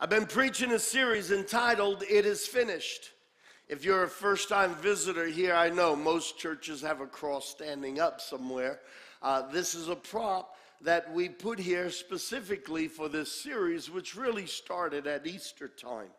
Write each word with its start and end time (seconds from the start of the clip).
I've 0.00 0.10
been 0.10 0.26
preaching 0.26 0.70
a 0.70 0.78
series 0.78 1.32
entitled 1.32 2.04
It 2.08 2.24
Is 2.24 2.46
Finished. 2.46 3.10
If 3.66 3.84
you're 3.84 4.04
a 4.04 4.08
first 4.08 4.48
time 4.48 4.76
visitor 4.76 5.26
here, 5.26 5.52
I 5.56 5.70
know 5.70 5.96
most 5.96 6.38
churches 6.38 6.80
have 6.82 7.00
a 7.00 7.06
cross 7.06 7.48
standing 7.48 7.98
up 7.98 8.20
somewhere. 8.20 8.78
Uh, 9.20 9.50
this 9.50 9.74
is 9.74 9.88
a 9.88 9.96
prop 9.96 10.54
that 10.82 11.12
we 11.12 11.28
put 11.28 11.58
here 11.58 11.90
specifically 11.90 12.86
for 12.86 13.08
this 13.08 13.42
series, 13.42 13.90
which 13.90 14.14
really 14.14 14.46
started 14.46 15.08
at 15.08 15.26
Easter 15.26 15.66
time. 15.66 16.12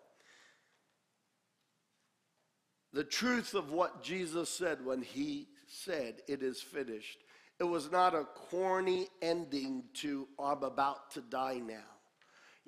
The 2.91 3.05
truth 3.05 3.53
of 3.53 3.71
what 3.71 4.03
Jesus 4.03 4.49
said 4.49 4.85
when 4.85 5.01
he 5.01 5.47
said, 5.67 6.15
It 6.27 6.43
is 6.43 6.61
finished. 6.61 7.19
It 7.61 7.63
was 7.63 7.89
not 7.89 8.13
a 8.13 8.25
corny 8.25 9.07
ending 9.21 9.85
to, 10.01 10.27
I'm 10.37 10.63
about 10.63 11.11
to 11.11 11.21
die 11.21 11.61
now. 11.65 11.98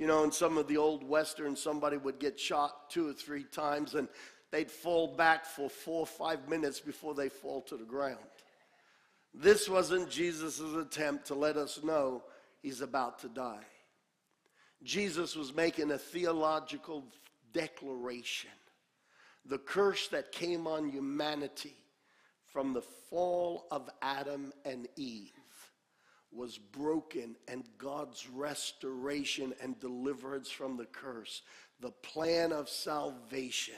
You 0.02 0.08
know, 0.08 0.24
in 0.24 0.32
some 0.32 0.58
of 0.58 0.68
the 0.68 0.78
old 0.78 1.08
westerns, 1.08 1.62
somebody 1.62 1.96
would 1.96 2.18
get 2.18 2.40
shot 2.40 2.90
two 2.90 3.08
or 3.08 3.14
three 3.14 3.44
times 3.44 3.94
and 3.94 4.08
they'd 4.50 4.72
fall 4.72 5.16
back 5.16 5.46
for 5.46 5.70
four 5.70 6.00
or 6.00 6.08
five 6.08 6.50
minutes 6.50 6.80
before 6.80 7.14
they 7.14 7.30
fall 7.30 7.62
to 7.62 7.78
the 7.78 7.86
ground. 7.86 8.18
This 9.32 9.70
wasn't 9.70 10.10
Jesus' 10.10 10.60
attempt 10.60 11.28
to 11.28 11.36
let 11.36 11.56
us 11.56 11.84
know 11.84 12.24
he's 12.64 12.82
about 12.82 13.20
to 13.20 13.30
die. 13.30 13.62
Jesus 14.82 15.36
was 15.36 15.54
making 15.54 15.92
a 15.92 16.00
theological 16.00 17.06
declaration. 17.54 18.50
The 19.46 19.60
curse 19.60 20.08
that 20.08 20.32
came 20.32 20.66
on 20.66 20.90
humanity 20.90 21.76
from 22.52 22.74
the 22.74 22.82
fall 22.82 23.68
of 23.70 23.88
Adam 24.02 24.52
and 24.66 24.88
Eve 24.96 25.41
was 26.34 26.58
broken 26.58 27.36
and 27.48 27.64
God's 27.78 28.28
restoration 28.30 29.54
and 29.62 29.80
deliverance 29.80 30.50
from 30.50 30.78
the 30.78 30.86
curse, 30.86 31.42
the 31.80 31.92
plan 31.92 32.52
of 32.54 32.70
salvation. 32.70 33.76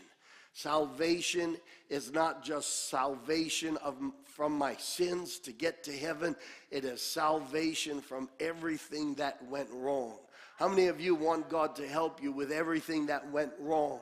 Salvation 0.53 1.57
is 1.89 2.11
not 2.11 2.43
just 2.43 2.89
salvation 2.89 3.75
of, 3.77 3.95
from 4.23 4.55
my 4.55 4.75
sins 4.75 5.39
to 5.39 5.51
get 5.51 5.83
to 5.83 5.91
heaven, 5.91 6.35
it 6.69 6.85
is 6.85 7.01
salvation 7.01 8.01
from 8.01 8.29
everything 8.39 9.15
that 9.15 9.43
went 9.49 9.69
wrong. 9.71 10.19
How 10.57 10.67
many 10.67 10.87
of 10.87 11.01
you 11.01 11.15
want 11.15 11.49
God 11.49 11.75
to 11.77 11.87
help 11.87 12.21
you 12.21 12.31
with 12.31 12.51
everything 12.51 13.07
that 13.07 13.31
went 13.31 13.51
wrong? 13.59 13.99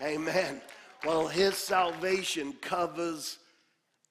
Amen. 0.00 0.62
Well, 1.04 1.26
His 1.26 1.56
salvation 1.56 2.52
covers 2.60 3.38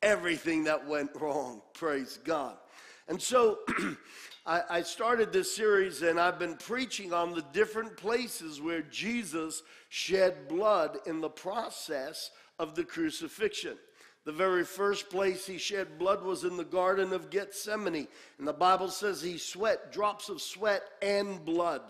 everything 0.01 0.65
that 0.65 0.85
went 0.85 1.11
wrong. 1.15 1.61
Praise 1.73 2.19
God. 2.23 2.57
And 3.09 3.19
so 3.19 3.57
I, 4.45 4.61
I, 4.69 4.81
started 4.83 5.33
this 5.33 5.55
series 5.55 6.03
and 6.03 6.19
I've 6.19 6.37
been 6.37 6.55
preaching 6.55 7.11
on 7.11 7.33
the 7.33 7.43
different 7.51 7.97
places 7.97 8.61
where 8.61 8.83
Jesus 8.83 9.63
shed 9.89 10.47
blood 10.47 10.99
in 11.07 11.19
the 11.19 11.29
process 11.29 12.29
of 12.59 12.75
the 12.75 12.83
crucifixion. 12.83 13.77
The 14.25 14.31
very 14.31 14.63
first 14.63 15.09
place 15.09 15.47
he 15.47 15.57
shed 15.57 15.97
blood 15.97 16.23
was 16.23 16.43
in 16.43 16.55
the 16.55 16.63
Garden 16.63 17.11
of 17.11 17.31
Gethsemane. 17.31 18.07
And 18.37 18.47
the 18.47 18.53
Bible 18.53 18.89
says 18.89 19.23
he 19.23 19.39
sweat 19.39 19.91
drops 19.91 20.29
of 20.29 20.39
sweat 20.39 20.83
and 21.01 21.43
blood. 21.43 21.81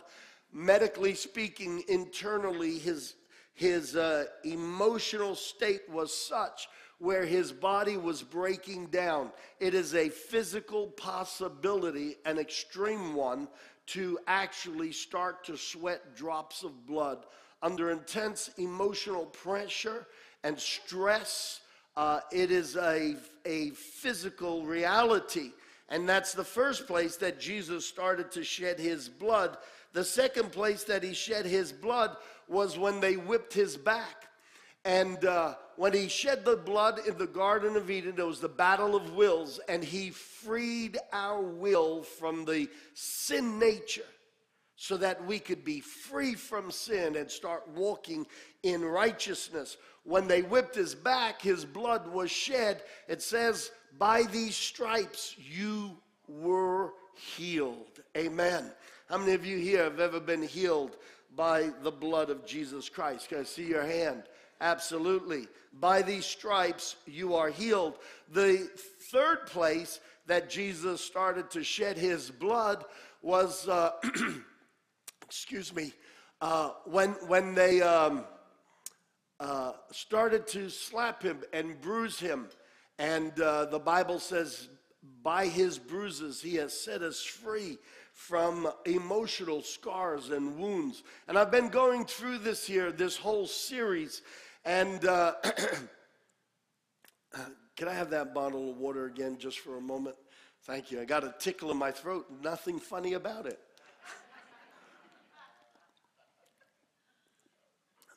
Medically 0.54 1.16
speaking, 1.16 1.84
internally, 1.90 2.78
his, 2.78 3.16
his 3.56 3.98
uh, 3.98 4.24
emotional 4.46 5.36
state 5.36 5.82
was 5.90 6.16
such 6.16 6.70
where 7.00 7.26
his 7.26 7.52
body 7.52 7.98
was 7.98 8.22
breaking 8.22 8.88
down. 8.88 9.32
It 9.60 9.74
is 9.74 9.96
a 9.96 10.10
physical 10.10 10.88
possibility, 10.88 12.18
an 12.26 12.38
extreme 12.38 13.16
one, 13.16 13.48
to 13.88 14.20
actually 14.28 14.92
start 14.92 15.44
to 15.46 15.58
sweat 15.58 16.16
drops 16.16 16.64
of 16.64 16.86
blood 16.86 17.26
under 17.62 17.90
intense 17.90 18.52
emotional 18.58 19.26
pressure 19.26 20.08
and 20.44 20.60
stress. 20.60 21.62
Uh, 21.98 22.20
it 22.32 22.52
is 22.52 22.76
a, 22.76 23.16
a 23.46 23.72
physical 23.72 24.66
reality. 24.66 25.52
And 25.90 26.08
that's 26.08 26.34
the 26.34 26.44
first 26.44 26.86
place 26.86 27.16
that 27.18 27.40
Jesus 27.40 27.86
started 27.86 28.32
to 28.34 28.44
shed 28.44 28.80
his 28.80 29.10
blood. 29.10 29.58
The 29.94 30.04
second 30.04 30.52
place 30.52 30.84
that 30.84 31.02
he 31.02 31.14
shed 31.14 31.46
his 31.46 31.72
blood 31.72 32.16
was 32.48 32.78
when 32.78 33.00
they 33.00 33.16
whipped 33.16 33.54
his 33.54 33.76
back. 33.76 34.29
And 34.86 35.24
uh, 35.26 35.56
when 35.76 35.94
he 35.94 36.08
shed 36.08 36.46
the 36.46 36.56
blood 36.56 37.00
in 37.08 37.18
the 37.18 37.28
Garden 37.28 37.76
of 37.76 37.90
Eden, 37.90 38.16
it 38.18 38.26
was 38.26 38.40
the 38.40 38.50
battle 38.50 38.96
of 38.96 39.14
wills, 39.14 39.60
and 39.68 39.84
he 39.84 40.10
freed 40.10 40.98
our 41.12 41.42
will 41.42 42.04
from 42.04 42.46
the 42.46 42.70
sin 42.94 43.60
nature 43.60 44.02
so 44.82 44.96
that 44.96 45.26
we 45.26 45.40
could 45.40 45.66
be 45.66 45.82
free 45.82 46.34
from 46.36 46.72
sin 46.72 47.18
and 47.18 47.30
start 47.30 47.68
walking 47.76 48.26
in 48.64 48.84
righteousness. 48.84 49.76
When 50.04 50.26
they 50.26 50.42
whipped 50.42 50.76
his 50.76 50.96
back, 50.96 51.42
his 51.42 51.66
blood 51.66 52.08
was 52.08 52.32
shed. 52.32 52.82
It 53.10 53.22
says, 53.22 53.72
By 53.98 54.24
these 54.24 54.56
stripes 54.56 55.36
you 55.38 55.98
were 56.30 56.94
healed. 57.36 58.00
Amen. 58.16 58.72
How 59.10 59.18
many 59.18 59.34
of 59.34 59.46
you 59.46 59.58
here 59.58 59.84
have 59.84 60.00
ever 60.00 60.22
been 60.22 60.44
healed 60.44 60.96
by 61.36 61.72
the 61.84 61.92
blood 61.92 62.30
of 62.30 62.46
Jesus 62.46 62.88
Christ? 62.88 63.28
Can 63.28 63.40
I 63.40 63.44
see 63.44 63.66
your 63.66 63.84
hand? 63.84 64.24
Absolutely. 64.62 65.48
By 65.80 66.02
these 66.02 66.26
stripes 66.26 66.96
you 67.06 67.36
are 67.36 67.50
healed. 67.50 67.96
The 68.32 68.70
third 69.12 69.48
place 69.48 70.00
that 70.28 70.50
Jesus 70.50 71.02
started 71.02 71.50
to 71.52 71.64
shed 71.64 71.98
his 71.98 72.30
blood 72.30 72.86
was, 73.22 73.68
uh, 73.68 73.92
excuse 75.26 75.74
me, 75.74 75.94
uh, 76.42 76.72
when, 76.86 77.12
when 77.28 77.56
they 77.56 77.82
um, 77.82 78.26
uh, 79.40 79.74
started 79.92 80.48
to 80.48 80.70
slap 80.70 81.24
him 81.24 81.40
and 81.54 81.80
bruise 81.82 82.20
him. 82.20 82.48
And 82.98 83.40
uh, 83.40 83.66
the 83.66 83.80
Bible 83.80 84.20
says, 84.20 84.68
by 85.24 85.48
his 85.48 85.80
bruises 85.80 86.42
he 86.42 86.56
has 86.56 86.78
set 86.78 87.02
us 87.02 87.24
free 87.24 87.78
from 88.14 88.70
emotional 88.86 89.62
scars 89.62 90.30
and 90.30 90.58
wounds. 90.58 91.04
And 91.28 91.38
I've 91.38 91.52
been 91.52 91.70
going 91.70 92.06
through 92.06 92.40
this 92.40 92.68
here, 92.68 92.92
this 92.92 93.16
whole 93.16 93.48
series, 93.48 94.22
and 94.66 95.06
uh, 95.08 95.34
can 97.76 97.88
I 97.88 97.94
have 97.94 98.10
that 98.10 98.34
bottle 98.34 98.72
of 98.72 98.78
water 98.78 99.06
again 99.06 99.38
just 99.38 99.60
for 99.60 99.78
a 99.78 99.82
moment? 99.82 100.16
Thank 100.64 100.92
you. 100.92 101.00
I 101.00 101.06
got 101.06 101.24
a 101.24 101.34
tickle 101.40 101.72
in 101.72 101.78
my 101.78 101.92
throat, 101.92 102.28
nothing 102.44 102.80
funny 102.80 103.14
about 103.14 103.46
it. 103.46 103.60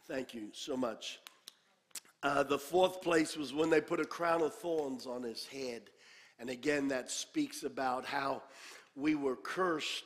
Thank 0.09 0.35
you 0.35 0.49
so 0.53 0.77
much. 0.77 1.21
Uh, 2.23 2.43
the 2.43 2.59
fourth 2.59 3.01
place 3.01 3.37
was 3.37 3.55
when 3.55 3.71
they 3.71 3.81
put 3.81 4.01
a 4.01 4.05
crown 4.05 4.43
of 4.43 4.55
thorns 4.55 5.07
on 5.07 5.23
his 5.23 5.47
head. 5.47 5.83
And 6.39 6.51
again, 6.51 6.89
that 6.89 7.11
speaks 7.11 7.63
about 7.63 8.05
how 8.05 8.43
we 8.95 9.15
were 9.15 9.37
cursed 9.37 10.05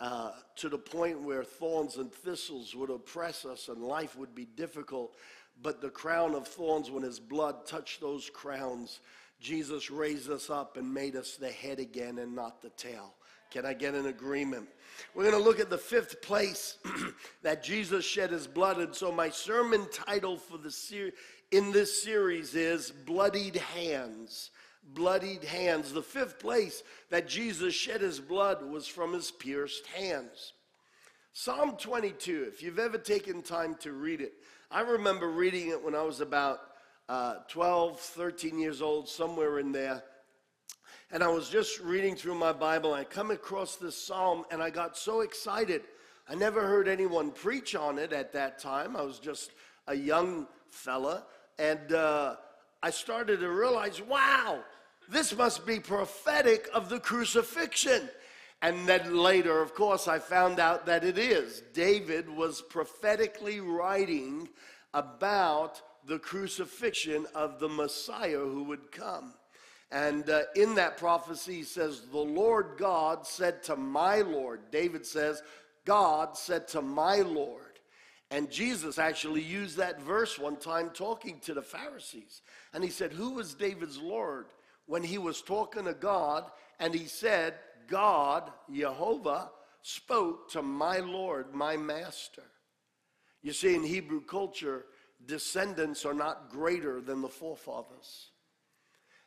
uh, 0.00 0.30
to 0.56 0.68
the 0.68 0.78
point 0.78 1.20
where 1.20 1.42
thorns 1.42 1.96
and 1.96 2.12
thistles 2.12 2.74
would 2.74 2.90
oppress 2.90 3.44
us 3.44 3.68
and 3.68 3.82
life 3.82 4.16
would 4.16 4.34
be 4.34 4.44
difficult. 4.44 5.16
But 5.62 5.80
the 5.80 5.90
crown 5.90 6.34
of 6.34 6.46
thorns, 6.46 6.90
when 6.90 7.02
his 7.02 7.18
blood 7.18 7.66
touched 7.66 8.00
those 8.00 8.30
crowns, 8.30 9.00
Jesus 9.40 9.90
raised 9.90 10.30
us 10.30 10.50
up 10.50 10.76
and 10.76 10.92
made 10.92 11.16
us 11.16 11.36
the 11.36 11.50
head 11.50 11.78
again 11.78 12.18
and 12.18 12.34
not 12.34 12.62
the 12.62 12.70
tail. 12.70 13.14
Can 13.50 13.64
I 13.64 13.72
get 13.72 13.94
an 13.94 14.06
agreement? 14.06 14.68
We're 15.14 15.30
going 15.30 15.36
to 15.36 15.42
look 15.42 15.58
at 15.58 15.70
the 15.70 15.78
fifth 15.78 16.20
place 16.20 16.78
that 17.42 17.62
Jesus 17.62 18.04
shed 18.04 18.30
his 18.30 18.46
blood. 18.46 18.78
And 18.78 18.94
so, 18.94 19.10
my 19.10 19.30
sermon 19.30 19.86
title 19.90 20.36
for 20.36 20.58
the 20.58 20.70
ser- 20.70 21.12
in 21.50 21.72
this 21.72 22.02
series 22.02 22.54
is 22.54 22.90
Bloodied 22.90 23.56
Hands. 23.56 24.50
Bloodied 24.94 25.44
Hands. 25.44 25.90
The 25.92 26.02
fifth 26.02 26.38
place 26.38 26.82
that 27.10 27.26
Jesus 27.26 27.74
shed 27.74 28.02
his 28.02 28.20
blood 28.20 28.62
was 28.62 28.86
from 28.86 29.14
his 29.14 29.30
pierced 29.30 29.86
hands. 29.86 30.52
Psalm 31.32 31.76
22, 31.76 32.46
if 32.48 32.62
you've 32.62 32.78
ever 32.78 32.98
taken 32.98 33.42
time 33.42 33.76
to 33.76 33.92
read 33.92 34.20
it, 34.20 34.34
I 34.70 34.82
remember 34.82 35.30
reading 35.30 35.70
it 35.70 35.82
when 35.82 35.94
I 35.94 36.02
was 36.02 36.20
about 36.20 36.60
uh, 37.08 37.36
12, 37.48 37.98
13 38.00 38.58
years 38.58 38.82
old, 38.82 39.08
somewhere 39.08 39.60
in 39.60 39.72
there. 39.72 40.02
And 41.10 41.22
I 41.22 41.28
was 41.28 41.48
just 41.48 41.80
reading 41.80 42.14
through 42.14 42.34
my 42.34 42.52
Bible. 42.52 42.92
And 42.92 43.00
I 43.00 43.04
come 43.04 43.30
across 43.30 43.76
this 43.76 43.96
psalm 43.96 44.44
and 44.50 44.62
I 44.62 44.68
got 44.68 44.98
so 44.98 45.22
excited. 45.22 45.84
I 46.28 46.34
never 46.34 46.60
heard 46.60 46.86
anyone 46.86 47.30
preach 47.30 47.74
on 47.74 47.98
it 47.98 48.12
at 48.12 48.34
that 48.34 48.58
time. 48.58 48.94
I 48.94 49.00
was 49.00 49.18
just 49.18 49.52
a 49.86 49.94
young 49.94 50.46
fella. 50.68 51.24
And 51.58 51.94
uh, 51.94 52.36
I 52.82 52.90
started 52.90 53.40
to 53.40 53.48
realize 53.48 54.02
wow, 54.02 54.62
this 55.08 55.34
must 55.34 55.64
be 55.64 55.80
prophetic 55.80 56.68
of 56.74 56.90
the 56.90 57.00
crucifixion. 57.00 58.10
And 58.60 58.88
then 58.88 59.16
later, 59.16 59.62
of 59.62 59.74
course, 59.74 60.08
I 60.08 60.18
found 60.18 60.58
out 60.58 60.86
that 60.86 61.04
it 61.04 61.16
is. 61.16 61.62
David 61.72 62.28
was 62.28 62.60
prophetically 62.60 63.60
writing 63.60 64.48
about 64.94 65.80
the 66.06 66.18
crucifixion 66.18 67.26
of 67.34 67.60
the 67.60 67.68
Messiah 67.68 68.38
who 68.38 68.64
would 68.64 68.90
come. 68.90 69.34
And 69.90 70.28
uh, 70.28 70.42
in 70.54 70.74
that 70.74 70.96
prophecy, 70.96 71.56
he 71.56 71.62
says, 71.62 72.02
The 72.10 72.18
Lord 72.18 72.74
God 72.78 73.26
said 73.26 73.62
to 73.64 73.76
my 73.76 74.22
Lord, 74.22 74.70
David 74.70 75.06
says, 75.06 75.42
God 75.84 76.36
said 76.36 76.68
to 76.68 76.82
my 76.82 77.18
Lord. 77.18 77.62
And 78.30 78.50
Jesus 78.50 78.98
actually 78.98 79.40
used 79.40 79.78
that 79.78 80.02
verse 80.02 80.38
one 80.38 80.56
time 80.56 80.90
talking 80.90 81.40
to 81.40 81.54
the 81.54 81.62
Pharisees. 81.62 82.42
And 82.74 82.84
he 82.84 82.90
said, 82.90 83.12
Who 83.12 83.30
was 83.30 83.54
David's 83.54 83.98
Lord? 83.98 84.46
When 84.86 85.02
he 85.02 85.18
was 85.18 85.42
talking 85.42 85.84
to 85.84 85.94
God, 85.94 86.44
and 86.80 86.94
he 86.94 87.06
said, 87.06 87.54
God, 87.88 88.52
Jehovah, 88.72 89.50
spoke 89.82 90.50
to 90.50 90.62
my 90.62 90.98
Lord, 90.98 91.54
my 91.54 91.76
master. 91.76 92.44
You 93.42 93.52
see, 93.52 93.74
in 93.74 93.82
Hebrew 93.82 94.20
culture, 94.20 94.84
descendants 95.26 96.04
are 96.04 96.14
not 96.14 96.50
greater 96.50 97.00
than 97.00 97.22
the 97.22 97.28
forefathers. 97.28 98.30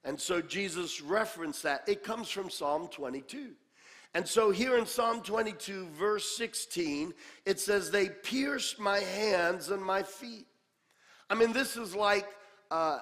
And 0.04 0.20
so 0.20 0.42
Jesus 0.42 1.02
referenced 1.02 1.64
that. 1.64 1.84
It 1.88 2.04
comes 2.04 2.30
from 2.30 2.50
Psalm 2.50 2.88
22. 2.88 3.52
And 4.14 4.28
so 4.28 4.52
here 4.52 4.78
in 4.78 4.86
Psalm 4.86 5.22
22, 5.22 5.88
verse 5.98 6.36
16, 6.36 7.14
it 7.46 7.60
says, 7.60 7.90
They 7.90 8.10
pierced 8.10 8.80
my 8.80 9.00
hands 9.00 9.70
and 9.70 9.84
my 9.84 10.04
feet. 10.04 10.48
I 11.30 11.36
mean, 11.36 11.54
this 11.54 11.78
is 11.78 11.96
like 11.96 12.28
uh, 12.72 13.00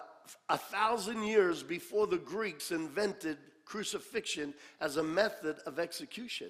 a 0.49 0.57
thousand 0.57 1.23
years 1.23 1.63
before 1.63 2.05
the 2.05 2.17
Greeks 2.17 2.71
invented 2.71 3.37
crucifixion 3.69 4.53
as 4.81 4.97
a 4.97 5.03
method 5.03 5.57
of 5.65 5.79
execution. 5.79 6.49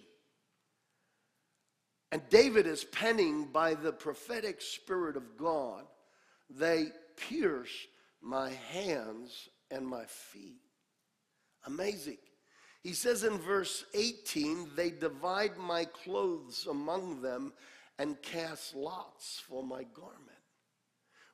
And 2.11 2.21
David 2.29 2.65
is 2.65 2.85
penning 2.85 3.49
by 3.51 3.75
the 3.75 3.91
prophetic 3.91 4.61
spirit 4.61 5.15
of 5.15 5.37
God, 5.37 5.83
they 6.49 6.87
pierce 7.15 7.69
my 8.21 8.49
hands 8.71 9.49
and 9.69 9.85
my 9.85 10.05
feet. 10.05 10.61
Amazing. 11.65 12.17
He 12.81 12.93
says 12.93 13.23
in 13.23 13.37
verse 13.37 13.85
18, 13.93 14.71
they 14.75 14.89
divide 14.89 15.57
my 15.57 15.85
clothes 15.85 16.67
among 16.69 17.21
them 17.21 17.53
and 17.99 18.19
cast 18.21 18.73
lots 18.73 19.41
for 19.47 19.61
my 19.61 19.83
garment. 19.93 20.38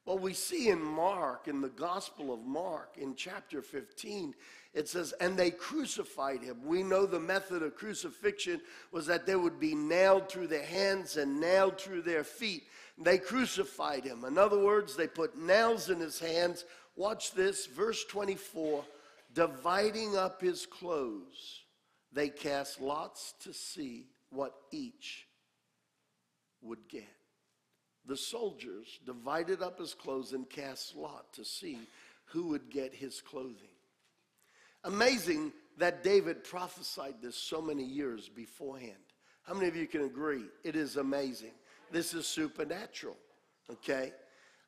Well, 0.05 0.19
we 0.19 0.33
see 0.33 0.69
in 0.69 0.81
Mark, 0.81 1.47
in 1.47 1.61
the 1.61 1.69
Gospel 1.69 2.31
of 2.31 2.45
Mark, 2.45 2.95
in 2.97 3.15
chapter 3.15 3.61
15, 3.61 4.35
it 4.73 4.87
says, 4.87 5.13
and 5.19 5.35
they 5.35 5.49
crucified 5.49 6.43
him. 6.43 6.63
We 6.63 6.83
know 6.83 7.05
the 7.05 7.19
method 7.19 7.63
of 7.63 7.75
crucifixion 7.75 8.61
was 8.91 9.07
that 9.07 9.25
they 9.25 9.35
would 9.35 9.59
be 9.59 9.73
nailed 9.73 10.29
through 10.29 10.47
their 10.47 10.65
hands 10.65 11.17
and 11.17 11.39
nailed 11.39 11.79
through 11.79 12.03
their 12.03 12.23
feet. 12.23 12.63
They 12.99 13.17
crucified 13.17 14.03
him. 14.03 14.25
In 14.25 14.37
other 14.37 14.59
words, 14.59 14.95
they 14.95 15.07
put 15.07 15.39
nails 15.39 15.89
in 15.89 15.99
his 15.99 16.19
hands. 16.19 16.65
Watch 16.95 17.31
this, 17.33 17.65
verse 17.65 18.05
24 18.05 18.85
dividing 19.35 20.15
up 20.15 20.41
his 20.41 20.65
clothes, 20.65 21.65
they 22.11 22.29
cast 22.29 22.81
lots 22.81 23.33
to 23.41 23.53
see 23.53 24.07
what 24.29 24.53
each 24.71 25.27
would 26.61 26.87
get. 26.89 27.14
The 28.07 28.17
soldiers 28.17 28.99
divided 29.05 29.61
up 29.61 29.79
his 29.79 29.93
clothes 29.93 30.33
and 30.33 30.49
cast 30.49 30.95
lot 30.95 31.33
to 31.33 31.43
see 31.43 31.79
who 32.25 32.47
would 32.47 32.69
get 32.69 32.93
his 32.93 33.21
clothing. 33.21 33.75
Amazing 34.83 35.51
that 35.77 36.03
David 36.03 36.43
prophesied 36.43 37.15
this 37.21 37.35
so 37.35 37.61
many 37.61 37.83
years 37.83 38.29
beforehand. 38.29 38.93
How 39.43 39.53
many 39.53 39.67
of 39.67 39.75
you 39.75 39.87
can 39.87 40.05
agree? 40.05 40.45
It 40.63 40.75
is 40.75 40.97
amazing. 40.97 41.51
This 41.91 42.13
is 42.13 42.27
supernatural, 42.27 43.17
okay? 43.71 44.13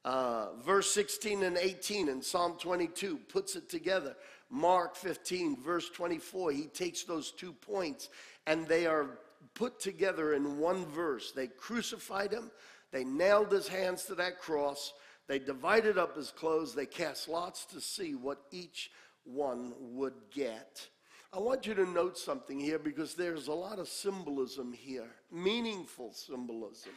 Uh, 0.05 0.53
verse 0.65 0.91
16 0.93 1.43
and 1.43 1.57
18 1.57 2.09
in 2.09 2.21
Psalm 2.21 2.57
22 2.59 3.17
puts 3.29 3.55
it 3.55 3.69
together. 3.69 4.15
Mark 4.49 4.95
15, 4.95 5.57
verse 5.57 5.89
24, 5.89 6.51
he 6.51 6.65
takes 6.67 7.03
those 7.03 7.31
two 7.31 7.51
points 7.51 8.09
and 8.45 8.67
they 8.67 8.85
are 8.85 9.19
put 9.53 9.79
together 9.79 10.33
in 10.33 10.57
one 10.59 10.85
verse. 10.85 11.31
They 11.31 11.47
crucified 11.47 12.31
him, 12.31 12.51
they 12.91 13.03
nailed 13.03 13.51
his 13.51 13.67
hands 13.67 14.03
to 14.05 14.15
that 14.15 14.39
cross, 14.39 14.93
they 15.27 15.39
divided 15.39 15.97
up 15.97 16.15
his 16.15 16.31
clothes, 16.31 16.73
they 16.73 16.85
cast 16.85 17.27
lots 17.27 17.65
to 17.65 17.81
see 17.81 18.15
what 18.15 18.41
each 18.51 18.91
one 19.23 19.73
would 19.77 20.13
get. 20.33 20.87
I 21.33 21.39
want 21.39 21.67
you 21.67 21.73
to 21.75 21.85
note 21.85 22.17
something 22.17 22.59
here 22.59 22.79
because 22.79 23.13
there's 23.13 23.47
a 23.47 23.53
lot 23.53 23.79
of 23.79 23.89
symbolism 23.89 24.71
here, 24.71 25.09
meaningful 25.31 26.13
symbolism, 26.13 26.93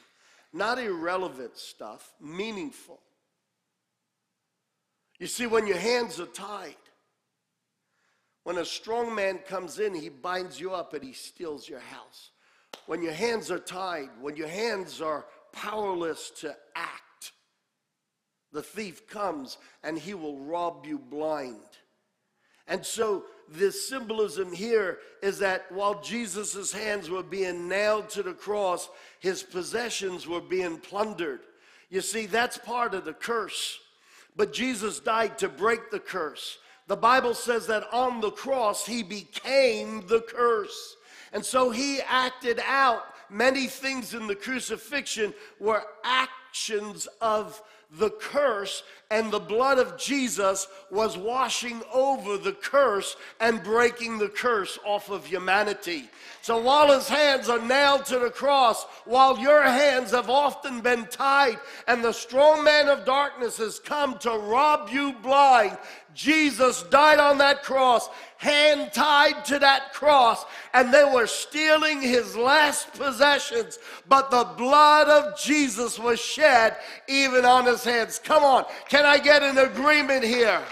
not 0.53 0.79
irrelevant 0.79 1.57
stuff, 1.57 2.15
meaningful. 2.21 3.01
You 5.19 5.27
see, 5.27 5.47
when 5.47 5.67
your 5.67 5.77
hands 5.77 6.21
are 6.21 6.27
tied, 6.27 6.77
when 8.45 8.59
a 8.59 8.65
strong 8.65 9.15
man 9.15 9.39
comes 9.39 9.79
in, 9.79 9.95
he 9.95 10.09
binds 10.09 10.59
you 10.59 10.73
up 10.73 10.95
and 10.95 11.05
he 11.05 11.13
steals 11.13 11.69
your 11.69 11.81
house. 11.81 12.31
When 12.87 13.03
your 13.03 13.13
hands 13.13 13.51
are 13.51 13.59
tied, 13.59 14.09
when 14.21 14.37
your 14.37 14.49
hands 14.49 15.01
are 15.01 15.27
powerless 15.53 16.31
to 16.41 16.57
act, 16.75 17.33
the 18.53 18.63
thief 18.63 19.09
comes 19.09 19.59
and 19.83 19.99
he 19.99 20.15
will 20.15 20.39
rob 20.39 20.87
you 20.87 20.99
blind. 20.99 21.57
And 22.67 22.87
so, 22.87 23.25
this 23.49 23.89
symbolism 23.89 24.53
here 24.53 24.99
is 25.23 25.41
that 25.41 25.71
while 25.73 26.01
Jesus' 26.01 26.71
hands 26.71 27.11
were 27.11 27.25
being 27.25 27.69
nailed 27.69 28.09
to 28.11 28.23
the 28.23 28.33
cross, 28.33 28.89
his 29.19 29.43
possessions 29.43 30.29
were 30.29 30.41
being 30.41 30.79
plundered. 30.79 31.41
You 31.89 32.01
see, 32.01 32.27
that's 32.27 32.59
part 32.59 32.95
of 32.95 33.05
the 33.05 33.13
curse. 33.13 33.81
But 34.37 34.53
Jesus 34.53 35.01
died 35.01 35.37
to 35.39 35.49
break 35.49 35.91
the 35.91 35.99
curse. 35.99 36.59
The 36.87 36.97
Bible 36.97 37.35
says 37.35 37.67
that 37.67 37.93
on 37.93 38.21
the 38.21 38.31
cross, 38.31 38.87
he 38.87 39.03
became 39.03 40.07
the 40.07 40.21
curse. 40.21 40.97
And 41.33 41.45
so 41.45 41.71
he 41.71 42.01
acted 42.03 42.61
out 42.65 43.03
many 43.31 43.67
things 43.67 44.15
in 44.15 44.27
the 44.27 44.35
crucifixion 44.35 45.35
were 45.59 45.85
actions 46.05 47.09
of 47.21 47.63
the 47.99 48.11
curse, 48.11 48.85
and 49.11 49.33
the 49.33 49.41
blood 49.41 49.79
of 49.79 49.99
Jesus 49.99 50.69
was 50.93 51.19
washing 51.19 51.83
over 51.93 52.39
the 52.39 52.53
curse 52.53 53.17
and 53.41 53.65
breaking 53.65 54.19
the 54.19 54.29
curse 54.29 54.79
off 54.85 55.11
of 55.11 55.27
humanity. 55.27 56.09
So 56.41 56.59
while 56.59 56.93
his 56.93 57.09
hands 57.09 57.49
are 57.49 57.61
nailed 57.61 58.05
to 58.07 58.21
the 58.21 58.31
cross, 58.31 58.85
while 59.05 59.39
your 59.39 59.63
hands 59.65 60.13
have 60.13 60.31
often 60.31 60.81
been 60.81 61.07
tied, 61.07 61.59
and 61.89 62.05
the 62.05 62.13
strong 62.13 62.63
man 62.63 62.89
of 62.89 63.05
darkness 63.05 63.57
has 63.57 63.81
come 63.81 64.19
to 64.19 64.31
rob 64.31 64.89
you 64.91 65.13
blind, 65.15 65.77
Jesus 66.15 66.85
died 66.85 67.19
on 67.19 67.39
that 67.39 67.65
cross, 67.65 68.09
hand 68.41 68.91
tied 68.95 69.45
to 69.45 69.59
that 69.59 69.93
cross, 69.93 70.47
and 70.73 70.95
they 70.95 71.05
were 71.05 71.27
stealing 71.27 72.01
his 72.01 72.35
last 72.35 72.91
possessions. 72.95 73.79
But 74.09 74.31
the 74.31 74.49
blood 74.57 75.09
of 75.09 75.39
Jesus 75.39 75.99
was 75.99 76.19
shed 76.19 76.75
even 77.07 77.45
on 77.45 77.67
his 77.67 77.85
hands. 77.85 78.19
Come 78.19 78.43
on, 78.43 78.65
can 78.89 79.05
I 79.05 79.19
get 79.19 79.43
an 79.43 79.59
agreement 79.59 80.25
here? 80.25 80.63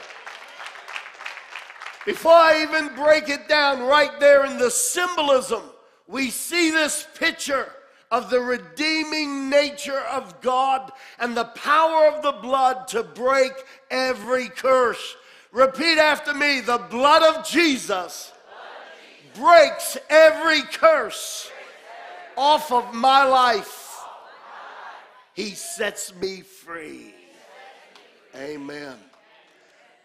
Before 2.07 2.33
I 2.33 2.63
even 2.63 2.95
break 2.95 3.29
it 3.29 3.51
down, 3.51 3.83
right 3.83 4.19
there 4.19 4.47
in 4.47 4.57
the 4.57 4.71
symbolism, 4.71 5.61
we 6.07 6.31
see 6.31 6.71
this 6.71 7.07
picture 7.19 7.71
of 8.11 8.31
the 8.31 8.41
redeeming 8.41 9.51
nature 9.51 10.01
of 10.11 10.41
God 10.41 10.91
and 11.19 11.37
the 11.37 11.45
power 11.45 12.07
of 12.09 12.23
the 12.23 12.33
blood 12.33 12.89
to 12.89 13.03
break 13.03 13.53
every 13.91 14.49
curse. 14.49 15.17
Repeat 15.53 15.99
after 15.99 16.35
me 16.35 16.61
the 16.61 16.79
blood 16.91 17.37
of 17.37 17.47
Jesus 17.47 18.33
breaks 19.35 19.97
every 20.11 20.63
curse 20.63 21.51
off 22.37 22.71
of 22.73 22.95
my 22.95 23.25
life. 23.25 24.05
He 25.35 25.51
sets 25.51 26.15
me 26.17 26.41
free. 26.41 27.15
Amen. 28.37 28.97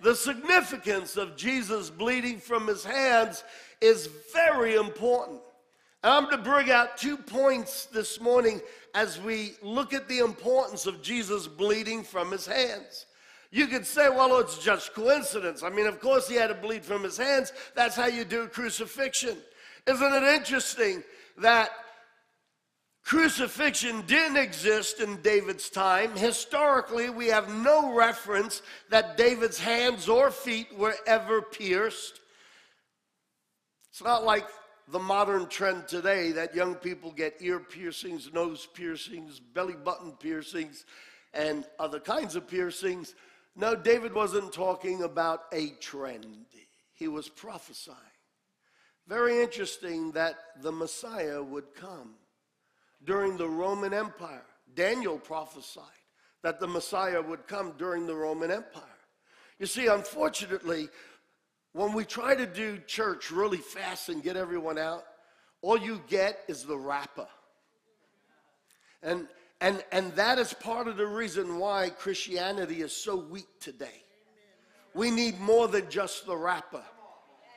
The 0.02 0.16
significance 0.16 1.18
of 1.18 1.36
Jesus 1.36 1.90
bleeding 1.90 2.40
from 2.40 2.68
his 2.68 2.84
hands 2.84 3.44
is 3.82 4.08
very 4.34 4.76
important. 4.76 5.42
I'm 6.04 6.26
going 6.26 6.38
to 6.38 6.50
bring 6.50 6.70
out 6.70 6.98
two 6.98 7.16
points 7.16 7.86
this 7.86 8.20
morning 8.20 8.62
as 8.94 9.20
we 9.22 9.54
look 9.62 9.94
at 9.94 10.10
the 10.10 10.20
importance 10.20 10.86
of 10.86 11.02
Jesus 11.02 11.48
bleeding 11.48 12.04
from 12.04 12.32
his 12.32 12.46
hands. 12.46 13.06
You 13.54 13.68
could 13.68 13.86
say, 13.86 14.10
well, 14.10 14.40
it's 14.40 14.58
just 14.58 14.96
coincidence. 14.96 15.62
I 15.62 15.70
mean, 15.70 15.86
of 15.86 16.00
course, 16.00 16.28
he 16.28 16.34
had 16.34 16.48
to 16.48 16.56
bleed 16.56 16.84
from 16.84 17.04
his 17.04 17.18
hands. 17.18 17.54
That's 17.76 17.96
how 17.96 18.08
you 18.08 18.26
do 18.26 18.48
crucifixion. 18.48 19.38
Isn't 19.86 20.14
it 20.14 20.24
interesting 20.24 21.04
that 21.38 21.70
crucifixion 23.04 24.02
didn't 24.08 24.38
exist 24.38 25.02
in 25.02 25.22
David's 25.22 25.70
time? 25.70 26.16
Historically, 26.16 27.12
we 27.12 27.28
have 27.28 27.48
no 27.48 27.94
reference 27.94 28.64
that 28.90 29.18
David's 29.18 29.60
hands 29.60 30.10
or 30.10 30.32
feet 30.32 30.76
were 30.76 30.96
ever 31.06 31.44
pierced. 31.44 32.22
It's 33.92 34.04
not 34.04 34.24
like 34.24 34.48
the 34.88 34.98
modern 34.98 35.46
trend 35.46 35.88
today 35.88 36.32
that 36.32 36.56
young 36.56 36.74
people 36.74 37.12
get 37.12 37.36
ear 37.40 37.60
piercings, 37.60 38.34
nose 38.34 38.68
piercings, 38.74 39.40
belly 39.40 39.76
button 39.76 40.14
piercings, 40.14 40.86
and 41.36 41.66
other 41.78 42.00
kinds 42.00 42.36
of 42.36 42.48
piercings. 42.48 43.14
No, 43.56 43.76
David 43.76 44.14
wasn't 44.14 44.52
talking 44.52 45.04
about 45.04 45.44
a 45.52 45.70
trend, 45.80 46.46
he 46.94 47.08
was 47.08 47.30
prophesying. 47.30 47.98
Very 49.08 49.42
interesting 49.42 50.12
that 50.14 50.36
the 50.62 50.72
Messiah 50.72 51.44
would 51.44 51.76
come 51.76 52.16
during 53.04 53.38
the 53.38 53.50
Roman 53.50 53.94
Empire. 53.94 54.46
Daniel 54.74 55.20
prophesied 55.20 55.84
that 56.42 56.60
the 56.60 56.68
Messiah 56.68 57.22
would 57.22 57.48
come 57.48 57.74
during 57.78 58.08
the 58.08 58.16
Roman 58.16 58.50
Empire. 58.50 58.84
You 59.60 59.66
see, 59.66 59.88
unfortunately, 59.88 60.90
when 61.74 61.94
we 61.94 62.06
try 62.06 62.36
to 62.36 62.46
do 62.46 62.80
church 62.88 63.32
really 63.32 63.58
fast 63.58 64.10
and 64.10 64.24
get 64.24 64.38
everyone 64.38 64.78
out, 64.78 65.04
all 65.62 65.78
you 65.78 66.02
get 66.08 66.40
is 66.48 66.64
the 66.64 66.78
wrapper. 66.78 67.28
And, 69.02 69.28
and, 69.64 69.82
and 69.94 70.12
that 70.18 70.40
is 70.40 70.54
part 70.54 70.90
of 70.90 70.98
the 70.98 71.08
reason 71.08 71.58
why 71.58 71.90
Christianity 71.90 72.82
is 72.82 72.92
so 72.92 73.16
weak 73.16 73.48
today. 73.62 74.04
We 74.94 75.10
need 75.10 75.40
more 75.40 75.70
than 75.70 75.90
just 75.90 76.26
the 76.26 76.36
wrapper. 76.36 76.84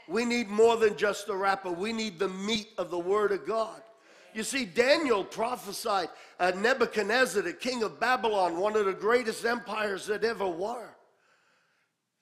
We 0.07 0.25
need 0.25 0.47
more 0.49 0.77
than 0.77 0.97
just 0.97 1.27
the 1.27 1.35
wrapper. 1.35 1.73
We 1.73 1.93
need 1.93 2.21
the 2.21 2.29
meat 2.29 2.69
of 2.79 2.91
the 2.91 2.99
Word 2.99 3.33
of 3.33 3.45
God. 3.45 3.83
You 4.35 4.45
see, 4.45 4.65
Daniel 4.65 5.25
prophesied 5.25 6.11
uh, 6.39 6.53
Nebuchadnezzar, 6.55 7.43
the 7.43 7.53
king 7.53 7.83
of 7.83 7.99
Babylon, 7.99 8.61
one 8.61 8.77
of 8.77 8.87
the 8.87 8.93
greatest 8.93 9.45
empires 9.45 10.07
that 10.07 10.23
ever 10.23 10.47
were. 10.47 10.95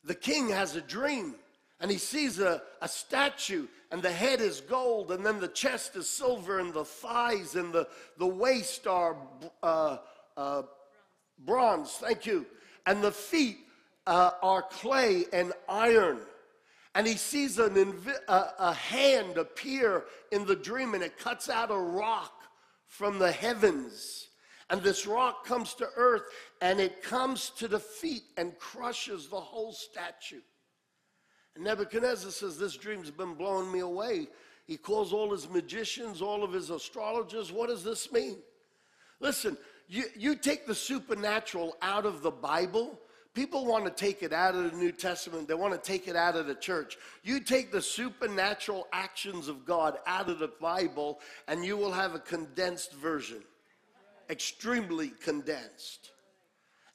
The 0.03 0.15
king 0.15 0.49
has 0.49 0.77
a 0.77 0.81
dream 0.81 1.35
and 1.79 1.91
he 1.91 1.99
sees 1.99 2.39
a, 2.39 2.63
a 2.81 2.89
statue 2.89 3.67
and 3.95 4.03
the 4.03 4.11
head 4.11 4.41
is 4.41 4.61
gold 4.61 5.13
and 5.13 5.25
then 5.25 5.39
the 5.39 5.47
chest 5.47 5.95
is 5.95 6.11
silver 6.11 6.59
and 6.59 6.75
the 6.75 6.85
thighs 6.85 7.55
and 7.55 7.73
the, 7.73 7.87
the 8.19 8.27
waist 8.27 8.89
are 8.89 9.17
uh, 9.63 9.99
uh, 10.37 10.63
bronze. 11.47 11.93
Thank 11.93 12.27
you. 12.27 12.45
And 12.87 13.05
the 13.05 13.13
feet 13.13 13.59
uh, 14.05 14.33
are 14.43 14.63
clay 14.63 15.27
and 15.33 15.53
iron. 15.69 16.19
And 16.97 17.07
he 17.07 17.15
sees 17.15 17.61
an 17.61 17.77
invi- 17.77 18.19
a, 18.27 18.47
a 18.59 18.73
hand 18.73 19.39
appear 19.39 20.07
in 20.33 20.45
the 20.45 20.57
dream 20.57 20.95
and 20.95 21.05
it 21.05 21.17
cuts 21.17 21.49
out 21.49 21.71
a 21.71 21.79
rock 21.79 22.33
from 22.89 23.21
the 23.21 23.31
heavens. 23.31 24.27
And 24.71 24.83
this 24.83 25.07
rock 25.07 25.47
comes 25.47 25.73
to 25.75 25.89
earth 25.95 26.25
and 26.61 26.81
it 26.81 27.01
comes 27.01 27.51
to 27.59 27.69
the 27.69 27.79
feet 27.79 28.25
and 28.37 28.59
crushes 28.59 29.29
the 29.29 29.41
whole 29.41 29.73
statue 29.73 30.41
and 31.55 31.65
Nebuchadnezzar 31.65 32.31
says, 32.31 32.59
This 32.59 32.77
dream's 32.77 33.11
been 33.11 33.35
blowing 33.35 33.71
me 33.71 33.81
away. 33.81 34.29
He 34.67 34.77
calls 34.77 35.13
all 35.13 35.31
his 35.33 35.49
magicians, 35.49 36.23
all 36.23 36.43
of 36.43 36.53
his 36.53 36.71
astrologers. 36.71 37.53
What 37.53 37.69
does 37.69 37.85
this 37.85 38.11
mean? 38.11 38.39
Listen, 39.21 39.57
you, 39.89 40.05
you 40.17 40.35
take 40.37 40.67
the 40.67 40.75
supernatural 40.75 41.77
out 41.83 42.07
of 42.07 42.23
the 42.23 42.31
Bible, 42.31 42.99
people 43.35 43.67
want 43.67 43.85
to 43.85 43.91
take 43.91 44.23
it 44.23 44.33
out 44.33 44.55
of 44.55 44.71
the 44.71 44.77
New 44.77 44.93
Testament, 44.93 45.47
they 45.47 45.55
want 45.55 45.75
to 45.75 45.93
take 45.93 46.09
it 46.09 46.17
out 46.17 46.37
of 46.37 46.47
the 46.47 46.55
church. 46.55 46.97
You 47.23 47.41
take 47.41 47.71
the 47.71 47.83
supernatural 47.83 48.89
actions 48.93 49.49
of 49.49 49.67
God 49.67 49.99
out 50.07 50.31
of 50.31 50.39
the 50.39 50.53
Bible, 50.61 51.21
and 51.47 51.65
you 51.65 51.77
will 51.77 51.93
have 51.93 52.15
a 52.15 52.19
condensed 52.19 52.95
version, 52.95 53.43
extremely 54.31 55.09
condensed. 55.09 56.11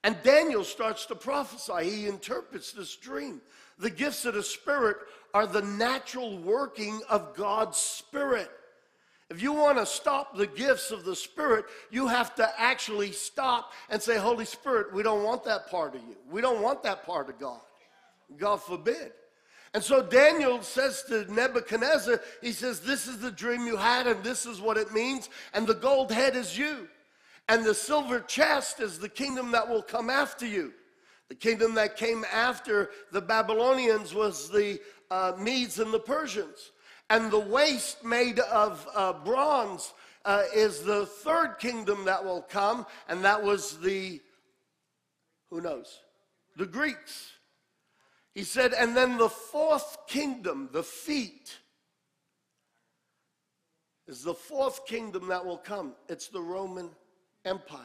And 0.04 0.16
Daniel 0.24 0.64
starts 0.64 1.06
to 1.08 1.16
prophesy. 1.16 1.90
He 1.90 2.08
interprets 2.08 2.72
this 2.72 2.96
dream. 2.96 3.42
The 3.80 3.90
gifts 3.90 4.26
of 4.26 4.34
the 4.34 4.44
Spirit 4.44 4.98
are 5.34 5.48
the 5.48 5.62
natural 5.62 6.38
working 6.38 7.02
of 7.10 7.36
God's 7.36 7.78
Spirit. 7.78 8.52
If 9.30 9.42
you 9.42 9.54
want 9.54 9.78
to 9.78 9.86
stop 9.86 10.36
the 10.36 10.48
gifts 10.48 10.92
of 10.92 11.06
the 11.06 11.16
Spirit, 11.16 11.66
you 11.92 12.08
have 12.08 12.36
to 12.36 12.50
actually 12.60 13.12
stop 13.12 13.72
and 13.90 14.02
say, 14.02 14.18
Holy 14.18 14.46
Spirit, 14.46 14.94
we 14.94 15.04
don't 15.04 15.24
want 15.24 15.44
that 15.46 15.70
part 15.70 15.96
of 15.96 16.02
you. 16.02 16.18
We 16.30 16.42
don't 16.42 16.62
want 16.62 16.84
that 16.84 17.06
part 17.06 17.30
of 17.30 17.40
God. 17.40 17.62
God 18.38 18.58
forbid. 18.58 19.12
And 19.74 19.84
so 19.84 20.02
Daniel 20.02 20.64
says 20.64 21.04
to 21.10 21.32
Nebuchadnezzar, 21.32 22.20
he 22.42 22.52
says, 22.52 22.80
This 22.80 23.08
is 23.08 23.20
the 23.20 23.32
dream 23.32 23.68
you 23.68 23.78
had, 23.78 24.08
and 24.08 24.24
this 24.24 24.48
is 24.48 24.60
what 24.60 24.78
it 24.78 24.92
means, 24.92 25.30
and 25.54 25.68
the 25.68 25.76
gold 25.76 26.12
head 26.12 26.36
is 26.36 26.58
you, 26.58 26.88
and 27.48 27.64
the 27.64 27.76
silver 27.76 28.20
chest 28.22 28.80
is 28.80 28.98
the 28.98 29.10
kingdom 29.10 29.52
that 29.52 29.70
will 29.70 29.84
come 29.84 30.10
after 30.10 30.48
you. 30.48 30.74
The 31.30 31.36
kingdom 31.36 31.76
that 31.76 31.96
came 31.96 32.26
after 32.34 32.90
the 33.12 33.22
Babylonians 33.22 34.14
was 34.14 34.50
the 34.50 34.82
uh, 35.12 35.34
Medes 35.40 35.80
and 35.80 35.94
the 35.94 36.00
Persians. 36.00 36.72
And 37.12 37.32
the 37.32 37.40
waist 37.40 38.04
made 38.04 38.40
of 38.40 38.88
uh, 38.96 39.14
bronze 39.14 39.94
uh, 40.26 40.44
is 40.54 40.82
the 40.82 41.06
third 41.06 41.56
kingdom 41.60 42.06
that 42.06 42.24
will 42.24 42.42
come, 42.42 42.86
and 43.08 43.24
that 43.24 43.42
was 43.42 43.80
the, 43.80 44.22
who 45.50 45.62
knows, 45.62 46.00
the 46.58 46.66
Greeks. 46.66 47.32
He 48.36 48.44
said, 48.44 48.74
and 48.74 48.96
then 48.96 49.18
the 49.18 49.30
fourth 49.30 49.98
kingdom, 50.08 50.70
the 50.72 50.84
feet, 50.84 51.58
is 54.08 54.24
the 54.24 54.34
fourth 54.34 54.86
kingdom 54.86 55.28
that 55.28 55.46
will 55.46 55.58
come. 55.58 55.94
It's 56.08 56.28
the 56.28 56.42
Roman 56.42 56.90
Empire. 57.46 57.80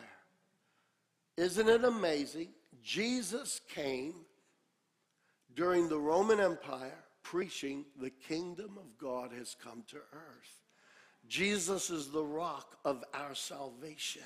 Isn't 1.36 1.68
it 1.68 1.84
amazing 1.84 2.48
Jesus 2.84 3.62
came 3.74 4.14
during 5.56 5.88
the 5.88 5.98
Roman 5.98 6.38
Empire 6.38 6.98
preaching 7.22 7.86
the 7.98 8.10
kingdom 8.10 8.76
of 8.76 8.98
God 8.98 9.32
has 9.32 9.56
come 9.64 9.82
to 9.88 9.96
earth. 9.96 10.60
Jesus 11.26 11.88
is 11.88 12.08
the 12.08 12.22
rock 12.22 12.76
of 12.84 13.02
our 13.14 13.34
salvation. 13.34 14.22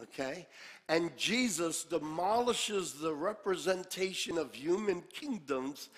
Okay? 0.00 0.46
And 0.88 1.16
Jesus 1.16 1.82
demolishes 1.82 2.94
the 2.94 3.12
representation 3.12 4.38
of 4.38 4.54
human 4.54 5.02
kingdoms. 5.12 5.88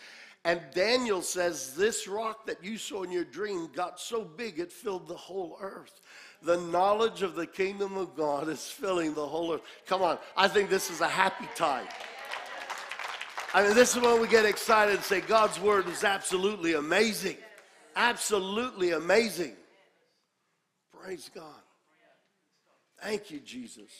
And 0.46 0.60
Daniel 0.72 1.22
says, 1.22 1.74
This 1.74 2.06
rock 2.06 2.46
that 2.46 2.62
you 2.62 2.78
saw 2.78 3.02
in 3.02 3.10
your 3.10 3.24
dream 3.24 3.68
got 3.74 3.98
so 3.98 4.22
big 4.22 4.60
it 4.60 4.70
filled 4.70 5.08
the 5.08 5.16
whole 5.16 5.58
earth. 5.60 6.00
The 6.40 6.56
knowledge 6.56 7.22
of 7.22 7.34
the 7.34 7.48
kingdom 7.48 7.96
of 7.96 8.14
God 8.14 8.48
is 8.48 8.64
filling 8.64 9.12
the 9.12 9.26
whole 9.26 9.52
earth. 9.52 9.62
Come 9.86 10.02
on, 10.02 10.18
I 10.36 10.46
think 10.46 10.70
this 10.70 10.88
is 10.88 11.00
a 11.00 11.08
happy 11.08 11.48
time. 11.56 11.88
I 13.54 13.64
mean, 13.64 13.74
this 13.74 13.96
is 13.96 14.00
when 14.00 14.20
we 14.20 14.28
get 14.28 14.44
excited 14.44 14.94
and 14.94 15.02
say, 15.02 15.20
God's 15.20 15.58
word 15.58 15.88
is 15.88 16.04
absolutely 16.04 16.74
amazing. 16.74 17.38
Absolutely 17.96 18.92
amazing. 18.92 19.56
Praise 20.96 21.28
God. 21.34 21.62
Thank 23.02 23.32
you, 23.32 23.40
Jesus. 23.40 23.90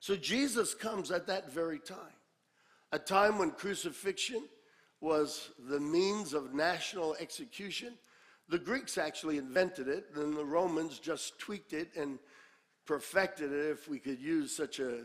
So 0.00 0.16
Jesus 0.16 0.74
comes 0.74 1.12
at 1.12 1.28
that 1.28 1.52
very 1.52 1.78
time, 1.78 2.16
a 2.90 2.98
time 2.98 3.38
when 3.38 3.52
crucifixion 3.52 4.42
was 5.00 5.50
the 5.68 5.80
means 5.80 6.34
of 6.34 6.54
national 6.54 7.14
execution 7.20 7.94
the 8.50 8.58
Greeks 8.58 8.98
actually 8.98 9.38
invented 9.38 9.86
it, 9.86 10.12
then 10.14 10.34
the 10.34 10.44
Romans 10.44 10.98
just 10.98 11.38
tweaked 11.38 11.72
it 11.72 11.90
and 11.96 12.18
perfected 12.84 13.52
it, 13.52 13.70
if 13.70 13.88
we 13.88 14.00
could 14.00 14.18
use 14.18 14.54
such 14.54 14.80
a 14.80 15.04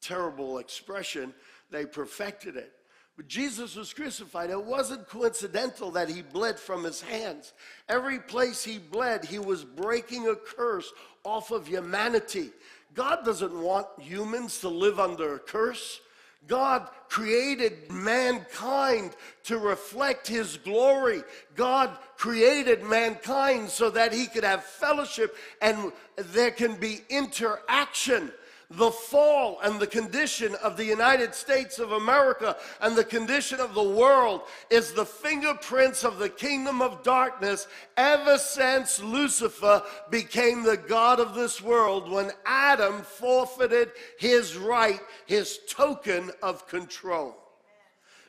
terrible 0.00 0.58
expression. 0.58 1.34
They 1.70 1.84
perfected 1.84 2.56
it. 2.56 2.72
But 3.16 3.26
Jesus 3.26 3.74
was 3.74 3.92
crucified. 3.92 4.50
It 4.50 4.62
wasn't 4.62 5.08
coincidental 5.08 5.90
that 5.92 6.08
he 6.08 6.22
bled 6.22 6.60
from 6.60 6.84
his 6.84 7.00
hands. 7.00 7.54
Every 7.88 8.20
place 8.20 8.62
he 8.62 8.78
bled, 8.78 9.24
he 9.24 9.40
was 9.40 9.64
breaking 9.64 10.28
a 10.28 10.36
curse 10.36 10.92
off 11.24 11.50
of 11.50 11.66
humanity. 11.66 12.50
God 12.94 13.24
doesn't 13.24 13.58
want 13.58 13.88
humans 13.98 14.60
to 14.60 14.68
live 14.68 15.00
under 15.00 15.34
a 15.34 15.38
curse. 15.40 16.00
God 16.46 16.88
created 17.08 17.90
mankind 17.90 19.12
to 19.44 19.58
reflect 19.58 20.26
his 20.26 20.56
glory. 20.58 21.22
God 21.54 21.90
created 22.16 22.82
mankind 22.82 23.68
so 23.68 23.90
that 23.90 24.12
he 24.12 24.26
could 24.26 24.44
have 24.44 24.64
fellowship 24.64 25.36
and 25.60 25.92
there 26.16 26.50
can 26.50 26.76
be 26.76 27.00
interaction 27.08 28.30
the 28.70 28.90
fall 28.90 29.58
and 29.62 29.78
the 29.78 29.86
condition 29.86 30.54
of 30.56 30.76
the 30.76 30.84
United 30.84 31.34
States 31.34 31.78
of 31.78 31.92
America 31.92 32.56
and 32.80 32.96
the 32.96 33.04
condition 33.04 33.60
of 33.60 33.74
the 33.74 33.82
world 33.82 34.42
is 34.70 34.92
the 34.92 35.06
fingerprints 35.06 36.04
of 36.04 36.18
the 36.18 36.28
kingdom 36.28 36.82
of 36.82 37.02
darkness 37.04 37.68
ever 37.96 38.36
since 38.38 39.00
Lucifer 39.00 39.82
became 40.10 40.62
the 40.62 40.76
God 40.76 41.20
of 41.20 41.34
this 41.34 41.62
world 41.62 42.10
when 42.10 42.32
Adam 42.44 43.02
forfeited 43.02 43.90
his 44.18 44.56
right, 44.56 45.00
his 45.26 45.60
token 45.68 46.30
of 46.42 46.66
control. 46.66 47.36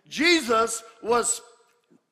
Jesus 0.08 0.84
was 1.02 1.42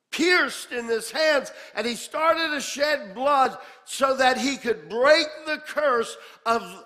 pierced 0.10 0.72
in 0.72 0.86
his 0.86 1.12
hands 1.12 1.52
and 1.76 1.86
he 1.86 1.94
started 1.94 2.50
to 2.50 2.62
shed 2.62 3.14
blood 3.14 3.56
so 3.84 4.16
that 4.18 4.38
he 4.38 4.58
could 4.58 4.90
break 4.90 5.28
the 5.46 5.62
curse 5.68 6.18
of 6.46 6.86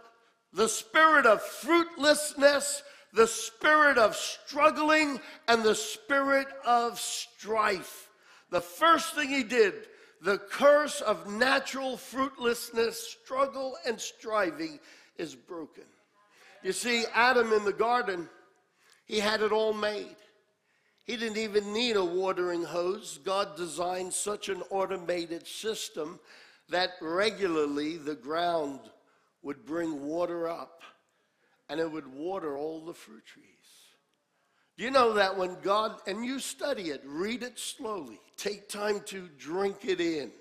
the 0.53 0.68
spirit 0.68 1.25
of 1.25 1.41
fruitlessness, 1.41 2.82
the 3.13 3.27
spirit 3.27 3.98
of 3.98 4.15
struggling, 4.15 5.20
and 5.48 5.63
the 5.63 5.75
spirit 5.75 6.48
of 6.65 7.00
strife. 7.00 8.10
The 8.50 8.62
first 8.62 9.15
thing 9.15 9.29
he 9.29 9.44
did, 9.44 9.74
the 10.22 10.38
curse 10.38 11.01
of 11.01 11.32
natural 11.32 11.98
fruitlessness, 11.98 13.18
struggle, 13.24 13.75
and 13.86 14.00
striving 14.00 14.79
is 15.18 15.36
broken. 15.36 15.84
You 16.63 16.74
see, 16.74 17.06
Adam 17.13 17.53
in 17.53 17.63
the 17.63 17.74
garden, 17.74 18.27
he 19.06 19.20
had 19.20 19.41
it 19.41 19.51
all 19.51 19.74
made. 19.74 20.15
He 21.06 21.15
didn't 21.15 21.38
even 21.38 21.74
need 21.74 21.96
a 21.96 22.03
watering 22.03 22.63
hose. 22.63 23.20
God 23.24 23.56
designed 23.56 24.13
such 24.13 24.50
an 24.50 24.62
automated 24.70 25.48
system 25.48 26.20
that 26.70 26.91
regularly 27.01 27.98
the 27.98 28.15
ground 28.15 28.79
would 29.41 29.65
bring 29.65 30.05
water 30.05 30.48
up 30.48 30.81
and 31.69 31.79
it 31.79 31.91
would 31.91 32.08
water 32.08 32.58
all 32.58 32.81
the 32.81 32.93
fruit 32.93 33.25
trees. 33.25 33.46
Do 34.77 34.84
you 34.84 34.91
know 34.91 35.13
that 35.13 35.38
when 35.38 35.58
God, 35.62 36.00
and 36.08 36.25
you 36.25 36.39
study 36.39 36.84
it, 36.84 37.01
read 37.05 37.43
it 37.43 37.60
slowly, 37.60 38.19
take 38.38 38.69
time 38.69 39.01
to 39.08 39.29
drink 39.38 39.84
it 39.84 40.00
in. 40.00 40.31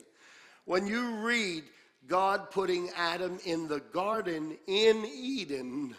When 0.65 0.87
you 0.87 1.17
read 1.17 1.65
God 2.07 2.51
putting 2.51 2.91
Adam 2.97 3.39
in 3.45 3.69
the 3.69 3.81
garden 3.81 4.57
in 4.67 5.05
Eden, 5.05 5.97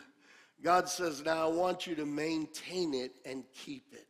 God 0.64 0.90
says, 0.90 1.24
Now 1.24 1.50
I 1.50 1.52
want 1.52 1.86
you 1.86 1.96
to 1.96 2.06
maintain 2.06 2.94
it 2.94 3.12
and 3.26 3.44
keep 3.54 3.86
it. 3.92 4.08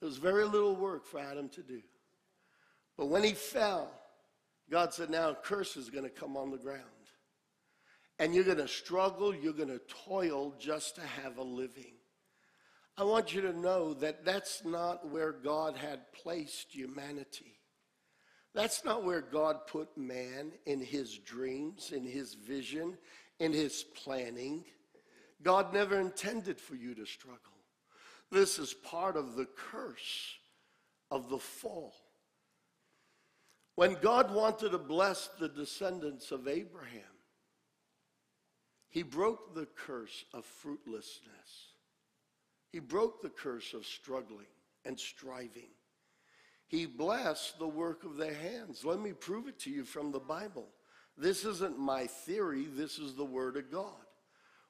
There 0.00 0.08
was 0.08 0.18
very 0.18 0.44
little 0.44 0.76
work 0.76 1.06
for 1.06 1.20
Adam 1.20 1.48
to 1.50 1.62
do. 1.62 1.80
But 2.96 3.06
when 3.06 3.22
he 3.22 3.32
fell, 3.32 3.90
God 4.70 4.94
said, 4.94 5.10
Now 5.10 5.30
a 5.30 5.34
curse 5.34 5.76
is 5.76 5.90
going 5.90 6.04
to 6.04 6.10
come 6.10 6.36
on 6.36 6.50
the 6.50 6.58
ground. 6.58 6.84
And 8.18 8.34
you're 8.34 8.44
going 8.44 8.58
to 8.58 8.68
struggle, 8.68 9.34
you're 9.34 9.52
going 9.52 9.68
to 9.68 9.80
toil 10.06 10.54
just 10.58 10.96
to 10.96 11.00
have 11.00 11.38
a 11.38 11.42
living. 11.42 11.94
I 12.96 13.04
want 13.04 13.32
you 13.32 13.40
to 13.42 13.58
know 13.58 13.94
that 13.94 14.24
that's 14.26 14.62
not 14.64 15.08
where 15.08 15.32
God 15.32 15.76
had 15.76 16.12
placed 16.12 16.74
humanity. 16.74 17.60
That's 18.54 18.84
not 18.84 19.04
where 19.04 19.22
God 19.22 19.66
put 19.66 19.96
man 19.96 20.52
in 20.66 20.80
his 20.80 21.16
dreams, 21.18 21.92
in 21.92 22.04
his 22.04 22.34
vision, 22.34 22.98
in 23.38 23.52
his 23.52 23.84
planning. 24.04 24.64
God 25.42 25.72
never 25.72 25.98
intended 25.98 26.60
for 26.60 26.74
you 26.74 26.94
to 26.94 27.06
struggle. 27.06 27.38
This 28.30 28.58
is 28.58 28.74
part 28.74 29.16
of 29.16 29.34
the 29.34 29.46
curse 29.46 30.34
of 31.10 31.30
the 31.30 31.38
fall. 31.38 31.94
When 33.80 33.96
God 34.02 34.34
wanted 34.34 34.72
to 34.72 34.78
bless 34.78 35.30
the 35.38 35.48
descendants 35.48 36.32
of 36.32 36.46
Abraham, 36.46 37.00
he 38.90 39.02
broke 39.02 39.54
the 39.54 39.68
curse 39.74 40.26
of 40.34 40.44
fruitlessness. 40.44 41.72
He 42.72 42.78
broke 42.78 43.22
the 43.22 43.30
curse 43.30 43.72
of 43.72 43.86
struggling 43.86 44.52
and 44.84 45.00
striving. 45.00 45.70
He 46.66 46.84
blessed 46.84 47.58
the 47.58 47.68
work 47.68 48.04
of 48.04 48.18
their 48.18 48.34
hands. 48.34 48.84
Let 48.84 49.00
me 49.00 49.14
prove 49.14 49.48
it 49.48 49.58
to 49.60 49.70
you 49.70 49.86
from 49.86 50.12
the 50.12 50.20
Bible. 50.20 50.68
This 51.16 51.46
isn't 51.46 51.78
my 51.78 52.06
theory, 52.06 52.66
this 52.66 52.98
is 52.98 53.14
the 53.14 53.24
Word 53.24 53.56
of 53.56 53.72
God. 53.72 54.04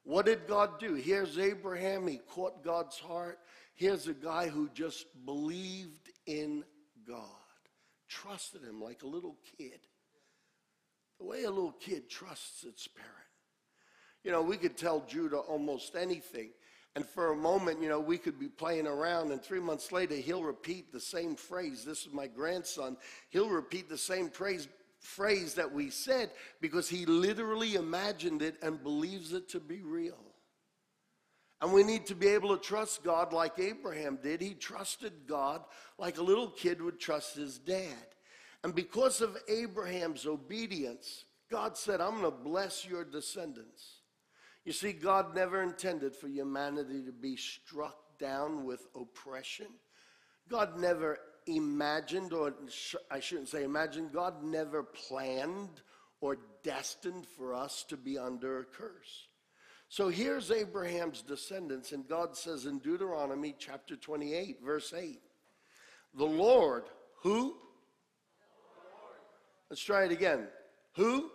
What 0.04 0.26
did 0.26 0.46
God 0.46 0.78
do? 0.78 0.94
Here's 0.94 1.36
Abraham, 1.36 2.06
he 2.06 2.18
caught 2.18 2.62
God's 2.62 3.00
heart. 3.00 3.40
Here's 3.74 4.06
a 4.06 4.14
guy 4.14 4.46
who 4.46 4.68
just 4.72 5.06
believed 5.26 6.12
in 6.26 6.62
God, 7.04 7.39
trusted 8.10 8.62
Him 8.62 8.82
like 8.82 9.02
a 9.02 9.06
little 9.06 9.36
kid. 9.56 9.80
The 11.18 11.24
way 11.24 11.44
a 11.44 11.50
little 11.50 11.72
kid 11.72 12.10
trusts 12.10 12.64
its 12.64 12.86
parent. 12.88 13.14
You 14.24 14.32
know, 14.32 14.42
we 14.42 14.56
could 14.56 14.76
tell 14.76 15.04
Judah 15.06 15.38
almost 15.38 15.96
anything. 15.96 16.50
And 16.96 17.06
for 17.06 17.32
a 17.32 17.36
moment, 17.36 17.80
you 17.80 17.88
know, 17.88 18.00
we 18.00 18.18
could 18.18 18.38
be 18.38 18.48
playing 18.48 18.86
around, 18.86 19.30
and 19.30 19.40
three 19.40 19.60
months 19.60 19.92
later, 19.92 20.16
he'll 20.16 20.42
repeat 20.42 20.92
the 20.92 21.00
same 21.00 21.36
phrase. 21.36 21.84
This 21.84 22.04
is 22.04 22.12
my 22.12 22.26
grandson. 22.26 22.96
He'll 23.30 23.48
repeat 23.48 23.88
the 23.88 23.96
same 23.96 24.28
phrase, 24.28 24.66
phrase 24.98 25.54
that 25.54 25.72
we 25.72 25.90
said 25.90 26.30
because 26.60 26.88
he 26.88 27.06
literally 27.06 27.76
imagined 27.76 28.42
it 28.42 28.56
and 28.62 28.82
believes 28.82 29.32
it 29.32 29.48
to 29.50 29.60
be 29.60 29.82
real. 29.82 30.18
And 31.60 31.72
we 31.72 31.82
need 31.82 32.06
to 32.06 32.14
be 32.14 32.28
able 32.28 32.56
to 32.56 32.62
trust 32.62 33.04
God 33.04 33.32
like 33.32 33.58
Abraham 33.58 34.18
did. 34.22 34.40
He 34.40 34.54
trusted 34.54 35.12
God 35.26 35.62
like 35.98 36.16
a 36.16 36.22
little 36.22 36.48
kid 36.48 36.80
would 36.80 36.98
trust 36.98 37.36
his 37.36 37.58
dad. 37.58 38.06
And 38.64 38.74
because 38.74 39.20
of 39.20 39.36
Abraham's 39.48 40.26
obedience, 40.26 41.24
God 41.50 41.76
said, 41.76 42.00
I'm 42.00 42.20
going 42.20 42.24
to 42.24 42.30
bless 42.30 42.86
your 42.86 43.04
descendants. 43.04 44.00
You 44.64 44.72
see, 44.72 44.92
God 44.92 45.34
never 45.34 45.62
intended 45.62 46.14
for 46.14 46.28
humanity 46.28 47.02
to 47.04 47.12
be 47.12 47.36
struck 47.36 47.96
down 48.18 48.64
with 48.64 48.86
oppression. 48.94 49.66
God 50.48 50.78
never 50.78 51.18
imagined, 51.46 52.32
or 52.32 52.54
I 53.10 53.20
shouldn't 53.20 53.48
say 53.48 53.64
imagined, 53.64 54.12
God 54.12 54.42
never 54.44 54.82
planned 54.82 55.80
or 56.20 56.38
destined 56.62 57.26
for 57.26 57.54
us 57.54 57.84
to 57.88 57.96
be 57.96 58.18
under 58.18 58.60
a 58.60 58.64
curse. 58.64 59.28
So 59.90 60.08
here's 60.08 60.52
Abraham's 60.52 61.20
descendants, 61.20 61.90
and 61.90 62.06
God 62.06 62.36
says 62.36 62.64
in 62.64 62.78
Deuteronomy 62.78 63.56
chapter 63.58 63.96
28, 63.96 64.58
verse 64.64 64.94
8, 64.96 65.20
the 66.14 66.24
Lord, 66.24 66.84
who? 67.22 67.56
Let's 69.68 69.82
try 69.82 70.04
it 70.04 70.12
again. 70.12 70.46
Who? 70.94 71.32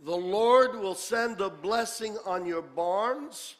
The 0.00 0.16
Lord 0.16 0.74
will 0.74 0.94
send 0.94 1.42
a 1.42 1.50
blessing 1.50 2.16
on 2.24 2.46
your 2.46 2.62
barns 2.62 3.56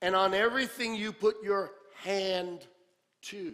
and 0.00 0.16
on 0.16 0.32
everything 0.32 0.94
you 0.94 1.12
put 1.12 1.36
your 1.44 1.72
hand 1.96 2.66
to. 3.24 3.52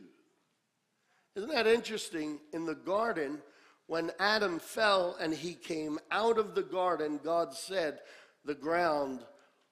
Isn't 1.35 1.51
that 1.51 1.67
interesting? 1.67 2.39
In 2.53 2.67
the 2.67 2.77
garden, 2.77 3.41
when 3.89 4.13
Adam 4.21 4.61
fell 4.61 5.17
and 5.21 5.35
he 5.35 5.55
came 5.55 5.99
out 6.13 6.39
of 6.39 6.55
the 6.55 6.63
garden, 6.63 7.19
God 7.25 7.53
said, 7.53 7.99
The 8.45 8.55
ground 8.55 9.25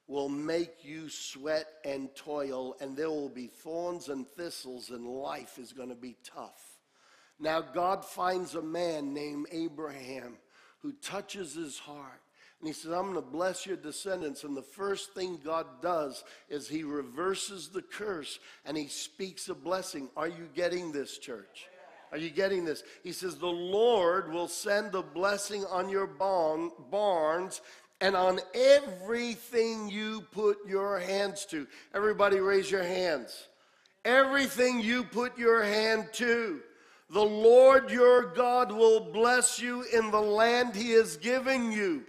will 0.09 0.29
make 0.29 0.85
you 0.85 1.09
sweat 1.09 1.67
and 1.85 2.15
toil, 2.17 2.75
and 2.81 2.97
there 2.97 3.11
will 3.11 3.29
be 3.29 3.47
thorns 3.47 4.09
and 4.09 4.27
thistles, 4.27 4.91
and 4.91 5.07
life 5.07 5.59
is 5.59 5.73
going 5.73 5.91
to 5.91 5.95
be 5.95 6.17
tough. 6.25 6.79
Now, 7.39 7.61
God 7.61 8.05
finds 8.05 8.55
a 8.57 8.63
man 8.63 9.15
named 9.15 9.47
Abraham 9.53 10.39
who 10.81 10.93
touches 10.93 11.55
his 11.55 11.79
heart 11.79 12.21
and 12.61 12.67
he 12.67 12.75
says, 12.75 12.91
I'm 12.91 13.13
going 13.13 13.15
to 13.15 13.21
bless 13.21 13.67
your 13.67 13.77
descendants. 13.77 14.43
And 14.43 14.57
the 14.57 14.63
first 14.63 15.15
thing 15.15 15.39
God 15.45 15.67
does 15.81 16.25
is 16.49 16.69
he 16.69 16.83
reverses 16.83 17.69
the 17.69 17.83
curse 17.83 18.41
and 18.65 18.77
he 18.77 18.89
speaks 18.89 19.49
a 19.49 19.55
blessing. 19.55 20.09
Are 20.17 20.29
you 20.29 20.49
getting 20.55 20.91
this, 20.91 21.19
church? 21.19 21.69
Are 22.11 22.19
you 22.19 22.31
getting 22.31 22.65
this? 22.65 22.83
He 23.05 23.13
says, 23.13 23.37
The 23.37 23.47
Lord 23.47 24.33
will 24.33 24.49
send 24.49 24.95
a 24.95 25.03
blessing 25.03 25.65
on 25.67 25.89
your 25.89 26.07
barns 26.07 27.61
and 28.01 28.15
on 28.15 28.41
everything 28.55 29.89
you 29.89 30.23
put 30.33 30.59
your 30.67 30.99
hands 30.99 31.45
to. 31.47 31.67
Everybody 31.95 32.39
raise 32.41 32.71
your 32.71 32.83
hands. 32.83 33.49
Everything 34.05 34.81
you 34.81 35.05
put 35.05 35.37
your 35.39 35.63
hand 35.63 36.09
to. 36.15 36.61
The 37.11 37.21
Lord 37.21 37.91
your 37.91 38.27
God 38.35 38.71
will 38.71 39.01
bless 39.01 39.61
you 39.61 39.85
in 39.93 40.11
the 40.11 40.21
land 40.21 40.77
he 40.77 40.93
is 40.93 41.17
giving 41.17 41.73
you. 41.73 42.05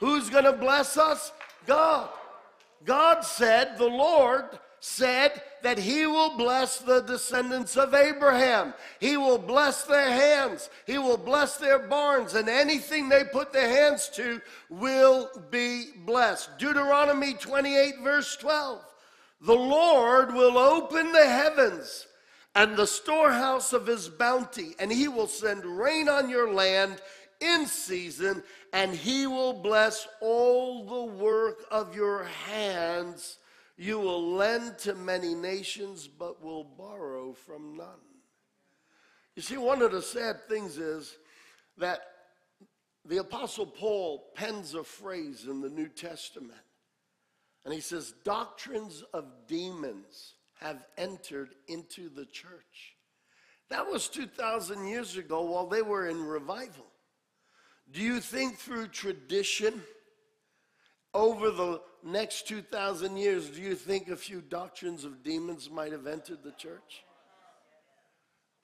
Who's 0.00 0.30
going 0.30 0.44
to 0.44 0.52
bless 0.52 0.96
us? 0.96 1.32
God. 1.66 2.08
God 2.84 3.22
said, 3.22 3.78
the 3.78 3.86
Lord 3.86 4.44
said 4.86 5.40
that 5.62 5.78
he 5.78 6.04
will 6.04 6.36
bless 6.36 6.76
the 6.76 7.00
descendants 7.00 7.74
of 7.74 7.94
Abraham. 7.94 8.74
He 9.00 9.16
will 9.16 9.38
bless 9.38 9.84
their 9.84 10.10
hands. 10.10 10.68
He 10.86 10.98
will 10.98 11.16
bless 11.16 11.56
their 11.56 11.78
barns, 11.78 12.34
and 12.34 12.50
anything 12.50 13.08
they 13.08 13.24
put 13.24 13.50
their 13.50 13.66
hands 13.66 14.10
to 14.10 14.42
will 14.68 15.30
be 15.50 15.86
blessed. 16.04 16.58
Deuteronomy 16.58 17.32
28, 17.32 17.94
verse 18.02 18.36
12. 18.36 18.84
The 19.40 19.54
Lord 19.54 20.34
will 20.34 20.58
open 20.58 21.12
the 21.12 21.26
heavens 21.26 22.06
and 22.54 22.76
the 22.76 22.86
storehouse 22.86 23.72
of 23.72 23.86
his 23.86 24.10
bounty, 24.10 24.74
and 24.78 24.92
he 24.92 25.08
will 25.08 25.28
send 25.28 25.64
rain 25.64 26.10
on 26.10 26.28
your 26.28 26.52
land 26.52 27.00
in 27.40 27.64
season, 27.64 28.42
and 28.74 28.94
he 28.94 29.26
will 29.26 29.54
bless 29.54 30.06
all 30.20 30.84
the 30.84 31.14
work 31.14 31.64
of 31.70 31.96
your 31.96 32.24
hands. 32.24 33.38
You 33.76 33.98
will 33.98 34.34
lend 34.34 34.78
to 34.78 34.94
many 34.94 35.34
nations, 35.34 36.06
but 36.06 36.42
will 36.42 36.64
borrow 36.64 37.32
from 37.32 37.76
none. 37.76 37.88
You 39.34 39.42
see, 39.42 39.56
one 39.56 39.82
of 39.82 39.90
the 39.90 40.02
sad 40.02 40.48
things 40.48 40.78
is 40.78 41.16
that 41.78 42.00
the 43.04 43.18
Apostle 43.18 43.66
Paul 43.66 44.30
pens 44.34 44.74
a 44.74 44.84
phrase 44.84 45.46
in 45.48 45.60
the 45.60 45.68
New 45.68 45.88
Testament, 45.88 46.52
and 47.64 47.74
he 47.74 47.80
says, 47.80 48.14
Doctrines 48.24 49.02
of 49.12 49.24
demons 49.48 50.34
have 50.60 50.84
entered 50.96 51.54
into 51.66 52.08
the 52.08 52.26
church. 52.26 52.96
That 53.70 53.90
was 53.90 54.08
2,000 54.08 54.86
years 54.86 55.16
ago 55.16 55.42
while 55.42 55.66
they 55.66 55.82
were 55.82 56.06
in 56.06 56.22
revival. 56.24 56.86
Do 57.90 58.00
you 58.00 58.20
think 58.20 58.56
through 58.56 58.88
tradition 58.88 59.82
over 61.14 61.50
the 61.50 61.80
next 62.02 62.48
2,000 62.48 63.16
years, 63.16 63.48
do 63.48 63.62
you 63.62 63.74
think 63.74 64.08
a 64.08 64.16
few 64.16 64.40
doctrines 64.40 65.04
of 65.04 65.22
demons 65.22 65.70
might 65.70 65.92
have 65.92 66.06
entered 66.06 66.42
the 66.42 66.52
church? 66.52 67.04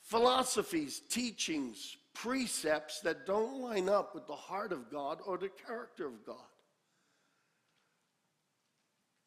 Philosophies, 0.03 1.01
teachings, 1.09 1.97
precepts 2.13 3.01
that 3.01 3.27
don't 3.27 3.61
line 3.61 3.89
up 3.89 4.15
with 4.15 4.27
the 4.27 4.35
heart 4.35 4.73
of 4.73 4.91
God 4.91 5.21
or 5.25 5.39
the 5.39 5.49
character 5.49 6.07
of 6.07 6.27
God. 6.27 6.37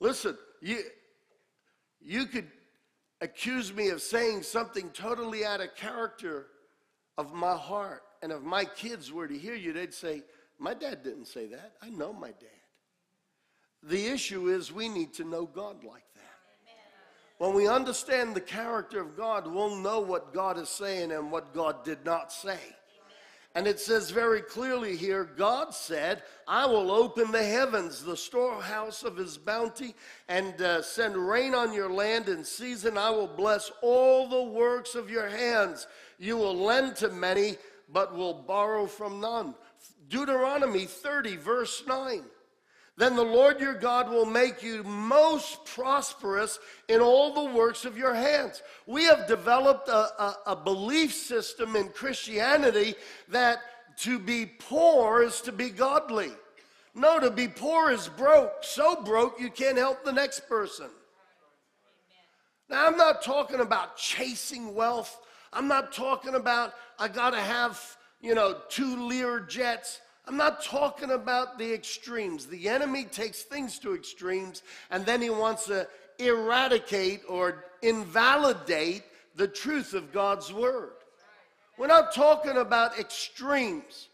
Listen, 0.01 0.37
you, 0.61 0.79
you 2.01 2.25
could 2.25 2.47
accuse 3.21 3.73
me 3.73 3.87
of 3.89 4.01
saying 4.01 4.43
something 4.43 4.89
totally 4.89 5.45
out 5.45 5.61
of 5.61 5.73
character 5.75 6.47
of 7.17 7.33
my 7.33 7.55
heart. 7.55 8.03
And 8.21 8.31
if 8.31 8.41
my 8.41 8.65
kids 8.65 9.11
were 9.13 9.27
to 9.27 9.37
hear 9.37 9.55
you, 9.55 9.71
they'd 9.71 9.93
say, 9.93 10.23
My 10.59 10.73
dad 10.73 11.03
didn't 11.03 11.27
say 11.27 11.47
that. 11.47 11.73
I 11.81 11.89
know 11.89 12.11
my 12.11 12.27
dad. 12.27 12.52
The 13.83 14.07
issue 14.07 14.47
is 14.47 14.71
we 14.71 14.87
need 14.87 15.13
to 15.15 15.25
know 15.25 15.45
God 15.45 15.83
like 15.83 16.05
that. 16.15 16.23
When 17.37 17.53
we 17.53 17.67
understand 17.67 18.33
the 18.33 18.41
character 18.41 19.01
of 19.01 19.17
God, 19.17 19.45
we'll 19.45 19.75
know 19.75 19.99
what 19.99 20.33
God 20.33 20.57
is 20.57 20.69
saying 20.69 21.11
and 21.11 21.29
what 21.29 21.53
God 21.53 21.83
did 21.83 22.05
not 22.05 22.31
say. 22.31 22.59
And 23.55 23.67
it 23.67 23.79
says 23.79 24.09
very 24.09 24.41
clearly 24.41 24.95
here 24.95 25.25
God 25.25 25.73
said, 25.73 26.23
I 26.47 26.65
will 26.65 26.91
open 26.91 27.31
the 27.31 27.43
heavens, 27.43 28.01
the 28.01 28.17
storehouse 28.17 29.03
of 29.03 29.17
his 29.17 29.37
bounty, 29.37 29.93
and 30.27 30.59
uh, 30.61 30.81
send 30.81 31.15
rain 31.15 31.53
on 31.53 31.73
your 31.73 31.91
land 31.91 32.29
in 32.29 32.45
season. 32.45 32.97
I 32.97 33.11
will 33.11 33.27
bless 33.27 33.69
all 33.81 34.27
the 34.27 34.43
works 34.43 34.95
of 34.95 35.09
your 35.09 35.27
hands. 35.27 35.87
You 36.17 36.37
will 36.37 36.55
lend 36.55 36.95
to 36.97 37.09
many, 37.09 37.57
but 37.91 38.15
will 38.15 38.33
borrow 38.33 38.87
from 38.87 39.19
none. 39.19 39.53
Deuteronomy 40.09 40.85
30, 40.85 41.35
verse 41.35 41.83
9 41.85 42.23
then 42.95 43.15
the 43.15 43.23
Lord 43.23 43.59
your 43.59 43.73
God 43.73 44.09
will 44.09 44.25
make 44.25 44.61
you 44.61 44.83
most 44.83 45.65
prosperous 45.65 46.59
in 46.87 47.01
all 47.01 47.33
the 47.33 47.55
works 47.55 47.85
of 47.85 47.97
your 47.97 48.13
hands. 48.13 48.61
We 48.85 49.05
have 49.05 49.27
developed 49.27 49.89
a, 49.89 50.21
a, 50.21 50.37
a, 50.47 50.55
belief 50.55 51.11
system 51.13 51.75
in 51.75 51.89
Christianity 51.89 52.93
that 53.29 53.59
to 54.01 54.19
be 54.19 54.45
poor 54.45 55.23
is 55.23 55.41
to 55.41 55.51
be 55.51 55.69
godly. 55.69 56.31
No, 56.93 57.19
to 57.19 57.31
be 57.31 57.47
poor 57.47 57.89
is 57.91 58.07
broke. 58.09 58.53
So 58.61 59.01
broke 59.01 59.39
you 59.39 59.49
can't 59.49 59.77
help 59.77 60.05
the 60.05 60.13
next 60.13 60.47
person. 60.47 60.89
Now, 62.69 62.87
I'm 62.87 62.97
not 62.97 63.23
talking 63.23 63.59
about 63.59 63.97
chasing 63.97 64.75
wealth. 64.75 65.19
I'm 65.51 65.67
not 65.67 65.93
talking 65.93 66.35
about 66.35 66.73
I 66.99 67.07
got 67.07 67.31
to 67.31 67.39
have, 67.39 67.81
you 68.21 68.35
know, 68.35 68.59
two 68.69 69.07
Lear 69.07 69.39
jets. 69.39 69.99
I'm 70.27 70.37
not 70.37 70.63
talking 70.63 71.11
about 71.11 71.57
the 71.57 71.73
extremes. 71.73 72.45
The 72.45 72.69
enemy 72.69 73.03
takes 73.03 73.43
things 73.43 73.77
to 73.79 73.93
extremes 73.93 74.63
and 74.89 75.05
then 75.05 75.21
he 75.21 75.29
wants 75.29 75.65
to 75.65 75.87
eradicate 76.17 77.21
or 77.27 77.65
invalidate 77.81 79.03
the 79.35 79.47
truth 79.47 79.93
of 79.93 80.13
God's 80.13 80.53
word. 80.53 80.93
We're 81.77 81.87
not 81.87 82.13
talking 82.13 82.57
about 82.57 82.99
extremes. 82.99 84.09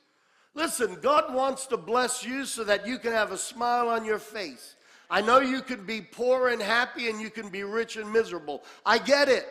Listen, 0.55 0.97
God 1.01 1.33
wants 1.33 1.67
to 1.67 1.77
bless 1.77 2.23
you 2.23 2.45
so 2.45 2.63
that 2.63 2.87
you 2.87 2.97
can 2.97 3.11
have 3.11 3.31
a 3.31 3.37
smile 3.37 3.89
on 3.89 4.03
your 4.05 4.19
face. 4.19 4.75
I 5.11 5.21
know 5.21 5.39
you 5.39 5.61
can 5.61 5.85
be 5.85 6.01
poor 6.01 6.49
and 6.49 6.61
happy 6.61 7.09
and 7.09 7.19
you 7.19 7.29
can 7.29 7.49
be 7.49 7.63
rich 7.63 7.97
and 7.97 8.11
miserable. 8.11 8.63
I 8.85 8.97
get 8.97 9.29
it. 9.29 9.45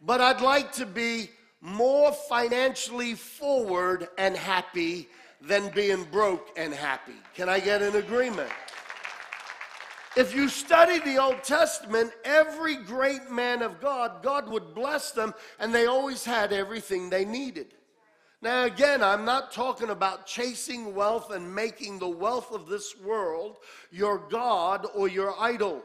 But 0.00 0.20
I'd 0.20 0.40
like 0.40 0.72
to 0.72 0.86
be 0.86 1.30
more 1.60 2.12
financially 2.12 3.14
forward 3.14 4.08
and 4.18 4.36
happy 4.36 5.08
than 5.46 5.70
being 5.70 6.04
broke 6.04 6.48
and 6.56 6.72
happy. 6.72 7.16
Can 7.34 7.48
I 7.48 7.60
get 7.60 7.82
an 7.82 7.96
agreement? 7.96 8.50
If 10.16 10.34
you 10.34 10.48
study 10.48 11.00
the 11.00 11.20
Old 11.20 11.42
Testament, 11.42 12.12
every 12.24 12.76
great 12.76 13.30
man 13.30 13.62
of 13.62 13.80
God, 13.80 14.22
God 14.22 14.48
would 14.48 14.74
bless 14.74 15.10
them, 15.10 15.34
and 15.58 15.74
they 15.74 15.86
always 15.86 16.24
had 16.24 16.52
everything 16.52 17.10
they 17.10 17.24
needed. 17.24 17.74
Now, 18.40 18.64
again, 18.64 19.02
I'm 19.02 19.24
not 19.24 19.52
talking 19.52 19.90
about 19.90 20.26
chasing 20.26 20.94
wealth 20.94 21.32
and 21.32 21.52
making 21.52 21.98
the 21.98 22.08
wealth 22.08 22.52
of 22.52 22.68
this 22.68 22.94
world 23.00 23.56
your 23.90 24.18
God 24.18 24.86
or 24.94 25.08
your 25.08 25.34
idol. 25.40 25.82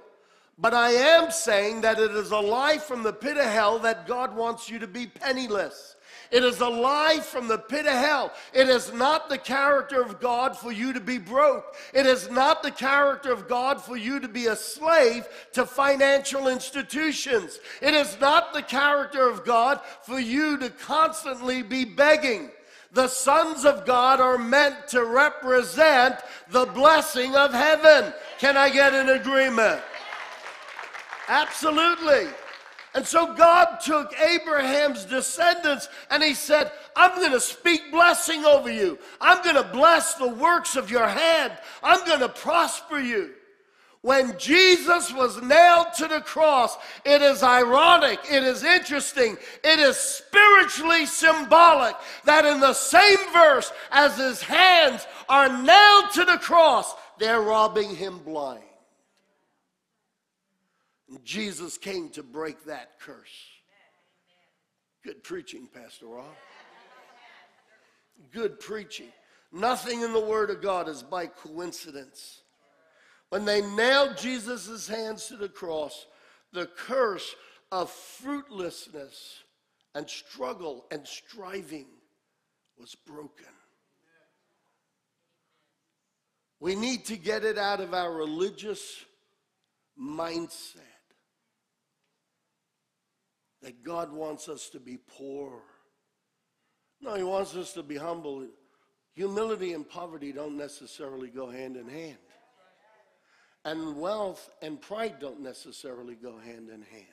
But 0.57 0.73
I 0.73 0.91
am 0.91 1.31
saying 1.31 1.81
that 1.81 1.99
it 1.99 2.11
is 2.11 2.31
a 2.31 2.37
lie 2.37 2.77
from 2.77 3.01
the 3.01 3.13
pit 3.13 3.37
of 3.37 3.45
hell 3.45 3.79
that 3.79 4.05
God 4.05 4.35
wants 4.35 4.69
you 4.69 4.77
to 4.79 4.87
be 4.87 5.07
penniless. 5.07 5.95
It 6.31 6.43
is 6.43 6.59
a 6.59 6.69
lie 6.69 7.19
from 7.19 7.47
the 7.47 7.57
pit 7.57 7.87
of 7.87 7.93
hell. 7.93 8.31
It 8.53 8.69
is 8.69 8.93
not 8.93 9.29
the 9.29 9.37
character 9.37 10.01
of 10.01 10.19
God 10.19 10.55
for 10.55 10.71
you 10.71 10.93
to 10.93 10.99
be 10.99 11.17
broke. 11.17 11.75
It 11.93 12.05
is 12.05 12.29
not 12.29 12.61
the 12.61 12.71
character 12.71 13.31
of 13.31 13.47
God 13.47 13.81
for 13.81 13.97
you 13.97 14.19
to 14.19 14.27
be 14.27 14.45
a 14.45 14.55
slave 14.55 15.27
to 15.53 15.65
financial 15.65 16.47
institutions. 16.47 17.59
It 17.81 17.95
is 17.95 18.19
not 18.19 18.53
the 18.53 18.61
character 18.61 19.27
of 19.27 19.43
God 19.43 19.79
for 20.03 20.19
you 20.19 20.57
to 20.59 20.69
constantly 20.69 21.63
be 21.63 21.83
begging. 21.83 22.51
The 22.91 23.07
sons 23.07 23.65
of 23.65 23.85
God 23.85 24.19
are 24.19 24.37
meant 24.37 24.87
to 24.89 25.05
represent 25.05 26.15
the 26.49 26.65
blessing 26.65 27.35
of 27.35 27.53
heaven. 27.53 28.13
Can 28.39 28.57
I 28.57 28.69
get 28.69 28.93
an 28.93 29.09
agreement? 29.09 29.81
Absolutely. 31.27 32.27
And 32.95 33.05
so 33.05 33.33
God 33.35 33.79
took 33.79 34.13
Abraham's 34.19 35.05
descendants 35.05 35.87
and 36.09 36.23
he 36.23 36.33
said, 36.33 36.71
I'm 36.95 37.15
going 37.15 37.31
to 37.31 37.39
speak 37.39 37.91
blessing 37.91 38.45
over 38.45 38.71
you. 38.71 38.97
I'm 39.21 39.43
going 39.43 39.55
to 39.55 39.71
bless 39.71 40.15
the 40.15 40.29
works 40.29 40.75
of 40.75 40.89
your 40.89 41.07
hand. 41.07 41.53
I'm 41.83 42.05
going 42.05 42.21
to 42.21 42.29
prosper 42.29 42.99
you. 42.99 43.35
When 44.01 44.37
Jesus 44.37 45.13
was 45.13 45.41
nailed 45.41 45.93
to 45.97 46.07
the 46.07 46.21
cross, 46.21 46.77
it 47.03 47.21
is 47.21 47.43
ironic, 47.43 48.19
it 48.31 48.43
is 48.43 48.63
interesting, 48.63 49.35
it 49.61 49.77
is 49.77 49.97
spiritually 49.97 51.05
symbolic 51.05 51.95
that 52.23 52.45
in 52.45 52.61
the 52.61 52.73
same 52.73 53.17
verse 53.33 53.73
as 53.91 54.17
his 54.17 54.41
hands 54.41 55.05
are 55.27 55.49
nailed 55.49 56.11
to 56.13 56.23
the 56.23 56.37
cross, 56.37 56.95
they're 57.17 57.41
robbing 57.41 57.93
him 57.93 58.19
blind. 58.19 58.63
Jesus 61.23 61.77
came 61.77 62.09
to 62.09 62.23
break 62.23 62.65
that 62.65 62.99
curse. 62.99 63.49
Good 65.03 65.23
preaching, 65.23 65.67
Pastor 65.73 66.07
Rob. 66.07 66.25
Good 68.31 68.59
preaching. 68.59 69.07
Nothing 69.51 70.01
in 70.01 70.13
the 70.13 70.19
Word 70.19 70.49
of 70.49 70.61
God 70.61 70.87
is 70.87 71.01
by 71.01 71.25
coincidence. 71.27 72.41
When 73.29 73.45
they 73.45 73.61
nailed 73.61 74.17
Jesus' 74.17 74.87
hands 74.87 75.27
to 75.27 75.37
the 75.37 75.49
cross, 75.49 76.05
the 76.51 76.67
curse 76.67 77.35
of 77.71 77.89
fruitlessness 77.89 79.43
and 79.95 80.09
struggle 80.09 80.85
and 80.91 81.07
striving 81.07 81.87
was 82.77 82.95
broken. 82.95 83.45
We 86.59 86.75
need 86.75 87.05
to 87.05 87.17
get 87.17 87.45
it 87.45 87.57
out 87.57 87.79
of 87.79 87.93
our 87.93 88.13
religious 88.13 89.05
mindset 89.99 90.98
that 93.61 93.83
God 93.83 94.11
wants 94.11 94.47
us 94.49 94.69
to 94.69 94.79
be 94.79 94.97
poor. 94.97 95.61
No, 97.01 97.15
He 97.15 97.23
wants 97.23 97.55
us 97.55 97.73
to 97.73 97.83
be 97.83 97.97
humble. 97.97 98.47
Humility 99.13 99.73
and 99.73 99.87
poverty 99.87 100.31
don't 100.31 100.57
necessarily 100.57 101.29
go 101.29 101.49
hand 101.49 101.75
in 101.75 101.87
hand. 101.87 102.17
And 103.65 103.97
wealth 103.97 104.49
and 104.61 104.79
pride 104.81 105.15
don't 105.19 105.41
necessarily 105.41 106.15
go 106.15 106.37
hand 106.37 106.69
in 106.69 106.81
hand. 106.81 107.05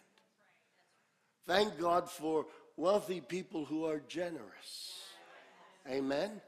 Thank 1.46 1.78
God 1.78 2.08
for 2.10 2.46
wealthy 2.76 3.20
people 3.20 3.64
who 3.64 3.86
are 3.86 4.00
generous. 4.08 5.00
Amen. 5.88 6.40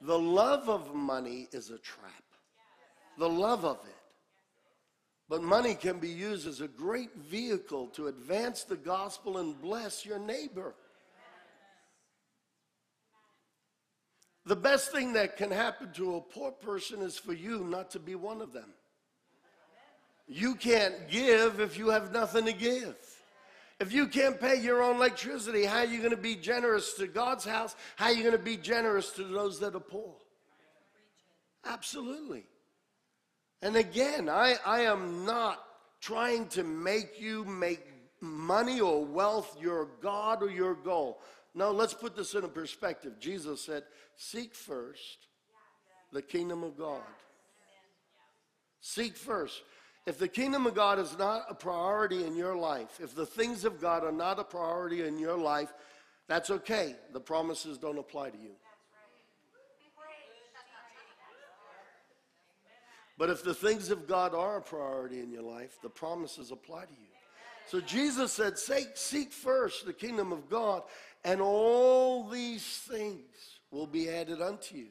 The 0.00 0.18
love 0.18 0.68
of 0.68 0.94
money 0.94 1.48
is 1.52 1.70
a 1.70 1.78
trap. 1.78 2.24
The 3.18 3.28
love 3.28 3.64
of 3.64 3.78
it. 3.84 3.99
But 5.30 5.44
money 5.44 5.76
can 5.76 6.00
be 6.00 6.08
used 6.08 6.48
as 6.48 6.60
a 6.60 6.66
great 6.66 7.14
vehicle 7.14 7.86
to 7.94 8.08
advance 8.08 8.64
the 8.64 8.76
gospel 8.76 9.38
and 9.38 9.58
bless 9.62 10.04
your 10.04 10.18
neighbor. 10.18 10.74
The 14.44 14.56
best 14.56 14.90
thing 14.90 15.12
that 15.12 15.36
can 15.36 15.52
happen 15.52 15.92
to 15.92 16.16
a 16.16 16.20
poor 16.20 16.50
person 16.50 17.00
is 17.00 17.16
for 17.16 17.32
you 17.32 17.62
not 17.62 17.92
to 17.92 18.00
be 18.00 18.16
one 18.16 18.40
of 18.40 18.52
them. 18.52 18.70
You 20.26 20.56
can't 20.56 21.08
give 21.08 21.60
if 21.60 21.78
you 21.78 21.90
have 21.90 22.12
nothing 22.12 22.46
to 22.46 22.52
give. 22.52 22.96
If 23.78 23.92
you 23.92 24.08
can't 24.08 24.40
pay 24.40 24.60
your 24.60 24.82
own 24.82 24.96
electricity, 24.96 25.64
how 25.64 25.78
are 25.78 25.84
you 25.84 25.98
going 25.98 26.10
to 26.10 26.16
be 26.16 26.34
generous 26.34 26.94
to 26.94 27.06
God's 27.06 27.44
house? 27.44 27.76
How 27.94 28.06
are 28.06 28.12
you 28.12 28.24
going 28.24 28.36
to 28.36 28.42
be 28.42 28.56
generous 28.56 29.10
to 29.12 29.22
those 29.22 29.60
that 29.60 29.76
are 29.76 29.80
poor? 29.80 30.12
Absolutely. 31.64 32.46
And 33.62 33.76
again, 33.76 34.28
I, 34.28 34.56
I 34.64 34.80
am 34.82 35.24
not 35.24 35.62
trying 36.00 36.48
to 36.48 36.64
make 36.64 37.20
you 37.20 37.44
make 37.44 37.86
money 38.20 38.80
or 38.80 39.04
wealth 39.04 39.56
your 39.60 39.88
God 40.02 40.42
or 40.42 40.50
your 40.50 40.74
goal. 40.74 41.20
No, 41.54 41.72
let's 41.72 41.94
put 41.94 42.16
this 42.16 42.34
in 42.34 42.44
a 42.44 42.48
perspective. 42.48 43.14
Jesus 43.18 43.64
said, 43.64 43.82
Seek 44.16 44.54
first 44.54 45.26
the 46.12 46.22
kingdom 46.22 46.62
of 46.62 46.76
God. 46.76 47.02
Seek 48.80 49.16
first. 49.16 49.62
If 50.06 50.18
the 50.18 50.28
kingdom 50.28 50.66
of 50.66 50.74
God 50.74 50.98
is 50.98 51.16
not 51.18 51.44
a 51.48 51.54
priority 51.54 52.24
in 52.24 52.34
your 52.34 52.56
life, 52.56 52.98
if 53.02 53.14
the 53.14 53.26
things 53.26 53.64
of 53.64 53.80
God 53.80 54.04
are 54.04 54.12
not 54.12 54.38
a 54.38 54.44
priority 54.44 55.06
in 55.06 55.18
your 55.18 55.36
life, 55.36 55.72
that's 56.26 56.50
okay. 56.50 56.96
The 57.12 57.20
promises 57.20 57.76
don't 57.76 57.98
apply 57.98 58.30
to 58.30 58.38
you. 58.38 58.52
But 63.20 63.28
if 63.28 63.44
the 63.44 63.52
things 63.52 63.90
of 63.90 64.06
God 64.06 64.34
are 64.34 64.56
a 64.56 64.62
priority 64.62 65.20
in 65.20 65.30
your 65.30 65.42
life, 65.42 65.76
the 65.82 65.90
promises 65.90 66.52
apply 66.52 66.86
to 66.86 66.92
you. 66.92 67.08
So 67.66 67.78
Jesus 67.82 68.32
said, 68.32 68.58
Seek 68.58 69.30
first 69.30 69.84
the 69.84 69.92
kingdom 69.92 70.32
of 70.32 70.48
God, 70.48 70.84
and 71.22 71.42
all 71.42 72.26
these 72.26 72.64
things 72.64 73.26
will 73.70 73.86
be 73.86 74.08
added 74.08 74.40
unto 74.40 74.74
you. 74.74 74.86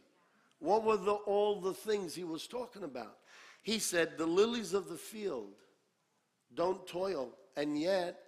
What 0.60 0.84
were 0.84 0.98
the, 0.98 1.14
all 1.14 1.60
the 1.60 1.74
things 1.74 2.14
he 2.14 2.24
was 2.24 2.46
talking 2.46 2.84
about? 2.84 3.18
He 3.64 3.80
said, 3.80 4.16
The 4.16 4.28
lilies 4.28 4.76
of 4.76 4.90
the 4.90 4.96
field 4.96 5.56
don't 6.54 6.86
toil, 6.86 7.32
and 7.58 7.82
yet 7.82 8.20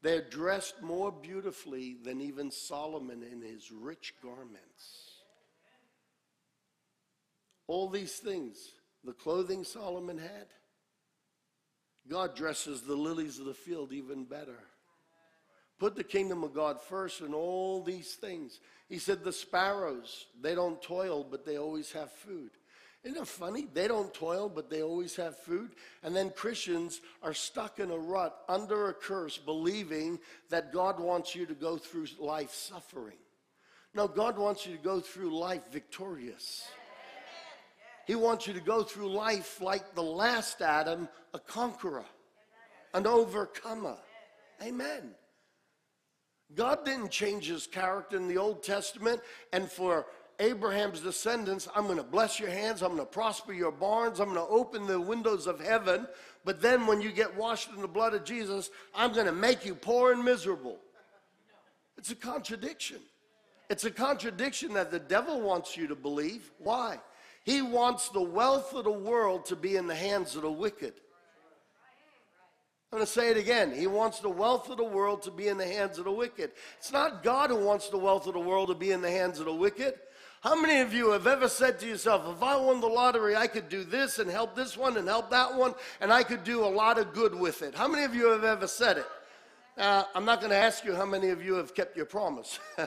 they're 0.00 0.22
dressed 0.30 0.80
more 0.80 1.10
beautifully 1.10 1.96
than 2.04 2.20
even 2.20 2.52
Solomon 2.52 3.24
in 3.24 3.42
his 3.42 3.72
rich 3.72 4.14
garments. 4.22 5.10
All 7.66 7.88
these 7.88 8.14
things, 8.14 8.74
the 9.04 9.12
clothing 9.12 9.64
Solomon 9.64 10.18
had, 10.18 10.46
God 12.08 12.34
dresses 12.34 12.82
the 12.82 12.94
lilies 12.94 13.38
of 13.38 13.46
the 13.46 13.54
field 13.54 13.92
even 13.92 14.24
better. 14.24 14.58
Put 15.78 15.96
the 15.96 16.04
kingdom 16.04 16.44
of 16.44 16.52
God 16.52 16.80
first 16.80 17.22
in 17.22 17.32
all 17.32 17.82
these 17.82 18.14
things. 18.14 18.60
He 18.88 18.98
said, 18.98 19.24
The 19.24 19.32
sparrows, 19.32 20.26
they 20.40 20.54
don't 20.54 20.82
toil, 20.82 21.26
but 21.28 21.46
they 21.46 21.56
always 21.56 21.90
have 21.92 22.10
food. 22.10 22.50
Isn't 23.02 23.22
it 23.22 23.26
funny? 23.26 23.66
They 23.72 23.88
don't 23.88 24.12
toil, 24.12 24.50
but 24.50 24.68
they 24.68 24.82
always 24.82 25.16
have 25.16 25.38
food. 25.38 25.70
And 26.02 26.14
then 26.14 26.30
Christians 26.30 27.00
are 27.22 27.32
stuck 27.32 27.78
in 27.78 27.90
a 27.90 27.96
rut 27.96 28.36
under 28.46 28.88
a 28.88 28.94
curse, 28.94 29.38
believing 29.38 30.18
that 30.50 30.72
God 30.72 31.00
wants 31.00 31.34
you 31.34 31.46
to 31.46 31.54
go 31.54 31.78
through 31.78 32.08
life 32.18 32.52
suffering. 32.52 33.16
No, 33.94 34.06
God 34.06 34.38
wants 34.38 34.66
you 34.66 34.76
to 34.76 34.82
go 34.82 35.00
through 35.00 35.36
life 35.36 35.72
victorious. 35.72 36.68
He 38.10 38.16
wants 38.16 38.48
you 38.48 38.54
to 38.54 38.60
go 38.60 38.82
through 38.82 39.08
life 39.08 39.60
like 39.60 39.94
the 39.94 40.02
last 40.02 40.60
Adam, 40.62 41.08
a 41.32 41.38
conqueror, 41.38 42.04
an 42.92 43.06
overcomer. 43.06 43.98
Amen. 44.60 45.12
God 46.56 46.84
didn't 46.84 47.12
change 47.12 47.46
his 47.46 47.68
character 47.68 48.16
in 48.16 48.26
the 48.26 48.36
Old 48.36 48.64
Testament, 48.64 49.20
and 49.52 49.70
for 49.70 50.06
Abraham's 50.40 50.98
descendants, 50.98 51.68
I'm 51.72 51.84
going 51.84 51.98
to 51.98 52.02
bless 52.02 52.40
your 52.40 52.50
hands, 52.50 52.82
I'm 52.82 52.96
going 52.96 53.06
to 53.06 53.06
prosper 53.06 53.52
your 53.52 53.70
barns, 53.70 54.18
I'm 54.18 54.34
going 54.34 54.44
to 54.44 54.52
open 54.52 54.88
the 54.88 55.00
windows 55.00 55.46
of 55.46 55.60
heaven. 55.60 56.08
But 56.44 56.60
then 56.60 56.88
when 56.88 57.00
you 57.00 57.12
get 57.12 57.36
washed 57.36 57.70
in 57.70 57.80
the 57.80 57.86
blood 57.86 58.14
of 58.14 58.24
Jesus, 58.24 58.70
I'm 58.92 59.12
going 59.12 59.26
to 59.26 59.32
make 59.32 59.64
you 59.64 59.76
poor 59.76 60.10
and 60.10 60.24
miserable. 60.24 60.80
It's 61.96 62.10
a 62.10 62.16
contradiction. 62.16 62.98
It's 63.68 63.84
a 63.84 63.90
contradiction 63.92 64.72
that 64.72 64.90
the 64.90 64.98
devil 64.98 65.40
wants 65.40 65.76
you 65.76 65.86
to 65.86 65.94
believe. 65.94 66.50
Why? 66.58 66.98
He 67.44 67.62
wants 67.62 68.08
the 68.10 68.22
wealth 68.22 68.74
of 68.74 68.84
the 68.84 68.90
world 68.90 69.46
to 69.46 69.56
be 69.56 69.76
in 69.76 69.86
the 69.86 69.94
hands 69.94 70.36
of 70.36 70.42
the 70.42 70.50
wicked. 70.50 70.94
I'm 72.92 72.98
going 72.98 73.06
to 73.06 73.12
say 73.12 73.30
it 73.30 73.36
again. 73.36 73.72
He 73.72 73.86
wants 73.86 74.18
the 74.18 74.28
wealth 74.28 74.68
of 74.68 74.76
the 74.76 74.84
world 74.84 75.22
to 75.22 75.30
be 75.30 75.46
in 75.46 75.56
the 75.56 75.66
hands 75.66 75.98
of 75.98 76.06
the 76.06 76.10
wicked. 76.10 76.50
It's 76.78 76.92
not 76.92 77.22
God 77.22 77.50
who 77.50 77.64
wants 77.64 77.88
the 77.88 77.98
wealth 77.98 78.26
of 78.26 78.34
the 78.34 78.40
world 78.40 78.68
to 78.68 78.74
be 78.74 78.90
in 78.90 79.00
the 79.00 79.10
hands 79.10 79.38
of 79.38 79.46
the 79.46 79.54
wicked. 79.54 79.94
How 80.40 80.60
many 80.60 80.80
of 80.80 80.92
you 80.92 81.10
have 81.10 81.26
ever 81.26 81.48
said 81.48 81.78
to 81.80 81.86
yourself, 81.86 82.36
if 82.36 82.42
I 82.42 82.56
won 82.56 82.80
the 82.80 82.88
lottery, 82.88 83.36
I 83.36 83.46
could 83.46 83.68
do 83.68 83.84
this 83.84 84.18
and 84.18 84.28
help 84.28 84.56
this 84.56 84.76
one 84.76 84.96
and 84.96 85.06
help 85.06 85.30
that 85.30 85.54
one, 85.54 85.74
and 86.00 86.12
I 86.12 86.24
could 86.24 86.42
do 86.44 86.64
a 86.64 86.66
lot 86.66 86.98
of 86.98 87.12
good 87.12 87.34
with 87.34 87.62
it? 87.62 87.74
How 87.74 87.86
many 87.86 88.04
of 88.04 88.14
you 88.14 88.30
have 88.30 88.42
ever 88.42 88.66
said 88.66 88.98
it? 88.98 89.06
Uh, 89.78 90.04
I'm 90.14 90.24
not 90.24 90.40
going 90.40 90.50
to 90.50 90.56
ask 90.56 90.84
you 90.84 90.96
how 90.96 91.06
many 91.06 91.28
of 91.28 91.44
you 91.44 91.54
have 91.54 91.74
kept 91.74 91.96
your 91.96 92.06
promise. 92.06 92.58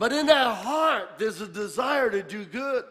but 0.00 0.14
in 0.14 0.30
our 0.30 0.54
heart, 0.54 1.18
there's 1.18 1.42
a 1.42 1.46
desire 1.46 2.08
to 2.08 2.22
do 2.22 2.46
good. 2.46 2.84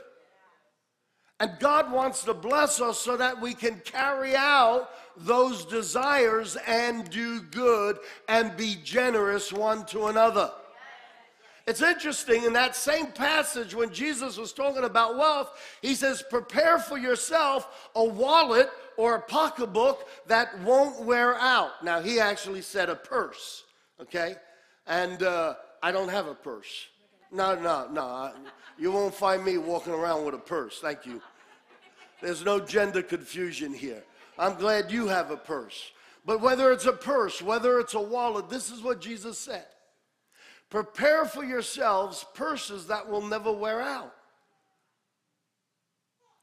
And 1.39 1.57
God 1.59 1.91
wants 1.91 2.23
to 2.25 2.35
bless 2.35 2.79
us 2.79 2.99
so 2.99 3.17
that 3.17 3.41
we 3.41 3.55
can 3.55 3.81
carry 3.83 4.35
out 4.35 4.91
those 5.17 5.65
desires 5.65 6.55
and 6.67 7.09
do 7.09 7.41
good 7.41 7.97
and 8.27 8.55
be 8.55 8.77
generous 8.83 9.51
one 9.51 9.87
to 9.87 10.05
another. 10.05 10.51
It's 11.65 11.81
interesting 11.81 12.43
in 12.43 12.53
that 12.53 12.75
same 12.75 13.07
passage 13.07 13.73
when 13.73 13.91
Jesus 13.91 14.37
was 14.37 14.53
talking 14.53 14.83
about 14.83 15.17
wealth, 15.17 15.51
he 15.81 15.95
says, 15.95 16.23
Prepare 16.29 16.77
for 16.77 16.99
yourself 16.99 17.89
a 17.95 18.03
wallet 18.03 18.69
or 18.97 19.15
a 19.15 19.21
pocketbook 19.21 20.07
that 20.27 20.59
won't 20.59 21.01
wear 21.01 21.33
out. 21.37 21.83
Now, 21.83 22.01
he 22.01 22.19
actually 22.19 22.61
said 22.61 22.87
a 22.87 22.95
purse, 22.95 23.63
okay? 23.99 24.35
And 24.85 25.23
uh, 25.23 25.55
I 25.81 25.91
don't 25.91 26.09
have 26.09 26.27
a 26.27 26.35
purse. 26.35 26.87
No, 27.31 27.55
no, 27.55 27.87
no. 27.91 28.33
You 28.77 28.91
won't 28.91 29.13
find 29.13 29.43
me 29.43 29.57
walking 29.57 29.93
around 29.93 30.25
with 30.25 30.35
a 30.35 30.39
purse. 30.39 30.79
Thank 30.79 31.05
you. 31.05 31.21
There's 32.21 32.43
no 32.43 32.59
gender 32.59 33.01
confusion 33.01 33.73
here. 33.73 34.03
I'm 34.37 34.55
glad 34.55 34.91
you 34.91 35.07
have 35.07 35.31
a 35.31 35.37
purse. 35.37 35.91
But 36.25 36.41
whether 36.41 36.71
it's 36.71 36.85
a 36.85 36.93
purse, 36.93 37.41
whether 37.41 37.79
it's 37.79 37.93
a 37.93 38.01
wallet, 38.01 38.49
this 38.49 38.71
is 38.71 38.81
what 38.81 39.01
Jesus 39.01 39.37
said 39.37 39.65
Prepare 40.69 41.25
for 41.25 41.43
yourselves 41.43 42.25
purses 42.33 42.87
that 42.87 43.09
will 43.09 43.25
never 43.25 43.51
wear 43.51 43.81
out. 43.81 44.13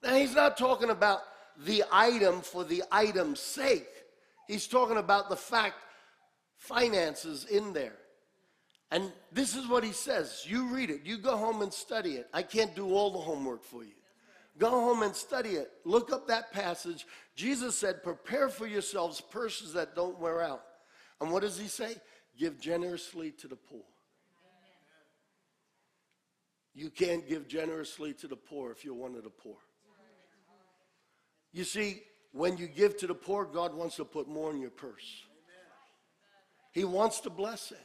Now, 0.03 0.15
he's 0.15 0.35
not 0.35 0.57
talking 0.57 0.91
about 0.91 1.21
the 1.65 1.85
item 1.91 2.43
for 2.43 2.65
the 2.65 2.83
item's 2.93 3.41
sake, 3.41 3.89
he's 4.47 4.67
talking 4.67 4.99
about 4.99 5.29
the 5.29 5.37
fact 5.37 5.77
finances 6.59 7.45
in 7.45 7.73
there. 7.73 7.97
And 8.91 9.13
this 9.33 9.57
is 9.57 9.67
what 9.67 9.83
he 9.83 9.93
says. 9.93 10.45
You 10.47 10.69
read 10.69 10.91
it. 10.91 11.01
You 11.05 11.19
go 11.19 11.37
home 11.37 11.63
and 11.63 11.73
study 11.73 12.13
it. 12.13 12.29
I 12.33 12.43
can't 12.43 12.75
do 12.77 12.93
all 12.95 13.11
the 13.11 13.19
homework 13.19 13.65
for 13.65 13.83
you. 13.83 13.93
Go 14.59 14.71
home 14.71 15.03
and 15.03 15.15
study 15.15 15.51
it. 15.51 15.71
Look 15.85 16.13
up 16.13 16.29
that 16.29 16.53
passage. 16.53 17.07
Jesus 17.35 17.77
said, 17.77 18.03
Prepare 18.03 18.49
for 18.49 18.67
yourselves 18.67 19.21
purses 19.21 19.73
that 19.75 19.95
don't 19.95 20.19
wear 20.19 20.41
out. 20.41 20.63
And 21.21 21.31
what 21.31 21.43
does 21.43 21.59
he 21.59 21.67
say? 21.67 21.97
Give 22.39 22.59
generously 22.61 23.33
to 23.33 23.49
the 23.49 23.57
poor. 23.57 23.83
You 26.75 26.91
can't 26.91 27.27
give 27.27 27.49
generously 27.49 28.13
to 28.15 28.29
the 28.29 28.37
poor 28.37 28.71
if 28.71 28.85
you're 28.85 28.95
one 28.95 29.15
of 29.15 29.25
the 29.25 29.31
poor. 29.31 29.57
You 31.53 31.65
see, 31.65 32.03
when 32.33 32.59
you 32.59 32.67
give 32.67 32.99
to 32.99 33.07
the 33.07 33.15
poor, 33.15 33.47
God 33.47 33.75
wants 33.75 33.97
to 33.97 34.05
put 34.05 34.29
more 34.29 34.51
in 34.51 34.61
your 34.61 34.71
purse. 34.71 35.25
He 36.73 36.85
wants 36.85 37.21
to 37.21 37.31
bless 37.31 37.73
it. 37.73 37.81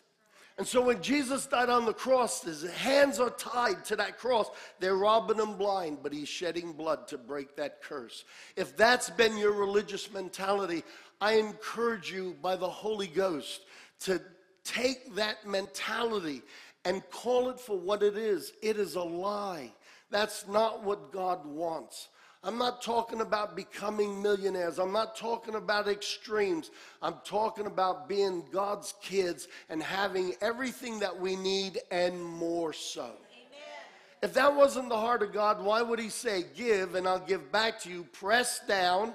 And 0.61 0.67
so 0.67 0.79
when 0.79 1.01
Jesus 1.01 1.47
died 1.47 1.69
on 1.69 1.85
the 1.85 1.93
cross, 1.93 2.43
his 2.43 2.61
hands 2.61 3.19
are 3.19 3.31
tied 3.31 3.83
to 3.85 3.95
that 3.95 4.19
cross. 4.19 4.47
They're 4.79 4.95
robbing 4.95 5.39
him 5.39 5.57
blind, 5.57 6.03
but 6.03 6.13
he's 6.13 6.29
shedding 6.29 6.73
blood 6.73 7.07
to 7.07 7.17
break 7.17 7.55
that 7.55 7.81
curse. 7.81 8.25
If 8.55 8.77
that's 8.77 9.09
been 9.09 9.39
your 9.39 9.53
religious 9.53 10.13
mentality, 10.13 10.83
I 11.19 11.39
encourage 11.39 12.11
you 12.11 12.37
by 12.43 12.57
the 12.57 12.69
Holy 12.69 13.07
Ghost 13.07 13.61
to 14.01 14.21
take 14.63 15.15
that 15.15 15.47
mentality 15.47 16.43
and 16.85 17.01
call 17.09 17.49
it 17.49 17.59
for 17.59 17.75
what 17.75 18.03
it 18.03 18.15
is. 18.15 18.53
It 18.61 18.77
is 18.77 18.93
a 18.93 19.01
lie. 19.01 19.73
That's 20.11 20.47
not 20.47 20.83
what 20.83 21.11
God 21.11 21.43
wants. 21.43 22.09
I'm 22.43 22.57
not 22.57 22.81
talking 22.81 23.21
about 23.21 23.55
becoming 23.55 24.19
millionaires. 24.19 24.79
I'm 24.79 24.91
not 24.91 25.15
talking 25.15 25.53
about 25.53 25.87
extremes. 25.87 26.71
I'm 26.99 27.15
talking 27.23 27.67
about 27.67 28.09
being 28.09 28.43
God's 28.51 28.95
kids 28.99 29.47
and 29.69 29.81
having 29.81 30.33
everything 30.41 30.99
that 30.99 31.19
we 31.19 31.35
need 31.35 31.79
and 31.91 32.23
more 32.23 32.73
so. 32.73 33.03
Amen. 33.03 33.13
If 34.23 34.33
that 34.33 34.55
wasn't 34.55 34.89
the 34.89 34.97
heart 34.97 35.21
of 35.21 35.31
God, 35.31 35.63
why 35.63 35.83
would 35.83 35.99
He 35.99 36.09
say, 36.09 36.45
Give 36.55 36.95
and 36.95 37.07
I'll 37.07 37.19
give 37.19 37.51
back 37.51 37.79
to 37.81 37.91
you, 37.91 38.05
pressed 38.11 38.67
down? 38.67 39.13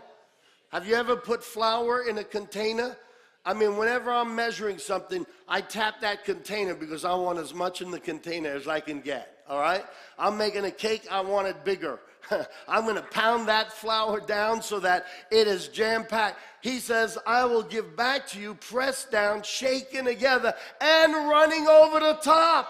Have 0.69 0.87
you 0.87 0.95
ever 0.95 1.17
put 1.17 1.43
flour 1.43 2.09
in 2.09 2.19
a 2.19 2.25
container? 2.25 2.97
I 3.45 3.55
mean, 3.55 3.77
whenever 3.77 4.13
I'm 4.13 4.37
measuring 4.37 4.79
something, 4.79 5.27
I 5.49 5.63
tap 5.63 6.01
that 6.01 6.25
container 6.25 6.75
because 6.75 7.05
I 7.05 7.15
want 7.15 7.39
as 7.41 7.55
much 7.55 7.81
in 7.81 7.91
the 7.91 8.01
container 8.01 8.51
as 8.51 8.69
I 8.69 8.79
can 8.79 9.01
get. 9.01 9.37
All 9.49 9.61
right? 9.61 9.85
I'm 10.19 10.37
making 10.37 10.65
a 10.65 10.71
cake, 10.71 11.07
I 11.11 11.21
want 11.21 11.49
it 11.49 11.65
bigger. 11.65 12.01
I'm 12.69 12.85
going 12.85 12.97
to 12.97 13.03
pound 13.03 13.49
that 13.49 13.73
flour 13.73 14.21
down 14.21 14.63
so 14.63 14.81
that 14.81 15.07
it 15.31 15.47
is 15.47 15.69
jam 15.69 16.05
packed. 16.05 16.39
He 16.61 16.79
says, 16.79 17.19
I 17.27 17.45
will 17.45 17.63
give 17.63 17.97
back 17.97 18.27
to 18.29 18.41
you, 18.41 18.55
pressed 18.55 19.11
down, 19.11 19.43
shaken 19.43 20.05
together, 20.05 20.55
and 20.81 21.13
running 21.15 21.69
over 21.69 22.01
the 22.01 22.19
top. 22.23 22.69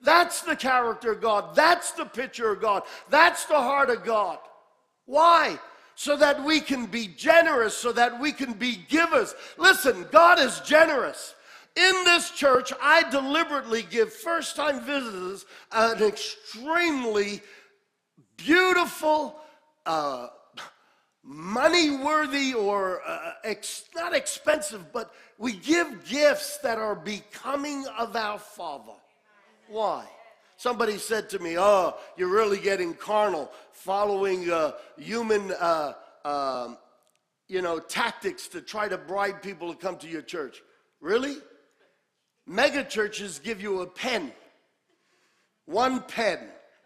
That's 0.00 0.42
the 0.42 0.56
character 0.56 1.12
of 1.12 1.20
God. 1.20 1.54
That's 1.54 1.92
the 1.92 2.04
picture 2.04 2.52
of 2.52 2.60
God. 2.60 2.82
That's 3.08 3.46
the 3.46 3.54
heart 3.54 3.90
of 3.90 4.04
God. 4.04 4.38
Why? 5.06 5.58
So 5.94 6.16
that 6.18 6.44
we 6.44 6.60
can 6.60 6.86
be 6.86 7.06
generous, 7.06 7.74
so 7.74 7.92
that 7.92 8.20
we 8.20 8.32
can 8.32 8.52
be 8.52 8.84
givers. 8.88 9.34
Listen, 9.56 10.06
God 10.12 10.38
is 10.38 10.60
generous. 10.60 11.34
In 11.76 12.04
this 12.04 12.30
church, 12.30 12.72
I 12.82 13.08
deliberately 13.10 13.82
give 13.82 14.12
first 14.12 14.56
time 14.56 14.80
visitors 14.80 15.46
an 15.72 16.02
extremely 16.02 17.42
beautiful, 18.36 19.36
uh, 19.84 20.28
money 21.22 21.90
worthy, 21.90 22.54
or 22.54 23.02
uh, 23.06 23.32
ex- 23.44 23.84
not 23.94 24.14
expensive, 24.14 24.92
but 24.92 25.12
we 25.38 25.52
give 25.52 26.06
gifts 26.08 26.58
that 26.58 26.78
are 26.78 26.94
becoming 26.94 27.86
of 27.98 28.14
our 28.16 28.38
Father. 28.38 28.92
Why? 29.68 30.06
Somebody 30.56 30.98
said 30.98 31.28
to 31.30 31.38
me, 31.38 31.58
Oh, 31.58 31.96
you're 32.16 32.32
really 32.32 32.58
getting 32.58 32.94
carnal, 32.94 33.50
following 33.72 34.50
uh, 34.50 34.72
human. 34.96 35.52
Uh, 35.52 35.92
um, 36.24 36.78
you 37.48 37.62
know, 37.62 37.78
tactics 37.78 38.48
to 38.48 38.60
try 38.60 38.88
to 38.88 38.98
bribe 38.98 39.40
people 39.40 39.72
to 39.72 39.78
come 39.78 39.96
to 39.98 40.08
your 40.08 40.22
church. 40.22 40.62
Really? 41.00 41.36
Mega 42.46 42.84
churches 42.84 43.38
give 43.38 43.60
you 43.60 43.82
a 43.82 43.86
pen, 43.86 44.32
one 45.66 46.00
pen 46.02 46.40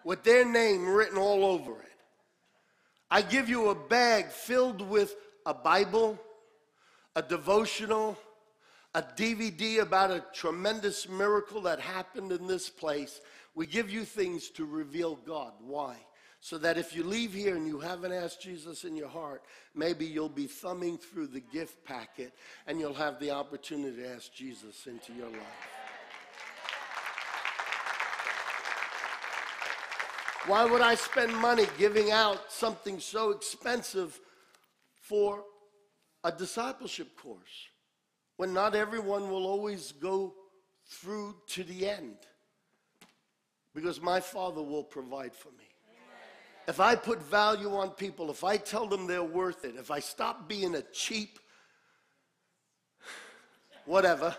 with 0.04 0.22
their 0.22 0.44
name 0.44 0.88
written 0.88 1.18
all 1.18 1.44
over 1.44 1.72
it. 1.72 1.88
I 3.10 3.22
give 3.22 3.48
you 3.48 3.70
a 3.70 3.74
bag 3.74 4.26
filled 4.26 4.82
with 4.82 5.14
a 5.44 5.54
Bible, 5.54 6.18
a 7.16 7.22
devotional, 7.22 8.16
a 8.94 9.02
DVD 9.02 9.80
about 9.80 10.10
a 10.10 10.24
tremendous 10.32 11.08
miracle 11.08 11.62
that 11.62 11.80
happened 11.80 12.32
in 12.32 12.46
this 12.46 12.68
place. 12.68 13.20
We 13.54 13.66
give 13.66 13.90
you 13.90 14.04
things 14.04 14.50
to 14.50 14.64
reveal 14.64 15.16
God. 15.16 15.52
Why? 15.60 15.96
So 16.40 16.56
that 16.58 16.78
if 16.78 16.94
you 16.94 17.04
leave 17.04 17.34
here 17.34 17.56
and 17.56 17.66
you 17.66 17.80
haven't 17.80 18.12
asked 18.12 18.40
Jesus 18.40 18.84
in 18.84 18.96
your 18.96 19.08
heart, 19.08 19.42
maybe 19.74 20.06
you'll 20.06 20.28
be 20.28 20.46
thumbing 20.46 20.96
through 20.96 21.26
the 21.28 21.40
gift 21.40 21.84
packet 21.84 22.32
and 22.66 22.80
you'll 22.80 22.94
have 22.94 23.20
the 23.20 23.30
opportunity 23.30 23.96
to 23.96 24.14
ask 24.14 24.32
Jesus 24.32 24.86
into 24.86 25.12
your 25.12 25.28
life. 25.28 25.79
Why 30.46 30.64
would 30.64 30.80
I 30.80 30.94
spend 30.94 31.34
money 31.36 31.66
giving 31.78 32.10
out 32.10 32.50
something 32.50 32.98
so 32.98 33.30
expensive 33.30 34.18
for 34.94 35.44
a 36.24 36.32
discipleship 36.32 37.14
course 37.16 37.68
when 38.38 38.54
not 38.54 38.74
everyone 38.74 39.28
will 39.28 39.46
always 39.46 39.92
go 39.92 40.34
through 40.86 41.36
to 41.48 41.62
the 41.62 41.86
end? 41.88 42.16
Because 43.74 44.00
my 44.00 44.18
Father 44.18 44.62
will 44.62 44.82
provide 44.82 45.34
for 45.34 45.50
me. 45.50 45.64
If 46.66 46.80
I 46.80 46.94
put 46.94 47.20
value 47.22 47.74
on 47.74 47.90
people, 47.90 48.30
if 48.30 48.42
I 48.42 48.56
tell 48.56 48.86
them 48.86 49.06
they're 49.06 49.22
worth 49.22 49.64
it, 49.64 49.74
if 49.76 49.90
I 49.90 50.00
stop 50.00 50.48
being 50.48 50.74
a 50.74 50.82
cheap, 50.82 51.38
whatever. 53.84 54.34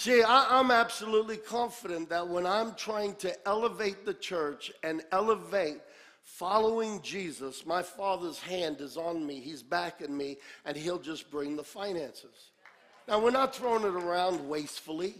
See, 0.00 0.22
I, 0.22 0.58
am 0.58 0.70
absolutely 0.70 1.36
confident 1.36 2.08
that 2.08 2.26
when 2.26 2.46
I'm 2.46 2.74
trying 2.74 3.16
to 3.16 3.36
elevate 3.46 4.06
the 4.06 4.14
church 4.14 4.72
and 4.82 5.02
elevate 5.12 5.76
following 6.22 7.02
Jesus, 7.02 7.66
my 7.66 7.82
Father's 7.82 8.38
hand 8.38 8.80
is 8.80 8.96
on 8.96 9.26
me. 9.26 9.40
He's 9.40 9.62
backing 9.62 10.16
me, 10.16 10.38
and 10.64 10.74
He'll 10.74 10.98
just 10.98 11.30
bring 11.30 11.54
the 11.54 11.62
finances. 11.62 12.50
Now, 13.08 13.20
we're 13.20 13.30
not 13.30 13.54
throwing 13.54 13.82
it 13.82 13.92
around 13.92 14.48
wastefully. 14.48 15.16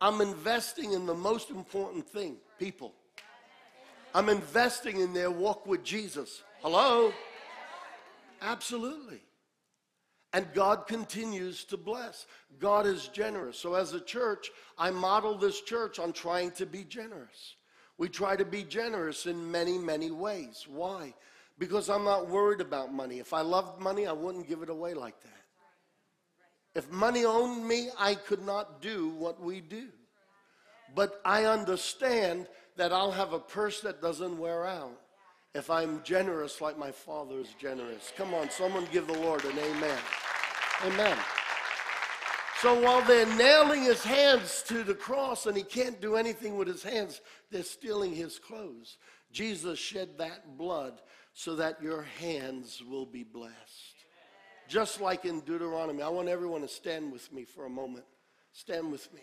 I'm 0.00 0.22
investing 0.22 0.94
in 0.94 1.04
the 1.04 1.12
most 1.14 1.50
important 1.50 2.08
thing 2.08 2.36
people. 2.58 2.94
I'm 4.14 4.30
investing 4.30 5.00
in 5.00 5.12
their 5.12 5.30
walk 5.30 5.66
with 5.66 5.84
Jesus. 5.84 6.42
Hello? 6.62 7.12
Absolutely. 8.40 9.20
And 10.32 10.46
God 10.54 10.86
continues 10.86 11.64
to 11.64 11.76
bless. 11.76 12.26
God 12.58 12.86
is 12.86 13.08
generous. 13.08 13.58
So, 13.58 13.74
as 13.74 13.92
a 13.92 14.00
church, 14.00 14.50
I 14.78 14.90
model 14.90 15.36
this 15.36 15.60
church 15.60 15.98
on 15.98 16.12
trying 16.12 16.52
to 16.52 16.64
be 16.64 16.84
generous. 16.84 17.56
We 17.98 18.08
try 18.08 18.36
to 18.36 18.44
be 18.44 18.62
generous 18.62 19.26
in 19.26 19.50
many, 19.50 19.76
many 19.76 20.10
ways. 20.10 20.66
Why? 20.66 21.12
Because 21.58 21.90
I'm 21.90 22.04
not 22.04 22.30
worried 22.30 22.62
about 22.62 22.94
money. 22.94 23.18
If 23.18 23.34
I 23.34 23.42
loved 23.42 23.80
money, 23.80 24.06
I 24.06 24.12
wouldn't 24.12 24.48
give 24.48 24.62
it 24.62 24.70
away 24.70 24.94
like 24.94 25.20
that. 25.22 25.30
If 26.74 26.90
money 26.90 27.26
owned 27.26 27.68
me, 27.68 27.90
I 27.98 28.14
could 28.14 28.42
not 28.42 28.80
do 28.80 29.10
what 29.10 29.40
we 29.40 29.60
do. 29.60 29.88
But 30.94 31.20
I 31.24 31.44
understand 31.44 32.48
that 32.76 32.92
I'll 32.92 33.12
have 33.12 33.34
a 33.34 33.38
purse 33.38 33.82
that 33.82 34.00
doesn't 34.00 34.38
wear 34.38 34.66
out 34.66 34.98
if 35.54 35.70
I'm 35.70 36.02
generous 36.02 36.60
like 36.60 36.78
my 36.78 36.90
father 36.90 37.38
is 37.38 37.54
generous. 37.58 38.12
Come 38.16 38.34
on, 38.34 38.50
someone 38.50 38.86
give 38.90 39.06
the 39.06 39.18
Lord 39.18 39.44
an 39.44 39.58
amen. 39.58 39.98
Amen. 40.86 41.16
So 42.60 42.80
while 42.80 43.02
they're 43.02 43.26
nailing 43.36 43.82
his 43.82 44.02
hands 44.04 44.62
to 44.68 44.84
the 44.84 44.94
cross 44.94 45.46
and 45.46 45.56
he 45.56 45.64
can't 45.64 46.00
do 46.00 46.14
anything 46.16 46.56
with 46.56 46.68
his 46.68 46.82
hands, 46.82 47.20
they're 47.50 47.64
stealing 47.64 48.14
his 48.14 48.38
clothes. 48.38 48.98
Jesus 49.32 49.78
shed 49.78 50.10
that 50.18 50.56
blood 50.56 51.00
so 51.34 51.56
that 51.56 51.82
your 51.82 52.02
hands 52.20 52.82
will 52.88 53.06
be 53.06 53.24
blessed. 53.24 53.56
Just 54.68 55.00
like 55.00 55.24
in 55.24 55.40
Deuteronomy. 55.40 56.02
I 56.02 56.08
want 56.08 56.28
everyone 56.28 56.60
to 56.62 56.68
stand 56.68 57.12
with 57.12 57.32
me 57.32 57.44
for 57.44 57.66
a 57.66 57.70
moment. 57.70 58.04
Stand 58.52 58.92
with 58.92 59.12
me. 59.12 59.22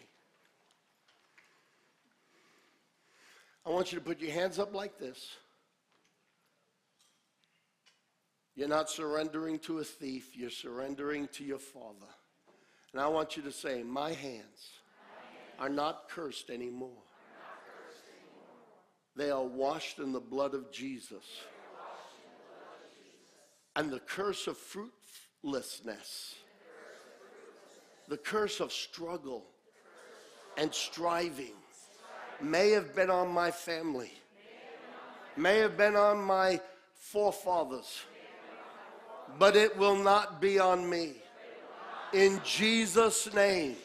I 3.66 3.70
want 3.70 3.92
you 3.92 4.00
to 4.00 4.04
put 4.04 4.20
your 4.20 4.32
hands 4.32 4.60
up 4.60 4.74
like 4.74 5.00
this. 5.00 5.38
You're 8.60 8.68
not 8.68 8.90
surrendering 8.90 9.58
to 9.60 9.80
a 9.80 9.86
thief, 9.86 10.36
you're 10.36 10.50
surrendering 10.50 11.30
to 11.30 11.46
your 11.46 11.60
Father. 11.60 12.12
And 12.92 13.02
I 13.02 13.08
want 13.08 13.38
you 13.38 13.44
to 13.44 13.54
say, 13.54 13.84
My 13.84 14.12
hands 14.12 14.74
are 15.58 15.70
not 15.70 16.10
cursed 16.10 16.50
anymore. 16.50 17.02
They 19.16 19.32
are 19.32 19.46
washed 19.46 20.00
in 20.00 20.12
the 20.12 20.20
blood 20.20 20.54
of 20.54 20.74
Jesus. 20.74 21.24
And 23.78 23.90
the 23.90 24.02
curse 24.02 24.46
of 24.46 24.58
fruitlessness, 24.58 26.36
the 28.10 28.18
curse 28.18 28.60
of 28.60 28.74
struggle 28.74 29.46
and 30.58 30.74
striving 30.74 31.56
may 32.42 32.72
have 32.72 32.94
been 32.94 33.10
on 33.10 33.30
my 33.30 33.52
family, 33.52 34.12
may 35.38 35.60
have 35.60 35.78
been 35.78 35.96
on 35.96 36.22
my 36.22 36.60
forefathers 36.98 38.04
but 39.38 39.56
it 39.56 39.78
will 39.78 39.96
not 39.96 40.42
be 40.42 40.60
on 40.60 40.90
me. 40.90 41.14
In 42.14 42.42
Jesus' 42.44 43.32
name, 43.34 43.76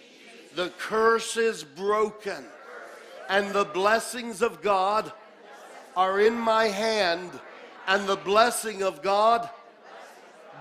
the 0.55 0.71
curse 0.79 1.37
is 1.37 1.65
broken, 1.65 2.45
and 3.29 3.53
the 3.53 3.65
blessings 3.65 4.41
of 4.41 4.63
God 4.63 5.13
are 5.97 6.21
in 6.21 6.35
my 6.35 6.67
hand, 6.67 7.31
and 7.87 8.07
the 8.07 8.17
blessing 8.17 8.83
of 8.83 9.03
God 9.03 9.49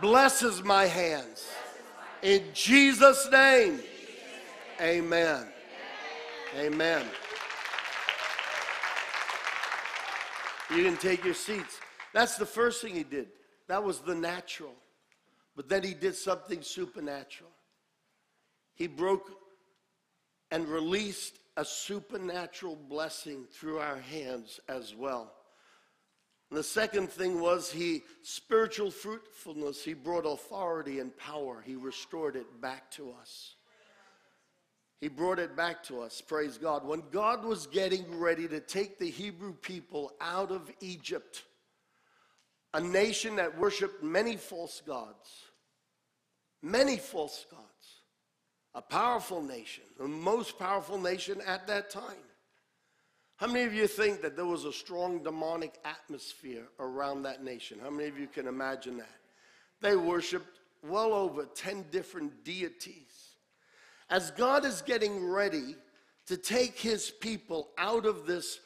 blesses 0.01 0.63
my 0.63 0.85
hands. 0.85 1.47
In 2.21 2.43
Jesus' 2.53 3.29
name, 3.31 3.79
amen. 4.81 5.47
Amen. 6.57 7.05
You 10.75 10.83
can 10.83 10.97
take 10.97 11.23
your 11.23 11.33
seats. 11.33 11.79
That's 12.13 12.35
the 12.37 12.45
first 12.45 12.81
thing 12.81 12.95
he 12.95 13.03
did. 13.03 13.27
That 13.73 13.83
was 13.83 14.01
the 14.01 14.13
natural. 14.13 14.75
But 15.55 15.67
then 15.67 15.81
he 15.81 15.95
did 15.95 16.13
something 16.13 16.61
supernatural. 16.61 17.49
He 18.75 18.85
broke 18.85 19.31
and 20.51 20.67
released 20.67 21.39
a 21.57 21.65
supernatural 21.65 22.75
blessing 22.75 23.45
through 23.51 23.79
our 23.79 23.97
hands 23.97 24.59
as 24.69 24.93
well. 24.93 25.33
And 26.51 26.59
the 26.59 26.63
second 26.63 27.09
thing 27.09 27.41
was 27.41 27.71
he 27.71 28.03
spiritual 28.21 28.91
fruitfulness, 28.91 29.83
he 29.83 29.95
brought 29.95 30.27
authority 30.27 30.99
and 30.99 31.17
power. 31.17 31.63
He 31.65 31.75
restored 31.75 32.35
it 32.35 32.61
back 32.61 32.91
to 32.91 33.11
us. 33.19 33.55
He 35.01 35.07
brought 35.07 35.39
it 35.39 35.55
back 35.55 35.81
to 35.85 35.99
us. 36.01 36.21
Praise 36.21 36.59
God. 36.59 36.85
When 36.85 37.01
God 37.09 37.43
was 37.43 37.65
getting 37.65 38.19
ready 38.19 38.47
to 38.49 38.59
take 38.59 38.99
the 38.99 39.09
Hebrew 39.09 39.53
people 39.53 40.11
out 40.21 40.51
of 40.51 40.71
Egypt, 40.79 41.41
a 42.73 42.81
nation 42.81 43.35
that 43.35 43.57
worshiped 43.57 44.03
many 44.03 44.35
false 44.35 44.81
gods. 44.85 45.29
Many 46.61 46.97
false 46.97 47.45
gods. 47.49 47.63
A 48.75 48.81
powerful 48.81 49.41
nation, 49.41 49.83
the 49.99 50.07
most 50.07 50.57
powerful 50.57 50.97
nation 50.97 51.41
at 51.45 51.67
that 51.67 51.91
time. 51.91 52.25
How 53.35 53.47
many 53.47 53.65
of 53.65 53.73
you 53.73 53.87
think 53.87 54.21
that 54.21 54.35
there 54.35 54.45
was 54.45 54.65
a 54.65 54.73
strong 54.73 55.21
demonic 55.21 55.75
atmosphere 55.85 56.67
around 56.79 57.23
that 57.23 57.43
nation? 57.43 57.77
How 57.83 57.91
many 57.91 58.09
of 58.09 58.17
you 58.17 58.27
can 58.27 58.47
imagine 58.47 58.97
that? 58.97 59.19
They 59.81 59.95
worshiped 59.95 60.59
well 60.81 61.13
over 61.13 61.45
10 61.45 61.85
different 61.91 62.43
deities. 62.43 63.35
As 64.09 64.31
God 64.31 64.65
is 64.65 64.81
getting 64.81 65.25
ready 65.25 65.75
to 66.27 66.37
take 66.37 66.79
his 66.79 67.11
people 67.11 67.69
out 67.77 68.05
of 68.05 68.25
this 68.25 68.59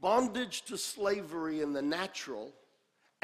bondage 0.00 0.62
to 0.62 0.78
slavery 0.78 1.60
in 1.60 1.72
the 1.72 1.82
natural 1.82 2.52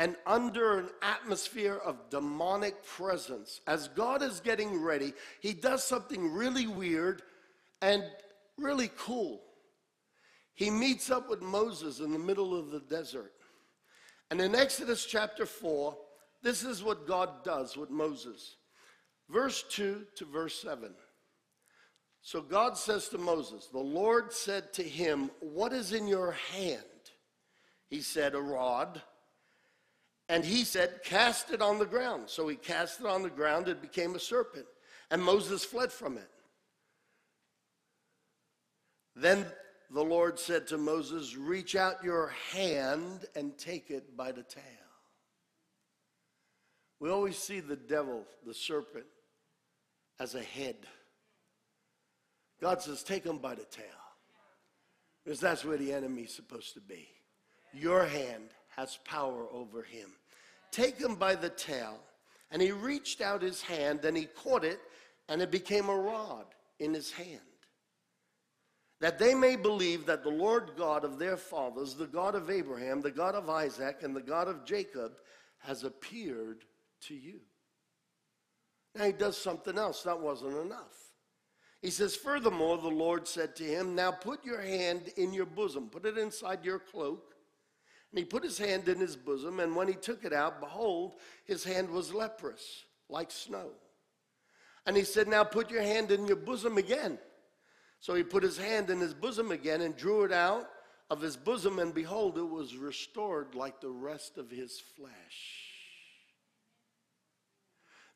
and 0.01 0.17
under 0.25 0.79
an 0.79 0.89
atmosphere 1.03 1.79
of 1.85 2.09
demonic 2.09 2.83
presence. 2.83 3.61
As 3.67 3.89
God 3.89 4.23
is 4.23 4.41
getting 4.41 4.81
ready, 4.81 5.13
he 5.41 5.53
does 5.53 5.85
something 5.85 6.33
really 6.33 6.67
weird 6.67 7.21
and 7.83 8.03
really 8.57 8.91
cool. 8.97 9.43
He 10.55 10.71
meets 10.71 11.11
up 11.11 11.29
with 11.29 11.43
Moses 11.43 12.01
in 12.01 12.13
the 12.13 12.19
middle 12.19 12.59
of 12.59 12.71
the 12.71 12.81
desert. 12.81 13.33
And 14.31 14.41
in 14.41 14.55
Exodus 14.55 15.05
chapter 15.05 15.45
4, 15.45 15.95
this 16.43 16.65
is 16.65 16.83
what 16.83 17.07
God 17.07 17.45
does 17.45 17.77
with 17.77 17.91
Moses. 17.91 18.57
Verse 19.29 19.63
2 19.69 20.07
to 20.17 20.25
verse 20.25 20.63
7. 20.63 20.95
So 22.23 22.41
God 22.41 22.79
says 22.79 23.11
to 23.11 23.19
Moses, 23.19 23.67
The 23.67 23.79
Lord 23.79 24.33
said 24.33 24.73
to 24.75 24.83
him, 24.83 25.31
What 25.41 25.75
is 25.75 25.93
in 25.93 26.07
your 26.07 26.33
hand? 26.33 26.85
He 27.91 28.01
said, 28.01 28.35
A 28.35 28.41
rod. 28.41 29.03
And 30.31 30.45
he 30.45 30.63
said, 30.63 31.03
Cast 31.03 31.51
it 31.51 31.61
on 31.61 31.81
the 31.81 31.85
ground. 31.85 32.25
So 32.31 32.47
he 32.47 32.55
cast 32.55 33.01
it 33.01 33.07
on 33.07 33.23
the 33.25 33.29
ground, 33.29 33.67
it 33.67 33.83
became 33.83 34.15
a 34.15 34.21
serpent. 34.21 34.67
And 35.11 35.21
Moses 35.21 35.65
fled 35.65 35.91
from 35.91 36.17
it. 36.17 36.31
Then 39.17 39.45
the 39.91 40.05
Lord 40.05 40.39
said 40.39 40.69
to 40.69 40.79
Moses, 40.79 41.37
Reach 41.37 41.75
out 41.75 42.05
your 42.05 42.33
hand 42.53 43.25
and 43.35 43.59
take 43.59 43.91
it 43.91 44.17
by 44.17 44.31
the 44.31 44.45
tail. 44.45 44.63
We 47.01 47.11
always 47.11 47.37
see 47.37 47.59
the 47.59 47.75
devil, 47.75 48.25
the 48.47 48.55
serpent, 48.55 49.07
as 50.21 50.37
a 50.37 50.43
head. 50.43 50.77
God 52.61 52.81
says, 52.81 53.03
Take 53.03 53.25
him 53.25 53.39
by 53.39 53.57
the 53.57 53.65
tail. 53.65 53.85
Because 55.25 55.41
that's 55.41 55.65
where 55.65 55.77
the 55.77 55.93
enemy's 55.93 56.33
supposed 56.33 56.75
to 56.75 56.81
be. 56.81 57.09
Your 57.73 58.05
hand 58.05 58.51
has 58.77 58.97
power 59.05 59.49
over 59.53 59.83
him. 59.83 60.11
Take 60.71 60.99
him 60.99 61.15
by 61.15 61.35
the 61.35 61.51
tail. 61.51 61.99
And 62.51 62.61
he 62.61 62.73
reached 62.73 63.21
out 63.21 63.43
his 63.43 63.63
hand 63.63 64.05
and 64.05 64.17
he 64.17 64.27
caught 64.27 64.65
it, 64.65 64.81
and 65.29 65.41
it 65.41 65.51
became 65.51 65.89
a 65.89 65.97
rod 65.97 66.47
in 66.79 66.93
his 66.95 67.13
hand 67.13 67.41
that 69.01 69.19
they 69.19 69.35
may 69.35 69.57
believe 69.57 70.07
that 70.07 70.23
the 70.23 70.31
Lord 70.31 70.73
God 70.77 71.05
of 71.05 71.19
their 71.19 71.37
fathers, 71.37 71.95
the 71.95 72.07
God 72.07 72.35
of 72.35 72.51
Abraham, 72.51 73.01
the 73.01 73.11
God 73.11 73.35
of 73.35 73.49
Isaac, 73.49 74.03
and 74.03 74.15
the 74.15 74.21
God 74.21 74.47
of 74.47 74.65
Jacob, 74.65 75.13
has 75.59 75.85
appeared 75.85 76.65
to 77.03 77.15
you. 77.15 77.41
Now 78.95 79.05
he 79.05 79.13
does 79.13 79.39
something 79.39 79.79
else. 79.79 80.03
That 80.03 80.21
wasn't 80.21 80.59
enough. 80.59 81.13
He 81.81 81.91
says, 81.91 82.15
Furthermore, 82.15 82.77
the 82.77 82.89
Lord 82.89 83.27
said 83.27 83.57
to 83.57 83.65
him, 83.65 83.95
Now 83.95 84.11
put 84.11 84.45
your 84.45 84.61
hand 84.61 85.11
in 85.17 85.33
your 85.33 85.47
bosom, 85.47 85.89
put 85.89 86.05
it 86.05 86.19
inside 86.19 86.65
your 86.65 86.79
cloak. 86.79 87.30
He 88.13 88.25
put 88.25 88.43
his 88.43 88.59
hand 88.59 88.89
in 88.89 88.99
his 88.99 89.17
bosom, 89.17 89.61
and 89.61 89.77
when 89.77 89.87
he 89.87 89.95
took 89.95 90.25
it 90.25 90.33
out, 90.33 90.61
behold, 90.61 91.15
his 91.45 91.63
hand 91.63 91.91
was 91.91 92.13
leprous, 92.13 92.85
like 93.09 93.31
snow. 93.31 93.71
And 94.85 94.97
he 94.97 95.05
said, 95.05 95.29
Now 95.29 95.45
put 95.45 95.71
your 95.71 95.83
hand 95.83 96.11
in 96.11 96.27
your 96.27 96.37
bosom 96.37 96.77
again. 96.77 97.19
So 98.01 98.15
he 98.15 98.23
put 98.23 98.43
his 98.43 98.57
hand 98.57 98.91
in 98.91 98.99
his 98.99 99.15
bosom 99.15 99.53
again 99.53 99.83
and 99.83 99.97
drew 99.97 100.25
it 100.25 100.33
out 100.33 100.69
of 101.11 101.21
his 101.21 101.37
bosom, 101.37 101.79
and 101.79 101.93
behold, 101.93 102.39
it 102.39 102.43
was 102.43 102.77
restored 102.77 103.55
like 103.55 103.81
the 103.81 103.91
rest 103.91 104.39
of 104.39 104.51
his 104.51 104.81
flesh. 104.97 105.71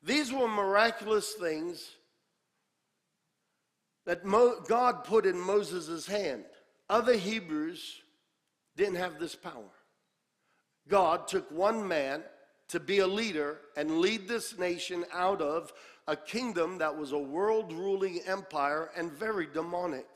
These 0.03 0.33
were 0.33 0.49
miraculous 0.49 1.33
things 1.35 1.91
that 4.07 4.25
Mo- 4.25 4.61
God 4.67 5.05
put 5.05 5.27
in 5.27 5.39
Moses' 5.39 6.07
hand. 6.07 6.45
Other 6.89 7.15
Hebrews 7.15 8.03
didn't 8.77 8.97
have 8.97 9.19
this 9.19 9.35
power. 9.35 9.71
God 10.89 11.27
took 11.29 11.51
one 11.51 11.87
man 11.87 12.23
to 12.69 12.81
be 12.81 12.99
a 12.99 13.07
leader 13.07 13.59
and 13.77 13.99
lead 13.99 14.29
this 14.29 14.59
nation 14.59 15.05
out 15.13 15.41
of 15.41 15.73
a 16.07 16.17
kingdom 16.17 16.79
that 16.79 16.97
was 16.97 17.13
a 17.13 17.19
world 17.19 17.73
ruling 17.73 18.21
empire 18.27 18.91
and 18.97 19.13
very 19.13 19.47
demonic. 19.53 20.07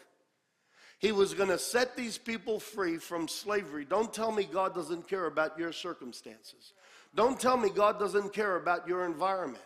He 0.99 1.13
was 1.13 1.33
going 1.33 1.49
to 1.49 1.59
set 1.59 1.97
these 1.97 2.19
people 2.19 2.59
free 2.59 2.99
from 2.99 3.29
slavery. 3.29 3.85
Don't 3.85 4.13
tell 4.13 4.33
me 4.33 4.45
God 4.45 4.75
doesn't 4.75 5.09
care 5.09 5.27
about 5.27 5.59
your 5.59 5.73
circumstances. 5.73 6.73
Don't 7.15 7.41
tell 7.41 7.57
me 7.57 7.71
God 7.71 7.99
doesn't 7.99 8.33
care 8.33 8.57
about 8.57 8.87
your 8.87 9.07
environment. 9.07 9.65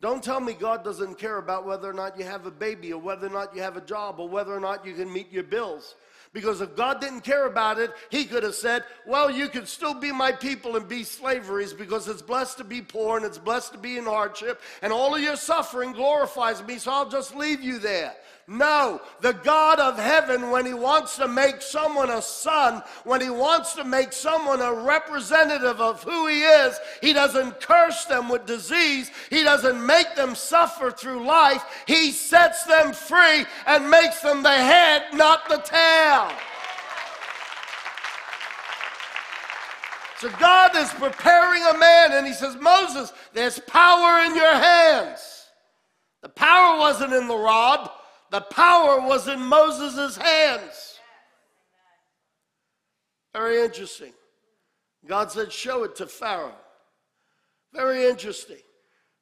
Don't 0.00 0.22
tell 0.22 0.40
me 0.40 0.52
God 0.52 0.84
doesn't 0.84 1.18
care 1.18 1.38
about 1.38 1.64
whether 1.64 1.88
or 1.88 1.94
not 1.94 2.18
you 2.18 2.24
have 2.24 2.44
a 2.44 2.50
baby 2.50 2.92
or 2.92 3.00
whether 3.00 3.26
or 3.26 3.30
not 3.30 3.56
you 3.56 3.62
have 3.62 3.78
a 3.78 3.80
job 3.80 4.20
or 4.20 4.28
whether 4.28 4.52
or 4.52 4.60
not 4.60 4.84
you 4.84 4.92
can 4.92 5.10
meet 5.10 5.32
your 5.32 5.42
bills. 5.42 5.94
Because 6.34 6.60
if 6.60 6.74
God 6.76 7.00
didn't 7.00 7.20
care 7.20 7.46
about 7.46 7.78
it, 7.78 7.92
He 8.10 8.24
could 8.24 8.42
have 8.42 8.56
said, 8.56 8.84
Well, 9.06 9.30
you 9.30 9.48
can 9.48 9.64
still 9.64 9.94
be 9.94 10.12
my 10.12 10.32
people 10.32 10.76
and 10.76 10.86
be 10.86 11.04
slaveries 11.04 11.72
because 11.72 12.08
it's 12.08 12.20
blessed 12.20 12.58
to 12.58 12.64
be 12.64 12.82
poor 12.82 13.16
and 13.16 13.24
it's 13.24 13.38
blessed 13.38 13.72
to 13.72 13.78
be 13.78 13.96
in 13.96 14.04
hardship, 14.04 14.60
and 14.82 14.92
all 14.92 15.14
of 15.14 15.22
your 15.22 15.36
suffering 15.36 15.92
glorifies 15.92 16.62
me, 16.64 16.76
so 16.78 16.92
I'll 16.92 17.08
just 17.08 17.34
leave 17.36 17.62
you 17.62 17.78
there. 17.78 18.14
No, 18.46 19.00
the 19.22 19.32
God 19.32 19.80
of 19.80 19.98
heaven, 19.98 20.50
when 20.50 20.66
He 20.66 20.74
wants 20.74 21.16
to 21.16 21.26
make 21.26 21.62
someone 21.62 22.10
a 22.10 22.20
son, 22.20 22.82
when 23.04 23.22
He 23.22 23.30
wants 23.30 23.72
to 23.74 23.84
make 23.84 24.12
someone 24.12 24.60
a 24.60 24.72
representative 24.72 25.80
of 25.80 26.02
who 26.02 26.26
He 26.26 26.42
is, 26.42 26.78
He 27.00 27.14
doesn't 27.14 27.60
curse 27.62 28.04
them 28.04 28.28
with 28.28 28.44
disease. 28.44 29.10
He 29.30 29.42
doesn't 29.42 29.84
make 29.84 30.14
them 30.14 30.34
suffer 30.34 30.90
through 30.90 31.24
life. 31.24 31.64
He 31.86 32.10
sets 32.10 32.64
them 32.64 32.92
free 32.92 33.46
and 33.66 33.88
makes 33.88 34.20
them 34.20 34.42
the 34.42 34.50
head, 34.50 35.04
not 35.14 35.48
the 35.48 35.58
tail. 35.58 36.30
So 40.18 40.28
God 40.38 40.76
is 40.76 40.90
preparing 40.90 41.62
a 41.62 41.78
man, 41.78 42.12
and 42.12 42.26
He 42.26 42.34
says, 42.34 42.56
Moses, 42.60 43.10
there's 43.32 43.58
power 43.60 44.24
in 44.24 44.36
your 44.36 44.52
hands. 44.52 45.46
The 46.22 46.28
power 46.28 46.78
wasn't 46.78 47.14
in 47.14 47.26
the 47.26 47.36
rod. 47.36 47.88
The 48.34 48.40
power 48.40 49.00
was 49.00 49.28
in 49.28 49.38
Moses' 49.38 50.16
hands. 50.16 50.98
Very 53.32 53.62
interesting. 53.62 54.12
God 55.06 55.30
said, 55.30 55.52
Show 55.52 55.84
it 55.84 55.94
to 55.94 56.08
Pharaoh. 56.08 56.56
Very 57.72 58.06
interesting. 58.06 58.58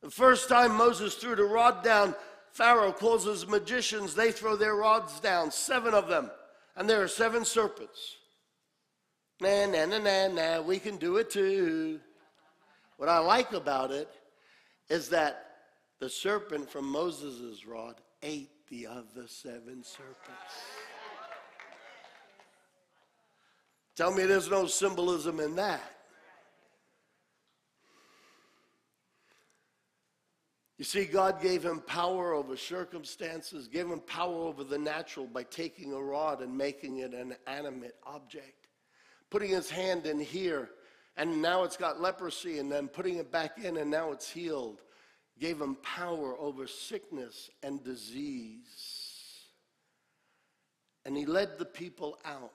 The 0.02 0.10
first 0.10 0.48
time 0.48 0.74
Moses 0.74 1.14
threw 1.16 1.36
the 1.36 1.44
rod 1.44 1.84
down, 1.84 2.14
Pharaoh 2.52 2.90
calls 2.90 3.26
his 3.26 3.46
magicians, 3.46 4.14
they 4.14 4.32
throw 4.32 4.56
their 4.56 4.76
rods 4.76 5.20
down, 5.20 5.50
seven 5.50 5.92
of 5.92 6.08
them, 6.08 6.30
and 6.74 6.88
there 6.88 7.02
are 7.02 7.08
seven 7.08 7.44
serpents. 7.44 8.16
Na, 9.42 9.66
na, 9.66 9.84
na, 9.84 9.98
na, 9.98 10.28
na, 10.28 10.62
we 10.62 10.78
can 10.78 10.96
do 10.96 11.18
it 11.18 11.28
too. 11.28 12.00
What 12.96 13.10
I 13.10 13.18
like 13.18 13.52
about 13.52 13.90
it 13.90 14.08
is 14.88 15.10
that 15.10 15.48
the 16.00 16.08
serpent 16.08 16.70
from 16.70 16.86
Moses' 16.86 17.66
rod 17.66 17.96
ate 18.22 18.48
the 18.72 18.86
other 18.86 19.26
seven 19.26 19.84
serpents. 19.84 20.54
Tell 23.94 24.14
me 24.14 24.24
there's 24.24 24.48
no 24.50 24.64
symbolism 24.66 25.40
in 25.40 25.56
that. 25.56 25.98
You 30.78 30.86
see, 30.86 31.04
God 31.04 31.42
gave 31.42 31.62
him 31.62 31.80
power 31.80 32.32
over 32.32 32.56
circumstances, 32.56 33.68
gave 33.68 33.88
him 33.88 34.00
power 34.00 34.46
over 34.46 34.64
the 34.64 34.78
natural 34.78 35.26
by 35.26 35.42
taking 35.42 35.92
a 35.92 36.00
rod 36.00 36.40
and 36.40 36.56
making 36.56 37.00
it 37.00 37.12
an 37.12 37.36
animate 37.46 37.96
object, 38.06 38.68
putting 39.28 39.50
his 39.50 39.68
hand 39.68 40.06
in 40.06 40.18
here, 40.18 40.70
and 41.18 41.42
now 41.42 41.62
it's 41.64 41.76
got 41.76 42.00
leprosy, 42.00 42.58
and 42.58 42.72
then 42.72 42.88
putting 42.88 43.16
it 43.16 43.30
back 43.30 43.62
in, 43.62 43.76
and 43.76 43.90
now 43.90 44.12
it's 44.12 44.30
healed 44.30 44.80
gave 45.38 45.60
him 45.60 45.76
power 45.82 46.36
over 46.38 46.66
sickness 46.66 47.50
and 47.62 47.82
disease. 47.84 49.00
And 51.04 51.16
he 51.16 51.26
led 51.26 51.58
the 51.58 51.64
people 51.64 52.18
out 52.24 52.52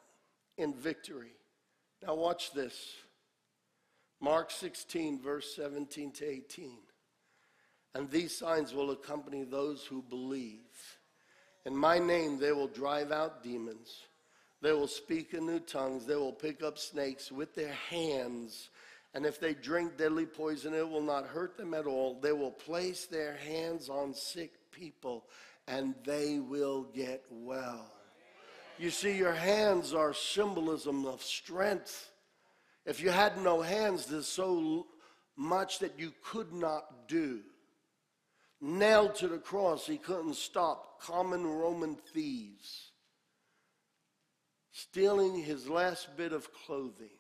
in 0.58 0.74
victory. 0.74 1.34
Now, 2.06 2.16
watch 2.16 2.52
this 2.54 2.96
Mark 4.22 4.52
16, 4.52 5.22
verse 5.22 5.56
17 5.56 6.12
to 6.12 6.26
18. 6.26 6.78
And 7.94 8.10
these 8.10 8.36
signs 8.36 8.74
will 8.74 8.92
accompany 8.92 9.44
those 9.44 9.86
who 9.86 10.02
believe. 10.02 10.60
In 11.66 11.76
my 11.76 12.00
name, 12.00 12.40
they 12.40 12.52
will 12.52 12.68
drive 12.68 13.12
out 13.12 13.44
demons. 13.44 14.04
They 14.62 14.72
will 14.72 14.88
speak 14.88 15.34
in 15.34 15.46
new 15.46 15.60
tongues. 15.60 16.06
They 16.06 16.16
will 16.16 16.34
pick 16.34 16.64
up 16.64 16.78
snakes 16.78 17.32
with 17.32 17.54
their 17.54 17.74
hands 17.90 18.70
and 19.18 19.26
if 19.26 19.40
they 19.40 19.56
drink 19.56 19.98
deadly 19.98 20.28
poison, 20.28 20.76
it 20.76 20.88
will 20.88 21.02
not 21.02 21.26
hurt 21.26 21.58
them 21.58 21.74
at 21.74 21.88
all. 21.88 22.20
They 22.22 22.34
will 22.34 22.52
place 22.52 23.08
their 23.08 23.36
hands 23.36 23.90
on 23.90 24.14
sick 24.14 24.52
people 24.72 25.26
and 25.68 25.96
they 26.06 26.38
will 26.38 26.84
get 26.84 27.24
well. 27.32 27.92
You 28.78 28.92
see, 28.92 29.18
your 29.18 29.34
hands 29.34 29.96
are 29.96 30.14
symbolism 30.14 31.08
of 31.08 31.24
strength. 31.24 32.12
If 32.86 33.02
you 33.02 33.10
had 33.10 33.42
no 33.42 33.60
hands, 33.60 34.06
there's 34.06 34.28
so 34.28 34.86
much 35.36 35.80
that 35.80 35.98
you 35.98 36.14
could 36.24 36.54
not 36.54 37.08
do. 37.08 37.40
Nailed 38.62 39.16
to 39.16 39.28
the 39.28 39.40
cross, 39.40 39.88
he 39.88 39.98
couldn't 39.98 40.36
stop 40.36 41.02
common 41.02 41.44
Roman 41.44 41.96
thieves 42.14 42.92
stealing 44.72 45.42
his 45.42 45.68
last 45.68 46.16
bit 46.16 46.34
of 46.34 46.54
clothing 46.54 47.17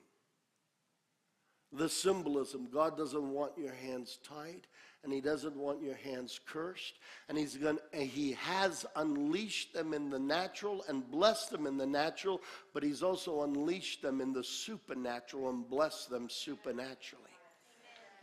the 1.71 1.89
symbolism. 1.89 2.67
God 2.71 2.97
doesn't 2.97 3.33
want 3.33 3.57
your 3.57 3.73
hands 3.73 4.19
tied 4.23 4.67
and 5.03 5.13
he 5.13 5.21
doesn't 5.21 5.55
want 5.55 5.81
your 5.81 5.95
hands 5.95 6.39
cursed 6.45 6.95
and 7.29 7.37
he's 7.37 7.55
going 7.55 7.77
he 7.93 8.33
has 8.33 8.85
unleashed 8.95 9.73
them 9.73 9.93
in 9.93 10.09
the 10.09 10.19
natural 10.19 10.83
and 10.89 11.09
blessed 11.09 11.51
them 11.51 11.67
in 11.67 11.77
the 11.77 11.85
natural 11.85 12.41
but 12.73 12.83
he's 12.83 13.03
also 13.03 13.43
unleashed 13.43 14.01
them 14.01 14.21
in 14.21 14.33
the 14.33 14.43
supernatural 14.43 15.49
and 15.49 15.69
blessed 15.69 16.09
them 16.09 16.27
supernaturally. 16.29 17.23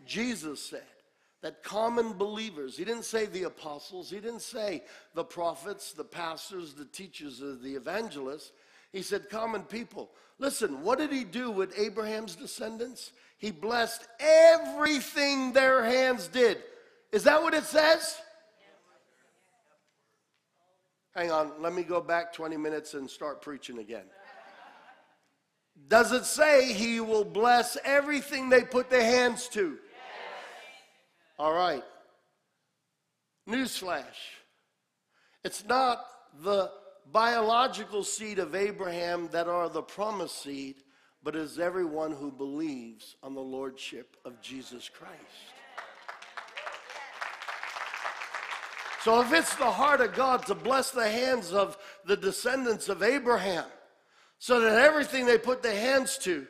Jesus 0.07 0.61
said 0.61 0.83
that 1.43 1.63
common 1.63 2.13
believers 2.13 2.77
he 2.77 2.85
didn't 2.85 3.05
say 3.05 3.27
the 3.27 3.45
apostles 3.45 4.11
he 4.11 4.21
didn't 4.21 4.43
say 4.43 4.83
the 5.15 5.25
prophets 5.25 5.93
the 5.93 6.05
pastors 6.05 6.75
the 6.75 6.87
teachers 6.87 7.39
the 7.39 7.75
evangelists. 7.75 8.53
He 8.93 9.03
said 9.03 9.29
common 9.29 9.63
people. 9.63 10.11
Listen 10.39 10.83
what 10.83 10.99
did 10.99 11.13
he 11.13 11.25
do 11.25 11.51
with 11.51 11.79
abraham's 11.79 12.35
descendants 12.35 13.13
he 13.45 13.51
blessed 13.51 14.09
everything 14.19 15.53
their 15.53 15.85
hands 15.85 16.29
did. 16.29 16.63
Is 17.13 17.25
that 17.25 17.43
what 17.43 17.53
it 17.53 17.65
says? 17.65 18.17
Hang 21.15 21.31
on, 21.31 21.53
let 21.61 21.75
me 21.75 21.83
go 21.83 22.01
back 22.01 22.33
20 22.33 22.57
minutes 22.57 22.95
and 22.95 23.09
start 23.09 23.43
preaching 23.43 23.81
again. 23.81 24.07
Does 25.89 26.13
it 26.13 26.25
say 26.25 26.73
he 26.73 27.01
will 27.01 27.23
bless 27.23 27.77
everything 27.85 28.49
they 28.49 28.63
put 28.63 28.89
their 28.89 29.05
hands 29.05 29.47
to? 29.49 29.73
Yes. 29.73 29.79
All 31.39 31.53
right. 31.53 31.85
Newsflash. 33.47 34.07
It's 35.45 35.67
not 35.67 36.03
the 36.43 36.71
biological 37.13 38.05
seed 38.05 38.39
of 38.39 38.55
Abraham 38.55 39.29
that 39.33 39.49
are 39.49 39.69
the 39.69 39.83
promised 39.83 40.43
seed, 40.43 40.77
but 41.25 41.35
is 41.35 41.59
everyone 41.59 42.13
who 42.13 42.31
believes 42.31 43.17
on 43.23 43.35
the 43.35 43.41
lordship 43.41 44.19
of 44.27 44.41
Jesus 44.43 44.91
Christ. 44.91 45.15
So 49.01 49.21
if 49.23 49.33
it's 49.33 49.57
the 49.57 49.71
heart 49.71 50.03
of 50.03 50.15
God 50.15 50.45
to 50.47 50.55
bless 50.55 50.91
the 50.91 51.09
hands 51.09 51.53
of 51.53 51.79
the 52.05 52.17
descendants 52.17 52.91
of 52.91 53.03
Abraham, 53.03 53.65
so 54.39 54.61
that 54.61 54.79
everything 54.79 55.25
they 55.25 55.39
put 55.39 55.63
their 55.63 55.79
hands 55.79 56.19
to 56.19 56.47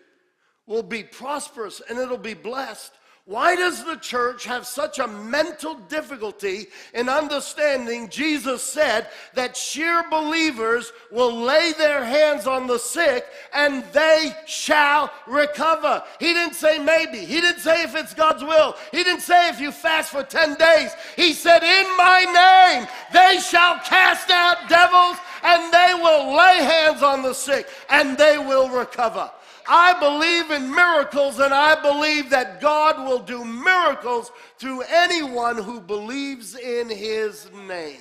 will 0.67 0.83
be 0.83 1.05
prosperous 1.05 1.81
and 1.89 1.97
it'll 1.97 2.19
be 2.19 2.35
blessed, 2.35 2.93
why 3.27 3.57
does 3.57 3.83
the 3.83 3.97
church 3.97 4.45
have 4.45 4.67
such 4.67 4.99
a 4.99 5.07
mental 5.07 5.77
difficulty 5.89 6.67
in 6.93 7.09
understanding 7.09 8.11
Jesus 8.11 8.63
said 8.63 9.09
that 9.33 9.57
sheer 9.57 10.05
believers 10.11 10.93
will 11.11 11.35
lay 11.35 11.73
their 11.79 12.05
hands 12.05 12.47
on 12.47 12.67
the 12.67 12.79
sick 12.79 13.25
and 13.55 13.83
they 13.95 14.37
shall 14.45 15.11
recover? 15.27 16.03
He 16.21 16.35
didn't 16.35 16.53
say 16.53 16.79
maybe. 16.79 17.17
He 17.17 17.41
didn't 17.41 17.61
say 17.63 17.83
if 17.83 17.97
it's 17.97 18.13
God's 18.13 18.45
will. 18.45 18.77
He 18.93 19.03
didn't 19.03 19.23
say 19.23 19.49
if 19.49 19.59
you 19.59 19.73
fast 19.73 20.11
for 20.11 20.23
10 20.23 20.57
days. 20.57 20.91
He 21.17 21.33
said, 21.33 21.63
In 21.63 21.97
my 21.97 22.77
name 22.77 22.87
they 23.15 23.41
shall 23.41 23.79
cast 23.79 24.29
out 24.29 24.69
devils 24.69 25.17
and 25.43 25.73
they 25.73 25.95
will 25.95 26.37
lay 26.37 26.63
hands 26.63 27.03
on 27.03 27.23
the 27.23 27.33
sick 27.33 27.69
and 27.89 28.19
they 28.19 28.37
will 28.37 28.69
recover. 28.69 29.31
I 29.67 29.99
believe 29.99 30.51
in 30.51 30.75
miracles, 30.75 31.39
and 31.39 31.55
I 31.55 31.81
believe 31.81 32.31
that 32.31 32.61
God 32.61 33.07
will 33.07 33.21
do 33.21 33.45
miracles 33.45 34.31
through 34.59 34.83
anyone 34.83 35.57
who 35.57 35.81
believes 35.81 36.55
in 36.57 36.89
his 36.89 37.51
name. 37.67 38.01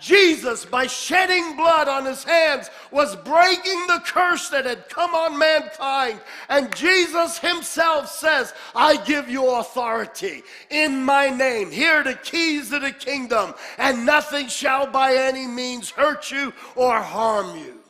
Jesus, 0.00 0.66
by 0.66 0.86
shedding 0.86 1.56
blood 1.56 1.88
on 1.88 2.04
his 2.04 2.24
hands, 2.24 2.68
was 2.90 3.16
breaking 3.16 3.86
the 3.86 4.02
curse 4.04 4.50
that 4.50 4.66
had 4.66 4.88
come 4.90 5.14
on 5.14 5.38
mankind. 5.38 6.20
And 6.50 6.74
Jesus 6.76 7.38
himself 7.38 8.10
says, 8.10 8.52
I 8.74 8.96
give 9.04 9.30
you 9.30 9.48
authority 9.48 10.42
in 10.68 11.02
my 11.02 11.30
name. 11.30 11.70
Here 11.70 12.00
are 12.00 12.04
the 12.04 12.14
keys 12.16 12.72
of 12.72 12.82
the 12.82 12.92
kingdom, 12.92 13.54
and 13.78 14.04
nothing 14.04 14.48
shall 14.48 14.86
by 14.86 15.14
any 15.14 15.46
means 15.46 15.90
hurt 15.90 16.30
you 16.30 16.52
or 16.76 17.00
harm 17.00 17.58
you. 17.58 17.83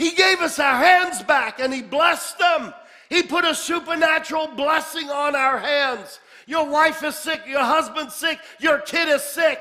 He 0.00 0.12
gave 0.12 0.40
us 0.40 0.58
our 0.58 0.76
hands 0.76 1.22
back 1.22 1.60
and 1.60 1.74
He 1.74 1.82
blessed 1.82 2.38
them. 2.38 2.72
He 3.10 3.22
put 3.22 3.44
a 3.44 3.54
supernatural 3.54 4.46
blessing 4.46 5.10
on 5.10 5.36
our 5.36 5.58
hands. 5.58 6.20
Your 6.46 6.66
wife 6.66 7.04
is 7.04 7.16
sick, 7.16 7.42
your 7.46 7.62
husband's 7.62 8.14
sick, 8.14 8.38
your 8.60 8.78
kid 8.78 9.08
is 9.08 9.22
sick. 9.22 9.60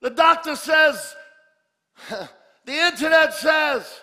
The 0.00 0.08
doctor 0.08 0.56
says, 0.56 1.14
the 2.08 2.72
internet 2.72 3.34
says, 3.34 4.00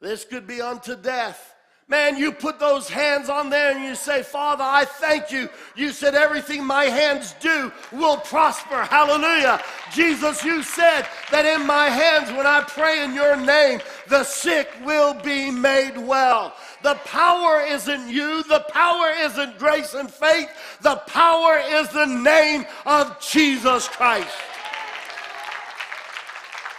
this 0.00 0.24
could 0.24 0.46
be 0.46 0.62
unto 0.62 0.94
death. 0.94 1.51
Man, 1.92 2.16
you 2.16 2.32
put 2.32 2.58
those 2.58 2.88
hands 2.88 3.28
on 3.28 3.50
there 3.50 3.76
and 3.76 3.84
you 3.84 3.94
say, 3.94 4.22
Father, 4.22 4.64
I 4.64 4.86
thank 4.86 5.30
you. 5.30 5.50
You 5.76 5.92
said 5.92 6.14
everything 6.14 6.64
my 6.64 6.84
hands 6.84 7.34
do 7.38 7.70
will 7.92 8.16
prosper. 8.16 8.84
Hallelujah. 8.84 9.60
Jesus, 9.92 10.42
you 10.42 10.62
said 10.62 11.06
that 11.30 11.44
in 11.44 11.66
my 11.66 11.90
hands, 11.90 12.30
when 12.30 12.46
I 12.46 12.62
pray 12.62 13.04
in 13.04 13.12
your 13.12 13.36
name, 13.36 13.82
the 14.08 14.24
sick 14.24 14.70
will 14.86 15.12
be 15.12 15.50
made 15.50 15.98
well. 15.98 16.56
The 16.82 16.94
power 17.04 17.60
isn't 17.60 18.08
you, 18.08 18.42
the 18.44 18.64
power 18.70 19.12
isn't 19.14 19.58
grace 19.58 19.92
and 19.92 20.10
faith, 20.10 20.48
the 20.80 20.96
power 20.96 21.58
is 21.58 21.90
the 21.90 22.06
name 22.06 22.64
of 22.86 23.20
Jesus 23.20 23.86
Christ. 23.86 24.34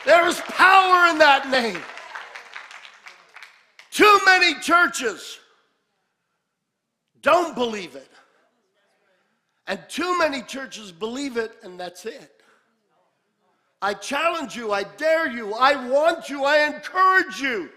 There 0.07 0.28
is 0.28 0.39
power 0.39 1.11
in 1.11 1.20
that 1.20 1.51
name. 1.51 1.84
Too 3.94 4.20
many 4.26 4.60
churches 4.60 5.38
don't 7.22 7.54
believe 7.54 7.96
it. 7.96 8.10
And 9.68 9.80
too 9.88 10.18
many 10.18 10.41
churches 10.41 10.91
believe 10.91 11.38
it, 11.38 11.52
and 11.62 11.80
that's 11.80 12.08
it. 12.08 12.41
I 13.84 13.94
challenge 13.94 14.56
you, 14.56 14.72
I 14.74 14.84
dare 14.84 15.32
you, 15.32 15.54
I 15.54 15.88
want 15.89 16.28
you, 16.28 16.44
I 16.44 16.66
encourage 16.66 17.39
you. 17.39 17.70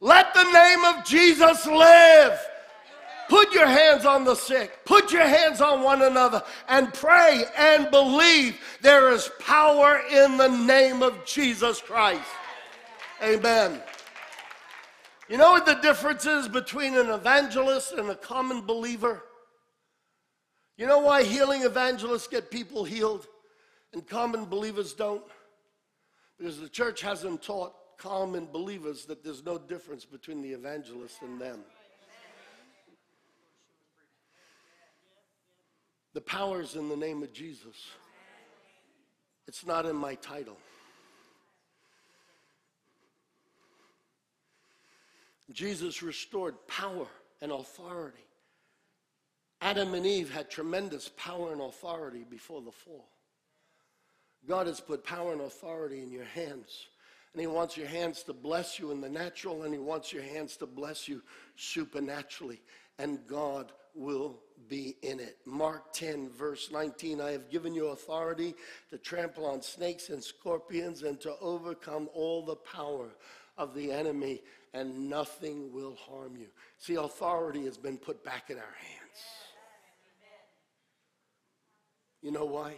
Let 0.00 0.34
the 0.34 0.50
name 0.50 0.84
of 0.84 1.04
Jesus 1.04 1.64
live. 1.64 2.38
Put 3.28 3.52
your 3.54 3.66
hands 3.66 4.04
on 4.04 4.24
the 4.24 4.34
sick, 4.34 4.84
put 4.84 5.12
your 5.12 5.26
hands 5.26 5.60
on 5.60 5.82
one 5.82 6.02
another, 6.02 6.42
and 6.68 6.92
pray 6.92 7.44
and 7.56 7.88
believe 7.92 8.58
there 8.82 9.12
is 9.12 9.30
power 9.38 10.00
in 10.10 10.38
the 10.38 10.48
name 10.48 11.02
of 11.04 11.24
Jesus 11.24 11.80
Christ. 11.80 12.28
Amen. 13.22 13.80
You 15.28 15.36
know 15.36 15.50
what 15.50 15.66
the 15.66 15.74
difference 15.74 16.24
is 16.24 16.48
between 16.48 16.96
an 16.96 17.10
evangelist 17.10 17.92
and 17.92 18.10
a 18.10 18.14
common 18.14 18.62
believer? 18.62 19.22
You 20.76 20.86
know 20.86 21.00
why 21.00 21.24
healing 21.24 21.62
evangelists 21.62 22.28
get 22.28 22.50
people 22.50 22.84
healed 22.84 23.26
and 23.92 24.06
common 24.06 24.44
believers 24.44 24.94
don't? 24.94 25.24
Because 26.38 26.60
the 26.60 26.68
church 26.68 27.00
hasn't 27.00 27.42
taught 27.42 27.72
common 27.98 28.46
believers 28.52 29.06
that 29.06 29.24
there's 29.24 29.44
no 29.44 29.58
difference 29.58 30.04
between 30.04 30.42
the 30.42 30.50
evangelist 30.50 31.22
and 31.22 31.40
them. 31.40 31.60
The 36.12 36.20
power 36.20 36.60
is 36.60 36.76
in 36.76 36.88
the 36.88 36.96
name 36.96 37.22
of 37.22 37.32
Jesus. 37.32 37.76
It's 39.48 39.66
not 39.66 39.86
in 39.86 39.96
my 39.96 40.14
title. 40.14 40.56
Jesus 45.52 46.02
restored 46.02 46.54
power 46.66 47.06
and 47.40 47.52
authority. 47.52 48.24
Adam 49.60 49.94
and 49.94 50.04
Eve 50.04 50.32
had 50.32 50.50
tremendous 50.50 51.10
power 51.16 51.52
and 51.52 51.60
authority 51.60 52.24
before 52.28 52.60
the 52.60 52.72
fall. 52.72 53.08
God 54.46 54.66
has 54.66 54.80
put 54.80 55.04
power 55.04 55.32
and 55.32 55.40
authority 55.40 56.02
in 56.02 56.10
your 56.10 56.24
hands. 56.24 56.86
And 57.32 57.40
He 57.40 57.46
wants 57.46 57.76
your 57.76 57.88
hands 57.88 58.22
to 58.24 58.32
bless 58.32 58.78
you 58.78 58.90
in 58.90 59.00
the 59.00 59.08
natural, 59.08 59.62
and 59.62 59.72
He 59.72 59.78
wants 59.78 60.12
your 60.12 60.22
hands 60.22 60.56
to 60.58 60.66
bless 60.66 61.08
you 61.08 61.22
supernaturally. 61.56 62.60
And 62.98 63.26
God 63.26 63.72
will 63.94 64.38
be 64.68 64.96
in 65.02 65.20
it. 65.20 65.38
Mark 65.46 65.92
10, 65.92 66.30
verse 66.30 66.70
19 66.72 67.20
I 67.20 67.30
have 67.30 67.50
given 67.50 67.74
you 67.74 67.88
authority 67.88 68.54
to 68.90 68.98
trample 68.98 69.46
on 69.46 69.62
snakes 69.62 70.10
and 70.10 70.22
scorpions 70.22 71.02
and 71.02 71.20
to 71.20 71.34
overcome 71.40 72.08
all 72.14 72.44
the 72.44 72.56
power 72.56 73.08
of 73.58 73.74
the 73.74 73.92
enemy, 73.92 74.42
and 74.74 75.08
nothing 75.08 75.72
will 75.72 75.96
harm 75.96 76.36
you. 76.36 76.48
See, 76.78 76.96
authority 76.96 77.64
has 77.64 77.78
been 77.78 77.96
put 77.96 78.24
back 78.24 78.50
in 78.50 78.56
our 78.56 78.62
hands. 78.62 79.22
You 82.22 82.32
know 82.32 82.44
why? 82.44 82.74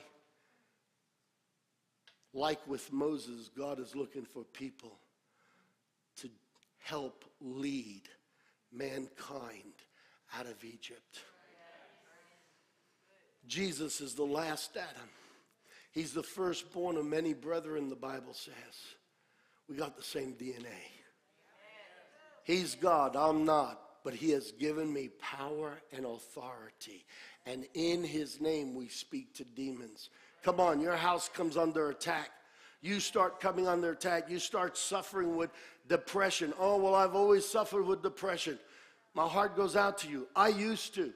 Like 2.35 2.61
with 2.67 2.93
Moses, 2.93 3.51
God 3.57 3.81
is 3.81 3.97
looking 3.97 4.25
for 4.25 4.45
people 4.45 4.99
to 6.17 6.29
help 6.79 7.25
lead 7.41 8.03
mankind 8.73 9.73
out 10.39 10.47
of 10.47 10.63
Egypt. 10.63 11.23
Jesus 13.47 14.01
is 14.01 14.15
the 14.15 14.25
last 14.25 14.77
Adam. 14.77 15.09
He's 15.93 16.13
the 16.13 16.23
firstborn 16.23 16.97
of 16.97 17.07
many 17.07 17.33
brethren, 17.33 17.89
the 17.89 17.97
Bible 17.97 18.35
says. 18.35 18.55
We 19.69 19.77
got 19.77 19.97
the 19.97 20.03
same 20.03 20.33
DNA. 20.33 20.67
He's 22.45 22.75
God, 22.75 23.15
I'm 23.17 23.45
not, 23.45 23.81
but 24.05 24.15
He 24.15 24.31
has 24.31 24.53
given 24.53 24.93
me 24.93 25.11
power 25.21 25.79
and 25.93 26.07
authority. 26.07 27.05
And 27.45 27.67
in 27.75 28.03
His 28.03 28.41
name, 28.41 28.75
we 28.75 28.89
speak 28.89 29.35
to 29.35 29.45
demons. 29.45 30.09
Come 30.43 30.61
on, 30.61 30.81
your 30.81 30.97
house 30.97 31.29
comes 31.29 31.57
under 31.57 31.91
attack. 31.91 32.31
You 32.81 33.01
start 33.01 33.41
coming 33.41 33.67
under 33.67 33.91
attack. 33.91 34.31
You 34.31 34.39
start 34.39 34.79
suffering 34.79 35.37
with 35.37 35.51
depression. 35.89 36.55
Oh, 36.59 36.77
well, 36.77 36.95
I've 36.95 37.17
always 37.17 37.47
suffered 37.47 37.85
with 37.85 38.03
depression. 38.03 38.59
My 39.15 39.27
heart 39.27 39.57
goes 39.57 39.75
out 39.75 39.99
to 39.99 40.09
you. 40.09 40.29
I 40.37 40.49
used 40.49 40.95
to. 40.95 41.13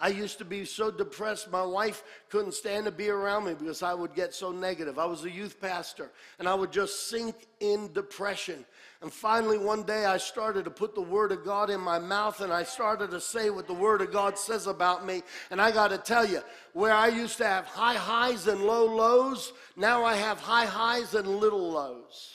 I 0.00 0.08
used 0.08 0.38
to 0.38 0.44
be 0.44 0.64
so 0.64 0.90
depressed, 0.90 1.52
my 1.52 1.62
wife 1.62 2.02
couldn't 2.28 2.54
stand 2.54 2.86
to 2.86 2.90
be 2.90 3.10
around 3.10 3.44
me 3.44 3.54
because 3.54 3.82
I 3.82 3.94
would 3.94 4.12
get 4.14 4.34
so 4.34 4.50
negative. 4.50 4.98
I 4.98 5.04
was 5.04 5.24
a 5.24 5.30
youth 5.30 5.60
pastor 5.60 6.10
and 6.40 6.48
I 6.48 6.54
would 6.54 6.72
just 6.72 7.08
sink 7.08 7.46
in 7.60 7.92
depression. 7.92 8.64
And 9.02 9.12
finally, 9.12 9.56
one 9.56 9.84
day 9.84 10.04
I 10.04 10.16
started 10.16 10.64
to 10.64 10.70
put 10.70 10.96
the 10.96 11.00
Word 11.00 11.30
of 11.30 11.44
God 11.44 11.70
in 11.70 11.80
my 11.80 12.00
mouth 12.00 12.40
and 12.40 12.52
I 12.52 12.64
started 12.64 13.12
to 13.12 13.20
say 13.20 13.50
what 13.50 13.68
the 13.68 13.74
Word 13.74 14.00
of 14.00 14.12
God 14.12 14.36
says 14.36 14.66
about 14.66 15.06
me. 15.06 15.22
And 15.52 15.60
I 15.60 15.70
got 15.70 15.88
to 15.88 15.98
tell 15.98 16.26
you, 16.26 16.40
where 16.72 16.92
I 16.92 17.08
used 17.08 17.38
to 17.38 17.46
have 17.46 17.66
high 17.66 17.94
highs 17.94 18.48
and 18.48 18.62
low 18.62 18.86
lows, 18.86 19.52
now 19.76 20.04
I 20.04 20.16
have 20.16 20.40
high 20.40 20.66
highs 20.66 21.14
and 21.14 21.28
little 21.28 21.70
lows. 21.70 22.32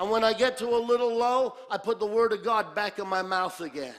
And 0.00 0.10
when 0.10 0.24
I 0.24 0.32
get 0.32 0.58
to 0.58 0.68
a 0.68 0.78
little 0.78 1.16
low, 1.16 1.56
I 1.70 1.78
put 1.78 2.00
the 2.00 2.06
Word 2.06 2.32
of 2.32 2.42
God 2.42 2.74
back 2.74 2.98
in 2.98 3.06
my 3.06 3.22
mouth 3.22 3.60
again. 3.60 3.94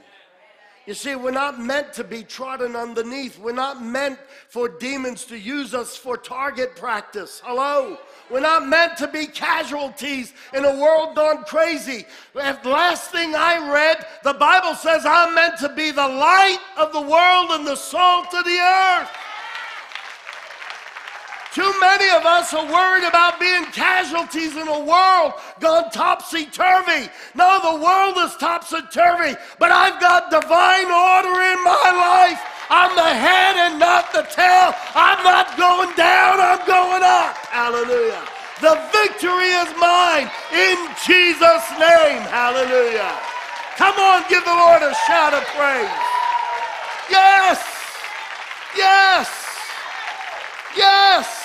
You 0.90 0.96
see, 0.96 1.14
we're 1.14 1.30
not 1.30 1.62
meant 1.62 1.94
to 1.94 2.04
be 2.04 2.24
trodden 2.24 2.76
underneath. 2.76 3.38
We're 3.38 3.52
not 3.52 3.80
meant 3.80 4.18
for 4.48 4.68
demons 4.68 5.24
to 5.26 5.38
use 5.38 5.76
us 5.76 5.96
for 5.96 6.18
target 6.18 6.76
practice. 6.76 7.44
Hello? 7.46 8.00
We're 8.32 8.40
not 8.40 8.68
meant 8.68 8.98
to 8.98 9.08
be 9.08 9.28
casualties 9.28 10.34
in 10.52 10.66
a 10.66 10.76
world 10.82 11.16
gone 11.16 11.44
crazy. 11.44 12.08
Last 12.34 13.12
thing 13.12 13.36
I 13.36 13.72
read, 13.72 14.04
the 14.24 14.34
Bible 14.34 14.74
says 14.74 15.06
I'm 15.06 15.36
meant 15.36 15.60
to 15.60 15.70
be 15.70 15.92
the 15.92 16.08
light 16.08 16.58
of 16.76 16.92
the 16.92 17.02
world 17.02 17.52
and 17.52 17.68
the 17.68 17.76
salt 17.76 18.34
of 18.34 18.44
the 18.44 18.58
earth. 18.58 19.12
Too 21.54 21.74
many 21.82 22.10
of 22.16 22.26
us 22.26 22.54
are 22.54 22.66
worried 22.66 23.08
about 23.08 23.40
being 23.40 23.66
casualties 23.74 24.56
in 24.56 24.68
a 24.68 24.80
world 24.86 25.34
gone 25.60 25.90
topsy 25.90 26.46
turvy. 26.46 27.10
No, 27.34 27.60
the 27.74 27.84
world 27.84 28.18
is 28.22 28.38
topsy 28.38 28.78
turvy, 28.94 29.36
but 29.58 29.72
I've 29.72 30.00
got 30.00 30.30
divine 30.30 30.86
order 30.86 31.34
in 31.34 31.60
my 31.66 31.90
life. 31.90 32.40
I'm 32.70 32.96
the 32.96 33.02
head 33.02 33.58
and 33.66 33.80
not 33.80 34.14
the 34.14 34.30
tail. 34.30 34.78
I'm 34.94 35.24
not 35.24 35.58
going 35.58 35.90
down, 35.98 36.38
I'm 36.38 36.62
going 36.68 37.02
up. 37.02 37.34
Hallelujah. 37.50 38.22
The 38.62 38.78
victory 38.94 39.50
is 39.50 39.74
mine 39.82 40.30
in 40.54 40.78
Jesus' 41.02 41.66
name. 41.82 42.22
Hallelujah. 42.30 43.18
Come 43.76 43.98
on, 43.98 44.22
give 44.30 44.46
the 44.46 44.54
Lord 44.54 44.84
a 44.84 44.94
shout 45.08 45.34
of 45.34 45.44
praise. 45.58 45.90
Yes. 47.10 47.58
Yes. 48.78 49.30
Yes. 50.78 51.39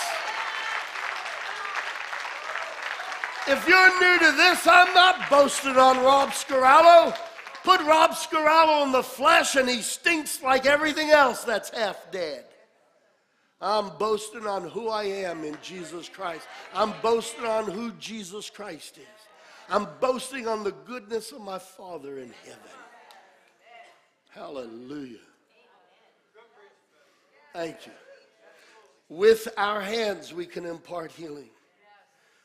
If 3.47 3.69
you're 3.69 4.01
new 4.01 4.19
to 4.21 4.37
this, 4.37 4.67
I'm 4.67 4.95
not 4.95 5.29
boasting 5.29 5.77
on 5.77 6.03
Rob 6.03 6.31
Scarallo. 6.31 7.15
Put 7.63 7.81
Rob 7.83 8.13
Scarallo 8.13 8.87
in 8.87 8.93
the 8.93 9.03
flesh 9.03 9.57
and 9.57 9.69
he 9.69 9.83
stinks 9.83 10.43
like 10.43 10.65
everything 10.65 11.11
else 11.11 11.45
that's 11.45 11.71
half 11.71 12.11
dead. 12.11 12.45
I'm 13.61 13.91
boasting 13.99 14.47
on 14.47 14.69
who 14.69 14.89
I 14.89 15.05
am 15.05 15.45
in 15.45 15.57
Jesus 15.63 16.09
Christ. 16.09 16.47
I'm 16.75 16.93
boasting 17.03 17.45
on 17.45 17.65
who 17.71 17.93
Jesus 17.93 18.51
Christ 18.51 18.99
is. 18.99 19.05
I'm 19.69 19.89
boasting 20.01 20.47
on 20.49 20.65
the 20.65 20.73
goodness 20.73 21.33
of 21.33 21.41
my 21.41 21.59
Father 21.59 22.19
in 22.19 22.33
heaven. 22.45 22.61
Hallelujah. 24.31 25.19
Thank 27.53 27.87
you. 27.87 27.93
With 29.09 29.49
our 29.57 29.81
hands, 29.81 30.35
we 30.35 30.45
can 30.45 30.67
impart 30.67 31.13
healing. 31.13 31.51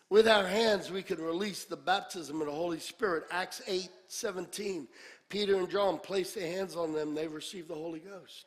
With 0.09 0.27
our 0.27 0.45
hands, 0.45 0.91
we 0.91 1.03
can 1.03 1.21
release 1.21 1.65
the 1.65 1.75
baptism 1.75 2.41
of 2.41 2.47
the 2.47 2.53
Holy 2.53 2.79
Spirit. 2.79 3.25
Acts 3.31 3.61
8 3.67 3.89
17. 4.07 4.87
Peter 5.29 5.55
and 5.57 5.69
John 5.69 5.99
placed 5.99 6.33
their 6.33 6.51
hands 6.51 6.75
on 6.75 6.91
them, 6.91 7.13
they 7.13 7.27
received 7.27 7.67
the 7.67 7.75
Holy 7.75 7.99
Ghost. 7.99 8.45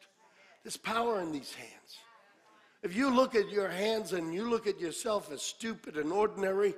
There's 0.65 0.77
power 0.77 1.21
in 1.21 1.31
these 1.31 1.55
hands. 1.55 1.99
If 2.83 2.97
you 2.97 3.15
look 3.15 3.37
at 3.37 3.49
your 3.51 3.69
hands 3.69 4.13
and 4.13 4.35
you 4.35 4.51
look 4.51 4.67
at 4.67 4.81
yourself 4.81 5.31
as 5.31 5.41
stupid 5.41 5.97
and 5.97 6.13
ordinary, 6.13 6.75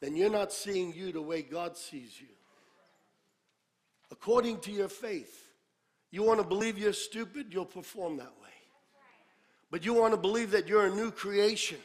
then 0.00 0.16
you're 0.16 0.30
not 0.30 0.52
seeing 0.52 0.94
you 0.94 1.12
the 1.12 1.20
way 1.20 1.42
God 1.42 1.76
sees 1.76 2.18
you. 2.18 2.28
According 4.10 4.60
to 4.60 4.72
your 4.72 4.88
faith, 4.88 5.48
you 6.10 6.22
want 6.22 6.40
to 6.40 6.46
believe 6.46 6.78
you're 6.78 6.94
stupid, 6.94 7.48
you'll 7.50 7.66
perform 7.66 8.16
that 8.16 8.32
way. 8.42 8.48
But 9.70 9.84
you 9.84 9.92
want 9.92 10.14
to 10.14 10.20
believe 10.20 10.50
that 10.52 10.66
you're 10.66 10.86
a 10.86 10.94
new 10.94 11.10
creation 11.10 11.78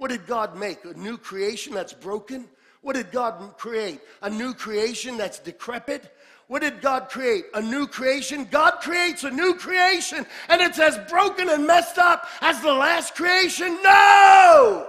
what 0.00 0.08
did 0.08 0.26
God 0.26 0.56
make? 0.56 0.82
A 0.86 0.94
new 0.94 1.18
creation 1.18 1.74
that's 1.74 1.92
broken? 1.92 2.48
What 2.80 2.96
did 2.96 3.12
God 3.12 3.58
create? 3.58 4.00
A 4.22 4.30
new 4.30 4.54
creation 4.54 5.18
that's 5.18 5.38
decrepit? 5.38 6.16
What 6.46 6.62
did 6.62 6.80
God 6.80 7.10
create? 7.10 7.44
A 7.52 7.60
new 7.60 7.86
creation? 7.86 8.48
God 8.50 8.80
creates 8.80 9.24
a 9.24 9.30
new 9.30 9.52
creation 9.52 10.24
and 10.48 10.62
it's 10.62 10.78
as 10.78 10.96
broken 11.10 11.50
and 11.50 11.66
messed 11.66 11.98
up 11.98 12.26
as 12.40 12.62
the 12.62 12.72
last 12.72 13.14
creation? 13.14 13.78
No! 13.84 14.86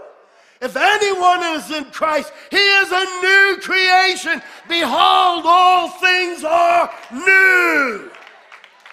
If 0.62 0.78
anyone 0.78 1.44
is 1.58 1.70
in 1.72 1.92
Christ, 1.92 2.32
he 2.50 2.56
is 2.56 2.92
a 2.94 3.04
new 3.22 3.58
creation. 3.62 4.42
Behold, 4.70 5.44
all 5.46 5.90
things 5.90 6.46
are 6.46 6.90
new. 7.12 8.10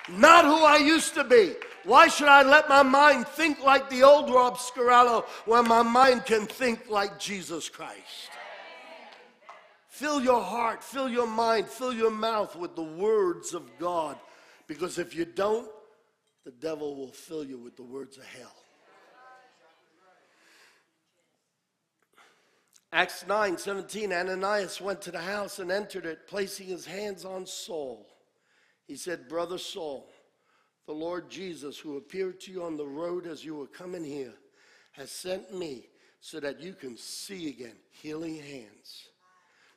Not 0.09 0.47
who 0.47 0.65
I 0.65 0.79
used 0.79 1.15
to 1.15 1.23
be. 1.23 1.55
Why 1.89 2.09
should 2.09 2.29
I 2.29 2.43
let 2.43 2.69
my 2.69 2.83
mind 2.83 3.27
think 3.27 3.63
like 3.65 3.89
the 3.89 4.03
old 4.03 4.29
Rob 4.29 4.59
Scarallo 4.59 5.25
when 5.47 5.67
my 5.67 5.81
mind 5.81 6.27
can 6.27 6.45
think 6.45 6.91
like 6.91 7.19
Jesus 7.19 7.71
Christ? 7.71 8.29
Fill 9.89 10.21
your 10.21 10.43
heart, 10.43 10.85
fill 10.85 11.09
your 11.09 11.27
mind, 11.27 11.67
fill 11.67 11.95
your 11.95 12.11
mouth 12.11 12.55
with 12.57 12.77
the 12.77 12.83
words 12.83 13.55
of 13.55 13.63
God. 13.79 14.19
Because 14.67 14.99
if 14.99 15.15
you 15.15 15.25
don't, 15.25 15.67
the 16.45 16.51
devil 16.51 16.95
will 16.95 17.11
fill 17.11 17.43
you 17.43 17.57
with 17.57 17.75
the 17.75 17.85
words 17.85 18.19
of 18.19 18.27
hell. 18.27 18.55
Acts 22.93 23.25
9 23.27 23.57
17, 23.57 24.13
Ananias 24.13 24.79
went 24.79 25.01
to 25.01 25.11
the 25.11 25.23
house 25.23 25.59
and 25.59 25.73
entered 25.73 26.05
it, 26.05 26.27
placing 26.27 26.67
his 26.67 26.85
hands 26.85 27.25
on 27.25 27.47
Saul. 27.47 28.07
He 28.87 28.97
said, 28.97 29.27
Brother 29.27 29.57
Saul, 29.57 30.11
the 30.89 30.95
Lord 30.95 31.29
Jesus, 31.29 31.79
who 31.79 31.99
appeared 31.99 32.41
to 32.41 32.51
you 32.51 32.65
on 32.65 32.79
the 32.79 32.87
road 32.87 33.27
as 33.27 33.45
you 33.45 33.55
were 33.55 33.67
coming 33.67 34.03
here, 34.03 34.33
has 34.93 35.11
sent 35.11 35.55
me 35.55 35.87
so 36.23 36.41
that 36.41 36.63
you 36.63 36.73
can 36.73 36.97
see 36.97 37.51
again, 37.51 37.77
healing 37.91 38.37
hands. 38.37 39.11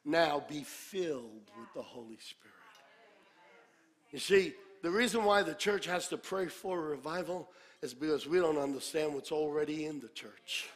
Now 0.05 0.41
be 0.47 0.64
filled 0.64 1.51
with 1.59 1.68
the 1.76 1.82
Holy 1.82 2.18
Spirit. 2.18 2.55
You 4.12 4.20
see, 4.20 4.53
the 4.84 4.89
reason 4.89 5.26
why 5.26 5.43
the 5.43 5.53
church 5.53 5.86
has 5.86 6.07
to 6.07 6.18
pray 6.18 6.47
for 6.47 6.80
a 6.80 6.89
revival 6.91 7.49
is 7.82 7.93
because 7.93 8.26
we 8.26 8.39
don't 8.39 8.57
understand 8.57 9.14
what's 9.14 9.34
already 9.34 9.88
in 9.88 9.99
the 9.99 10.07
church. 10.07 10.70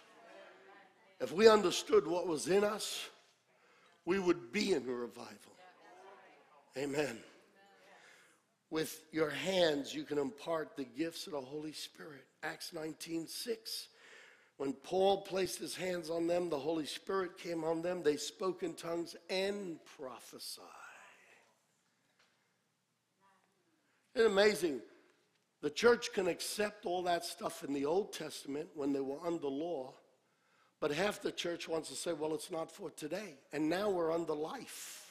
If 1.22 1.32
we 1.32 1.48
understood 1.48 2.06
what 2.06 2.28
was 2.28 2.50
in 2.50 2.66
us, 2.66 3.08
we 4.04 4.20
would 4.20 4.52
be 4.52 4.74
in 4.74 4.84
a 4.84 4.94
revival. 4.94 5.54
Amen. 6.78 7.20
With 8.76 9.06
your 9.14 9.30
hands, 9.30 9.96
you 9.96 10.04
can 10.04 10.18
impart 10.18 10.76
the 10.76 10.84
gifts 10.84 11.28
of 11.28 11.32
the 11.32 11.40
Holy 11.40 11.72
Spirit. 11.72 12.26
Acts 12.44 12.74
19 12.74 13.26
6. 13.26 13.88
When 14.58 14.74
Paul 14.74 15.22
placed 15.22 15.60
his 15.60 15.78
hands 15.78 16.10
on 16.10 16.28
them, 16.28 16.50
the 16.50 16.60
Holy 16.60 16.86
Spirit 16.86 17.38
came 17.38 17.64
on 17.64 17.82
them. 17.82 18.04
They 18.04 18.18
spoke 18.18 18.64
in 18.64 18.74
tongues 18.74 19.16
and 19.30 19.80
prophesied. 19.98 20.66
It's 24.14 24.26
amazing. 24.26 24.82
The 25.62 25.70
church 25.70 26.12
can 26.12 26.28
accept 26.28 26.86
all 26.86 27.04
that 27.04 27.24
stuff 27.24 27.64
in 27.64 27.74
the 27.74 27.86
Old 27.86 28.12
Testament 28.12 28.68
when 28.76 28.92
they 28.92 29.00
were 29.00 29.26
under 29.26 29.48
law, 29.48 29.94
but 30.82 30.92
half 30.92 31.22
the 31.22 31.32
church 31.32 31.70
wants 31.70 31.88
to 31.88 31.96
say, 31.96 32.12
well, 32.12 32.36
it's 32.36 32.52
not 32.52 32.70
for 32.70 32.90
today. 32.90 33.38
And 33.54 33.70
now 33.70 33.90
we're 33.90 34.12
under 34.12 34.34
life. 34.34 35.05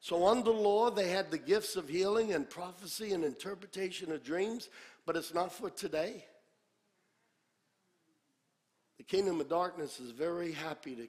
So, 0.00 0.26
under 0.26 0.50
law, 0.50 0.90
they 0.90 1.08
had 1.08 1.30
the 1.30 1.38
gifts 1.38 1.74
of 1.76 1.88
healing 1.88 2.32
and 2.32 2.48
prophecy 2.48 3.12
and 3.12 3.24
interpretation 3.24 4.12
of 4.12 4.22
dreams, 4.22 4.68
but 5.04 5.16
it's 5.16 5.34
not 5.34 5.52
for 5.52 5.70
today. 5.70 6.24
The 8.98 9.04
kingdom 9.04 9.40
of 9.40 9.48
darkness 9.48 9.98
is 10.00 10.10
very 10.10 10.52
happy 10.52 10.94
to 10.94 11.08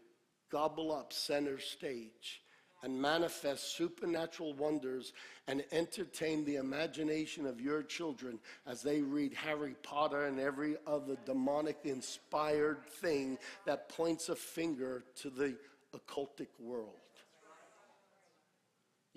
gobble 0.52 0.92
up 0.92 1.14
center 1.14 1.60
stage 1.60 2.42
and 2.82 3.00
manifest 3.00 3.76
supernatural 3.76 4.54
wonders 4.54 5.14
and 5.48 5.64
entertain 5.72 6.46
the 6.46 6.56
imagination 6.56 7.46
of 7.46 7.60
your 7.60 7.84
children 7.84 8.40
as 8.66 8.82
they 8.82 9.02
read 9.02 9.34
Harry 9.34 9.76
Potter 9.84 10.26
and 10.26 10.40
every 10.40 10.78
other 10.88 11.18
demonic 11.26 11.80
inspired 11.84 12.86
thing 12.86 13.38
that 13.66 13.90
points 13.90 14.30
a 14.30 14.36
finger 14.36 15.04
to 15.18 15.30
the 15.30 15.56
occultic 15.94 16.48
world. 16.60 16.96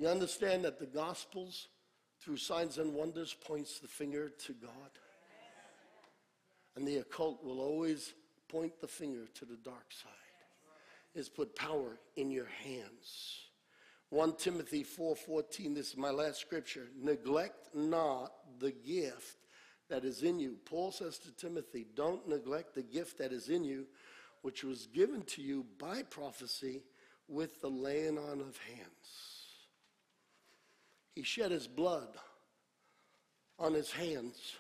You 0.03 0.09
understand 0.09 0.65
that 0.65 0.81
the 0.81 0.87
Gospels, 0.87 1.69
through 2.21 2.39
signs 2.39 2.79
and 2.79 2.93
wonders, 2.93 3.35
points 3.35 3.79
the 3.79 3.87
finger 3.87 4.31
to 4.31 4.53
God? 4.53 4.91
And 6.75 6.85
the 6.85 6.97
occult 6.97 7.45
will 7.45 7.61
always 7.61 8.13
point 8.49 8.81
the 8.81 8.89
finger 8.89 9.29
to 9.33 9.45
the 9.45 9.59
dark 9.59 9.93
side. 9.93 10.11
Is 11.15 11.29
put 11.29 11.55
power 11.55 12.01
in 12.17 12.33
your 12.33 12.49
hands. 12.65 13.43
1 14.09 14.39
Timothy 14.39 14.83
4:14 14.83 15.73
this 15.73 15.91
is 15.91 15.97
my 15.97 16.11
last 16.11 16.41
scripture 16.41 16.89
neglect 17.01 17.73
not 17.73 18.33
the 18.59 18.73
gift 18.73 19.37
that 19.89 20.05
is 20.05 20.23
in 20.23 20.39
you 20.39 20.59
Paul 20.65 20.91
says 20.91 21.19
to 21.21 21.31
Timothy 21.33 21.87
don't 21.95 22.29
neglect 22.29 22.75
the 22.75 22.83
gift 22.83 23.19
that 23.19 23.33
is 23.33 23.49
in 23.49 23.65
you 23.65 23.87
which 24.43 24.65
was 24.65 24.87
given 24.87 25.23
to 25.23 25.43
you 25.43 25.65
by 25.79 26.03
prophecy 26.03 26.83
with 27.29 27.61
the 27.63 27.71
laying 27.71 28.19
on 28.19 28.41
of 28.41 28.59
hands 28.59 29.42
he 31.15 31.23
shed 31.23 31.51
his 31.51 31.67
blood 31.67 32.09
on 33.59 33.75
his 33.75 33.91
hands 33.91 34.57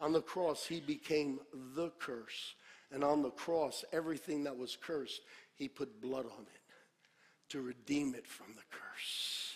on 0.00 0.12
the 0.12 0.22
cross 0.22 0.66
he 0.66 0.80
became 0.80 1.38
the 1.74 1.90
curse 1.98 2.54
and 2.92 3.02
on 3.02 3.22
the 3.22 3.30
cross 3.30 3.84
everything 3.92 4.44
that 4.44 4.56
was 4.56 4.76
cursed 4.80 5.20
he 5.54 5.68
put 5.68 6.00
blood 6.00 6.26
on 6.26 6.42
it 6.42 6.66
to 7.48 7.62
redeem 7.62 8.14
it 8.14 8.26
from 8.26 8.48
the 8.54 8.62
curse. 8.70 9.54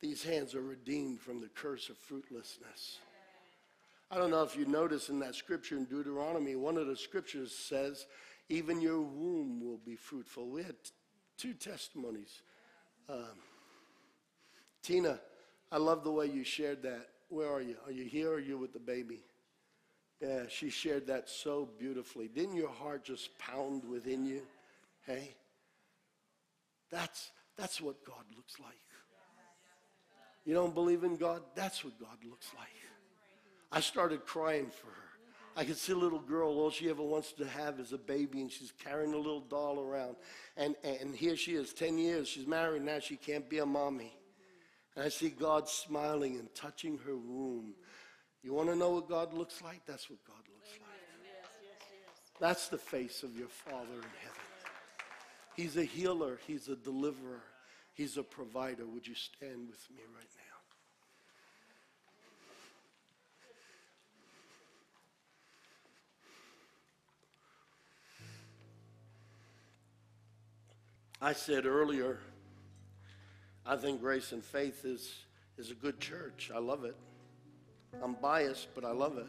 These 0.00 0.22
hands 0.22 0.54
are 0.54 0.62
redeemed 0.62 1.20
from 1.20 1.40
the 1.40 1.48
curse 1.48 1.88
of 1.88 1.96
fruitlessness. 1.98 2.98
I 4.10 4.16
don't 4.16 4.30
know 4.30 4.42
if 4.42 4.56
you 4.56 4.64
notice 4.64 5.08
in 5.08 5.18
that 5.20 5.34
scripture 5.34 5.76
in 5.76 5.84
Deuteronomy, 5.84 6.56
one 6.56 6.78
of 6.78 6.86
the 6.86 6.96
scriptures 6.96 7.54
says, 7.54 8.06
even 8.48 8.80
your 8.80 9.00
womb 9.00 9.60
will 9.62 9.80
be 9.84 9.96
fruitful. 9.96 10.48
We 10.48 10.62
had 10.62 10.82
t- 10.82 10.90
two 11.36 11.52
testimonies. 11.52 12.42
Um, 13.08 13.36
Tina, 14.82 15.20
I 15.70 15.78
love 15.78 16.04
the 16.04 16.12
way 16.12 16.26
you 16.26 16.44
shared 16.44 16.82
that. 16.82 17.08
Where 17.28 17.52
are 17.52 17.60
you? 17.60 17.76
Are 17.86 17.92
you 17.92 18.04
here 18.04 18.30
or 18.30 18.34
are 18.34 18.40
you 18.40 18.58
with 18.58 18.72
the 18.72 18.78
baby? 18.78 19.20
Yeah, 20.20 20.42
she 20.48 20.70
shared 20.70 21.06
that 21.08 21.28
so 21.28 21.68
beautifully. 21.78 22.28
Didn't 22.28 22.56
your 22.56 22.70
heart 22.70 23.04
just 23.04 23.38
pound 23.38 23.84
within 23.84 24.24
you? 24.24 24.42
Hey? 25.06 25.36
That's, 26.90 27.30
that's 27.56 27.80
what 27.80 28.04
God 28.04 28.24
looks 28.34 28.58
like. 28.58 28.74
You 30.44 30.54
don't 30.54 30.74
believe 30.74 31.04
in 31.04 31.16
God? 31.16 31.42
That's 31.54 31.84
what 31.84 31.98
God 32.00 32.16
looks 32.28 32.48
like. 32.56 32.68
I 33.70 33.80
started 33.80 34.24
crying 34.24 34.70
for 34.70 34.86
her. 34.86 35.08
I 35.54 35.64
could 35.64 35.76
see 35.76 35.92
a 35.92 35.96
little 35.96 36.20
girl, 36.20 36.50
all 36.50 36.70
she 36.70 36.88
ever 36.88 37.02
wants 37.02 37.32
to 37.32 37.44
have 37.44 37.80
is 37.80 37.92
a 37.92 37.98
baby, 37.98 38.40
and 38.40 38.50
she's 38.50 38.72
carrying 38.82 39.12
a 39.12 39.16
little 39.16 39.40
doll 39.40 39.80
around. 39.80 40.16
And, 40.56 40.76
and 40.84 41.14
here 41.14 41.36
she 41.36 41.54
is, 41.54 41.72
10 41.72 41.98
years. 41.98 42.28
She's 42.28 42.46
married 42.46 42.82
now. 42.82 43.00
She 43.00 43.16
can't 43.16 43.48
be 43.48 43.58
a 43.58 43.66
mommy. 43.66 44.16
And 44.98 45.06
I 45.06 45.10
see 45.10 45.28
God 45.28 45.68
smiling 45.68 46.40
and 46.40 46.52
touching 46.56 46.98
her 47.06 47.14
womb. 47.14 47.74
You 48.42 48.52
want 48.52 48.68
to 48.68 48.74
know 48.74 48.90
what 48.90 49.08
God 49.08 49.32
looks 49.32 49.62
like? 49.62 49.80
That's 49.86 50.10
what 50.10 50.18
God 50.26 50.42
looks 50.52 50.72
like. 50.72 50.90
That's 52.40 52.66
the 52.66 52.78
face 52.78 53.22
of 53.22 53.36
your 53.36 53.46
Father 53.46 53.94
in 53.94 54.10
heaven. 54.20 54.42
He's 55.54 55.76
a 55.76 55.84
healer, 55.84 56.40
He's 56.48 56.66
a 56.66 56.74
deliverer, 56.74 57.44
He's 57.94 58.16
a 58.16 58.24
provider. 58.24 58.86
Would 58.86 59.06
you 59.06 59.14
stand 59.14 59.68
with 59.68 59.88
me 59.88 60.02
right 60.16 60.26
now? 71.20 71.28
I 71.28 71.34
said 71.34 71.66
earlier, 71.66 72.18
I 73.68 73.76
think 73.76 74.00
Grace 74.00 74.32
and 74.32 74.42
Faith 74.42 74.84
is, 74.84 75.14
is 75.58 75.70
a 75.70 75.74
good 75.74 76.00
church. 76.00 76.50
I 76.54 76.58
love 76.58 76.84
it. 76.84 76.96
I'm 78.02 78.14
biased, 78.14 78.68
but 78.74 78.84
I 78.84 78.92
love 78.92 79.18
it. 79.18 79.28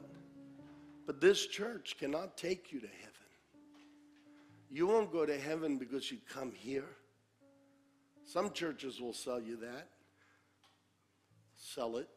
But 1.06 1.20
this 1.20 1.46
church 1.46 1.98
cannot 2.00 2.38
take 2.38 2.72
you 2.72 2.80
to 2.80 2.88
heaven. 2.88 3.14
You 4.72 4.88
won't 4.88 5.12
go 5.12 5.26
to 5.26 5.38
heaven 5.38 5.78
because 5.78 6.10
you 6.12 6.18
come 6.32 6.52
here. 6.52 6.90
Some 8.26 8.52
churches 8.52 9.02
will 9.02 9.14
sell 9.14 9.42
you 9.42 9.58
that. 9.58 9.90
Sell 11.58 11.98
it. 11.98 12.08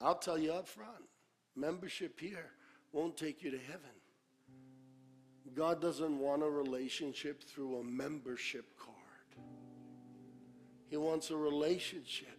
I'll 0.00 0.18
tell 0.18 0.36
you 0.36 0.52
up 0.52 0.66
front 0.66 1.04
membership 1.56 2.20
here 2.20 2.50
won't 2.92 3.16
take 3.16 3.42
you 3.42 3.50
to 3.50 3.58
heaven. 3.58 3.90
God 5.54 5.80
doesn't 5.80 6.18
want 6.18 6.42
a 6.42 6.48
relationship 6.50 7.42
through 7.42 7.80
a 7.80 7.84
membership 7.84 8.66
card, 8.78 8.95
He 10.88 10.96
wants 10.96 11.30
a 11.30 11.36
relationship 11.36 12.36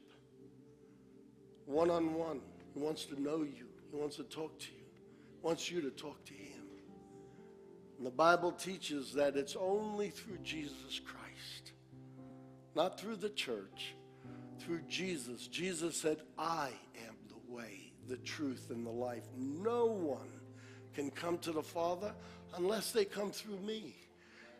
one 1.68 1.92
on 1.92 2.14
one. 2.14 2.40
He 2.74 2.80
wants 2.80 3.06
to 3.06 3.22
know 3.22 3.44
you, 3.44 3.68
He 3.92 3.98
wants 3.98 4.16
to 4.16 4.24
talk 4.24 4.58
to 4.60 4.72
you, 4.72 4.86
he 5.40 5.46
wants 5.46 5.70
you 5.70 5.82
to 5.82 5.92
talk 5.92 6.24
to 6.26 6.34
Him. 6.34 6.64
And 7.98 8.06
the 8.06 8.12
Bible 8.12 8.52
teaches 8.52 9.14
that 9.14 9.36
it's 9.36 9.56
only 9.56 10.10
through 10.10 10.38
Jesus 10.44 11.02
Christ, 11.04 11.74
not 12.76 13.00
through 13.00 13.18
the 13.18 13.30
church, 13.30 13.96
through 14.60 14.82
Jesus. 14.88 15.48
Jesus 15.48 15.98
said, 15.98 16.18
I 16.38 16.70
am 17.08 17.16
the 17.28 17.54
way, 17.54 17.92
the 18.08 18.18
truth, 18.18 18.68
and 18.70 18.86
the 18.86 18.92
life. 18.92 19.24
No 19.36 19.86
one 19.86 20.30
can 20.94 21.10
come 21.10 21.38
to 21.40 21.52
the 21.52 21.64
Father 21.64 22.14
unless 22.56 22.92
they 22.92 23.06
come 23.06 23.32
through 23.32 23.60
me. 23.60 23.96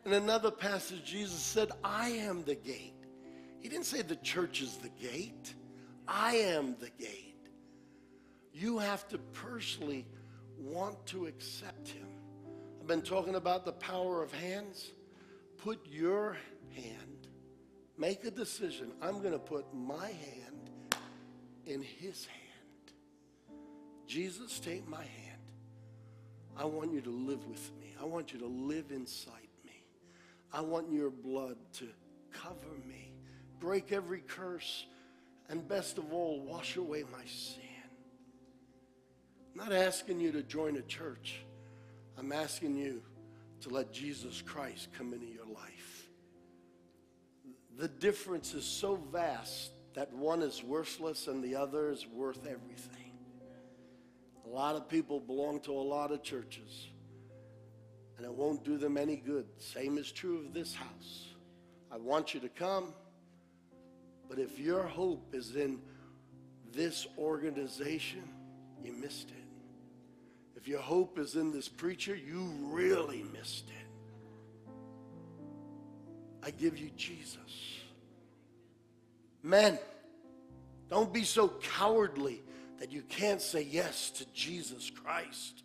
In 0.06 0.14
another 0.14 0.52
passage, 0.52 1.04
Jesus 1.06 1.40
said, 1.40 1.70
I 1.84 2.10
am 2.10 2.44
the 2.44 2.56
gate. 2.56 2.97
He 3.62 3.70
didn't 3.70 3.86
say 3.86 4.02
the 4.02 4.16
church 4.18 4.62
is 4.62 4.78
the 4.78 4.90
gate. 4.90 5.54
I 6.08 6.36
am 6.36 6.76
the 6.80 6.90
gate. 6.90 7.36
You 8.54 8.80
have 8.80 9.08
to 9.10 9.18
personally 9.18 10.06
want 10.58 11.06
to 11.08 11.28
accept 11.28 11.90
him. 11.90 12.08
I've 12.80 12.88
been 12.88 13.02
talking 13.02 13.36
about 13.36 13.66
the 13.66 13.74
power 13.74 14.24
of 14.24 14.32
hands. 14.34 14.92
Put 15.58 15.86
your 15.86 16.38
hand, 16.76 17.28
make 17.98 18.24
a 18.24 18.32
decision. 18.32 18.92
I'm 19.02 19.20
going 19.20 19.34
to 19.34 19.40
put 19.40 19.66
my 19.74 20.08
hand 20.08 21.02
in 21.66 21.82
his 21.82 22.26
hand. 22.26 23.58
Jesus, 24.08 24.60
take 24.60 24.88
my 24.88 25.04
hand. 25.04 25.42
I 26.56 26.66
want 26.66 26.92
you 26.94 27.02
to 27.02 27.10
live 27.10 27.46
with 27.48 27.72
me. 27.80 27.94
I 28.02 28.06
want 28.06 28.34
you 28.34 28.40
to 28.40 28.48
live 28.48 28.92
inside 28.92 29.50
me. 29.66 29.84
I 30.54 30.62
want 30.62 30.92
your 30.92 31.10
blood 31.10 31.58
to 31.74 31.88
cover 32.32 32.74
me, 32.88 33.07
break 33.60 33.92
every 33.92 34.22
curse, 34.22 34.86
and 35.50 35.68
best 35.68 35.98
of 35.98 36.12
all, 36.12 36.42
wash 36.42 36.78
away 36.78 37.04
my 37.12 37.26
sin. 37.26 37.64
I'm 39.52 39.70
not 39.70 39.74
asking 39.74 40.20
you 40.20 40.32
to 40.34 40.44
join 40.44 40.78
a 40.78 40.82
church. 40.84 41.42
I'm 42.18 42.32
asking 42.32 42.76
you 42.76 43.02
to 43.62 43.70
let 43.70 43.92
Jesus 43.92 44.42
Christ 44.42 44.90
come 44.98 45.14
into 45.14 45.26
your 45.26 45.46
life. 45.46 46.10
The 47.78 47.88
difference 47.88 48.54
is 48.54 48.66
so 48.66 48.96
vast 49.12 49.72
that 49.94 50.14
one 50.14 50.42
is 50.42 50.64
worthless 50.64 51.28
and 51.28 51.44
the 51.44 51.56
other 51.56 51.90
is 51.90 52.06
worth 52.08 52.46
everything. 52.46 53.14
A 54.46 54.50
lot 54.50 54.76
of 54.76 54.88
people 54.88 55.20
belong 55.20 55.60
to 55.62 55.72
a 55.72 55.82
lot 55.82 56.12
of 56.12 56.24
churches, 56.24 56.88
and 58.16 58.26
it 58.26 58.32
won't 58.32 58.64
do 58.64 58.78
them 58.78 58.98
any 58.98 59.16
good. 59.16 59.46
Same 59.58 59.98
is 59.98 60.12
true 60.12 60.38
of 60.38 60.54
this 60.54 60.74
house. 60.74 61.28
I 61.92 61.98
want 61.98 62.34
you 62.34 62.40
to 62.42 62.50
come, 62.50 62.94
but 64.30 64.40
if 64.40 64.60
your 64.60 64.84
hope 64.84 65.34
is 65.34 65.56
in 65.56 65.80
this 66.74 67.08
organization, 67.18 68.24
you 68.84 68.94
missed 68.94 69.30
it. 69.30 69.36
If 70.56 70.68
your 70.68 70.82
hope 70.82 71.18
is 71.20 71.36
in 71.36 71.52
this 71.52 71.68
preacher, 71.68 72.16
you 72.16 72.52
really 72.64 73.24
missed 73.34 73.70
it. 73.70 74.72
I 76.44 76.52
give 76.52 76.78
you 76.78 76.90
Jesus. 76.96 77.38
Men, 79.44 79.80
don't 80.90 81.14
be 81.14 81.24
so 81.24 81.50
cowardly 81.62 82.42
that 82.80 82.92
you 82.92 83.02
can't 83.02 83.42
say 83.42 83.62
yes 83.70 84.10
to 84.12 84.26
Jesus 84.34 84.90
Christ. 84.90 85.64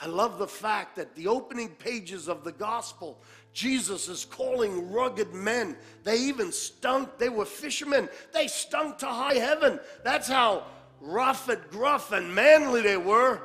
I 0.00 0.06
love 0.06 0.38
the 0.38 0.46
fact 0.46 0.96
that 0.96 1.14
the 1.14 1.28
opening 1.28 1.68
pages 1.68 2.28
of 2.28 2.44
the 2.44 2.52
gospel, 2.52 3.22
Jesus 3.54 4.08
is 4.08 4.24
calling 4.24 4.90
rugged 4.90 5.32
men. 5.32 5.76
They 6.02 6.18
even 6.18 6.50
stunk. 6.50 7.18
They 7.18 7.28
were 7.28 7.44
fishermen. 7.44 8.08
They 8.32 8.48
stunk 8.48 8.98
to 8.98 9.06
high 9.06 9.34
heaven. 9.34 9.78
That's 10.02 10.26
how 10.26 10.64
rough 11.00 11.48
and 11.48 11.62
gruff 11.70 12.10
and 12.10 12.34
manly 12.34 12.82
they 12.82 12.96
were. 12.96 13.40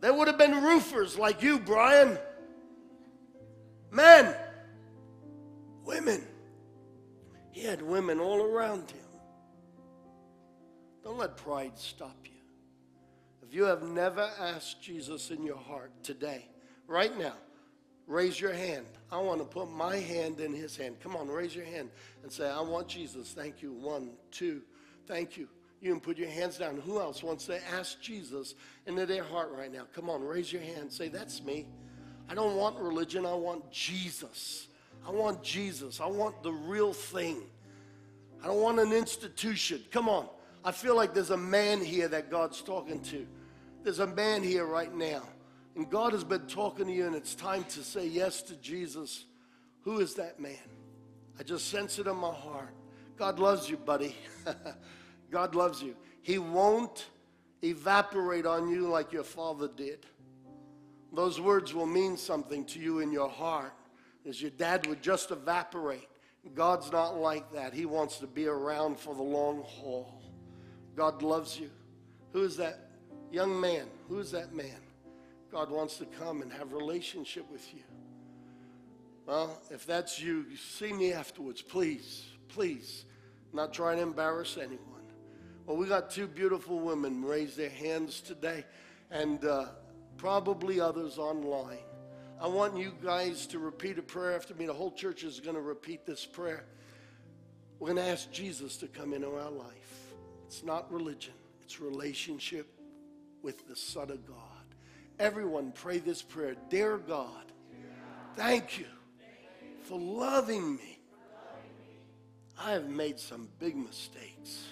They 0.00 0.10
would 0.10 0.26
have 0.26 0.38
been 0.38 0.64
roofers 0.64 1.16
like 1.16 1.40
you, 1.40 1.60
Brian. 1.60 2.18
Men, 3.92 4.34
women. 5.84 6.26
He 7.52 7.62
had 7.62 7.80
women 7.80 8.18
all 8.18 8.42
around 8.42 8.90
him. 8.90 8.98
Don't 11.04 11.18
let 11.18 11.36
pride 11.36 11.78
stop 11.78 12.16
you. 12.24 12.30
If 13.46 13.54
you 13.54 13.64
have 13.64 13.84
never 13.84 14.28
asked 14.40 14.82
Jesus 14.82 15.30
in 15.30 15.44
your 15.44 15.58
heart 15.58 15.92
today, 16.02 16.48
right 16.88 17.16
now, 17.16 17.34
raise 18.12 18.40
your 18.40 18.52
hand. 18.52 18.86
I 19.10 19.18
want 19.18 19.40
to 19.40 19.44
put 19.44 19.70
my 19.70 19.96
hand 19.96 20.40
in 20.40 20.52
his 20.52 20.76
hand. 20.76 20.96
Come 21.02 21.16
on, 21.16 21.28
raise 21.28 21.54
your 21.54 21.64
hand 21.64 21.90
and 22.22 22.30
say, 22.30 22.48
I 22.48 22.60
want 22.60 22.88
Jesus. 22.88 23.32
Thank 23.32 23.62
you. 23.62 23.72
One, 23.72 24.10
two, 24.30 24.62
thank 25.06 25.36
you. 25.36 25.48
You 25.80 25.90
can 25.90 26.00
put 26.00 26.16
your 26.16 26.28
hands 26.28 26.58
down. 26.58 26.80
Who 26.84 27.00
else 27.00 27.22
wants 27.22 27.46
to 27.46 27.60
ask 27.68 28.00
Jesus 28.00 28.54
into 28.86 29.04
their 29.06 29.24
heart 29.24 29.50
right 29.52 29.72
now? 29.72 29.82
Come 29.94 30.08
on, 30.08 30.22
raise 30.22 30.52
your 30.52 30.62
hand. 30.62 30.92
Say, 30.92 31.08
That's 31.08 31.42
me. 31.42 31.66
I 32.28 32.34
don't 32.34 32.56
want 32.56 32.78
religion. 32.78 33.26
I 33.26 33.34
want 33.34 33.70
Jesus. 33.72 34.68
I 35.06 35.10
want 35.10 35.42
Jesus. 35.42 36.00
I 36.00 36.06
want 36.06 36.42
the 36.42 36.52
real 36.52 36.92
thing. 36.92 37.42
I 38.42 38.46
don't 38.46 38.60
want 38.60 38.78
an 38.78 38.92
institution. 38.92 39.82
Come 39.90 40.08
on. 40.08 40.28
I 40.64 40.70
feel 40.70 40.94
like 40.94 41.14
there's 41.14 41.30
a 41.30 41.36
man 41.36 41.80
here 41.80 42.06
that 42.08 42.30
God's 42.30 42.62
talking 42.62 43.00
to. 43.02 43.26
There's 43.82 43.98
a 43.98 44.06
man 44.06 44.44
here 44.44 44.64
right 44.64 44.94
now. 44.94 45.22
And 45.74 45.88
God 45.88 46.12
has 46.12 46.24
been 46.24 46.46
talking 46.46 46.86
to 46.86 46.92
you, 46.92 47.06
and 47.06 47.14
it's 47.14 47.34
time 47.34 47.64
to 47.64 47.82
say 47.82 48.06
yes 48.06 48.42
to 48.42 48.56
Jesus. 48.56 49.24
Who 49.82 50.00
is 50.00 50.14
that 50.14 50.38
man? 50.38 50.56
I 51.38 51.42
just 51.42 51.68
sense 51.68 51.98
it 51.98 52.06
in 52.06 52.16
my 52.16 52.32
heart. 52.32 52.74
God 53.16 53.38
loves 53.38 53.70
you, 53.70 53.76
buddy. 53.76 54.14
God 55.30 55.54
loves 55.54 55.82
you. 55.82 55.96
He 56.20 56.38
won't 56.38 57.06
evaporate 57.62 58.46
on 58.46 58.68
you 58.68 58.88
like 58.88 59.12
your 59.12 59.24
father 59.24 59.68
did. 59.74 60.04
Those 61.12 61.40
words 61.40 61.74
will 61.74 61.86
mean 61.86 62.16
something 62.16 62.64
to 62.66 62.78
you 62.78 63.00
in 63.00 63.12
your 63.12 63.28
heart, 63.28 63.72
as 64.26 64.40
your 64.40 64.50
dad 64.50 64.86
would 64.86 65.02
just 65.02 65.30
evaporate. 65.30 66.08
God's 66.54 66.90
not 66.90 67.16
like 67.16 67.52
that. 67.52 67.72
He 67.72 67.86
wants 67.86 68.18
to 68.18 68.26
be 68.26 68.46
around 68.46 68.98
for 68.98 69.14
the 69.14 69.22
long 69.22 69.62
haul. 69.62 70.22
God 70.96 71.22
loves 71.22 71.58
you. 71.58 71.70
Who 72.32 72.42
is 72.42 72.56
that 72.56 72.90
young 73.30 73.58
man? 73.60 73.86
Who 74.08 74.18
is 74.18 74.32
that 74.32 74.54
man? 74.54 74.81
God 75.52 75.70
wants 75.70 75.98
to 75.98 76.06
come 76.06 76.40
and 76.40 76.50
have 76.50 76.72
relationship 76.72 77.44
with 77.52 77.72
you. 77.74 77.82
Well, 79.26 79.60
if 79.70 79.86
that's 79.86 80.18
you, 80.18 80.46
see 80.56 80.94
me 80.94 81.12
afterwards, 81.12 81.60
please, 81.60 82.24
please. 82.48 83.04
Not 83.52 83.74
trying 83.74 83.98
to 83.98 84.02
embarrass 84.02 84.56
anyone. 84.56 84.78
Well, 85.66 85.76
we 85.76 85.86
got 85.86 86.10
two 86.10 86.26
beautiful 86.26 86.80
women 86.80 87.22
raise 87.22 87.54
their 87.54 87.68
hands 87.68 88.22
today, 88.22 88.64
and 89.10 89.44
uh, 89.44 89.66
probably 90.16 90.80
others 90.80 91.18
online. 91.18 91.78
I 92.40 92.48
want 92.48 92.76
you 92.76 92.94
guys 93.04 93.46
to 93.48 93.58
repeat 93.58 93.98
a 93.98 94.02
prayer 94.02 94.34
after 94.34 94.54
me. 94.54 94.66
The 94.66 94.72
whole 94.72 94.90
church 94.90 95.22
is 95.22 95.38
going 95.38 95.54
to 95.54 95.62
repeat 95.62 96.06
this 96.06 96.24
prayer. 96.24 96.64
We're 97.78 97.88
going 97.88 98.04
to 98.04 98.10
ask 98.10 98.32
Jesus 98.32 98.78
to 98.78 98.88
come 98.88 99.12
into 99.12 99.28
our 99.28 99.50
life. 99.50 100.14
It's 100.46 100.64
not 100.64 100.90
religion, 100.90 101.34
it's 101.62 101.78
relationship 101.78 102.66
with 103.42 103.68
the 103.68 103.76
Son 103.76 104.10
of 104.10 104.26
God. 104.26 104.41
Everyone 105.22 105.70
pray 105.70 105.98
this 106.00 106.20
prayer. 106.20 106.56
Dear 106.68 106.98
God, 106.98 107.44
thank 108.34 108.76
you 108.76 108.86
for 109.84 109.96
loving 109.96 110.74
me. 110.74 110.98
I 112.60 112.72
have 112.72 112.88
made 112.88 113.20
some 113.20 113.48
big 113.60 113.76
mistakes. 113.76 114.64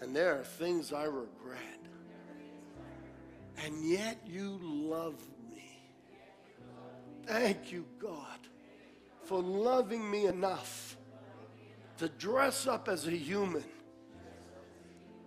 And 0.00 0.16
there 0.16 0.40
are 0.40 0.44
things 0.44 0.94
I 0.94 1.04
regret. 1.04 1.78
And 3.58 3.84
yet 3.84 4.22
you 4.26 4.58
love 4.62 5.22
me. 5.50 5.78
Thank 7.26 7.70
you, 7.70 7.84
God, 7.98 8.38
for 9.24 9.42
loving 9.42 10.10
me 10.10 10.24
enough 10.24 10.96
to 11.98 12.08
dress 12.08 12.66
up 12.66 12.88
as 12.88 13.06
a 13.06 13.10
human 13.10 13.64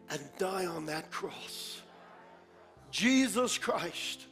and 0.09 0.21
die 0.39 0.65
on 0.65 0.87
that 0.87 1.11
cross. 1.11 1.83
Jesus 2.97 3.59
Christ, 3.59 4.25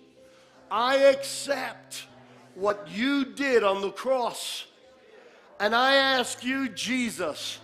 I 0.71 0.95
accept 0.95 2.07
what 2.55 2.87
you 2.89 3.23
did 3.23 3.63
on 3.63 3.81
the 3.81 3.91
cross. 3.91 4.65
And 5.59 5.75
I 5.75 5.97
ask 5.97 6.43
you, 6.43 6.69
Jesus, 6.69 7.59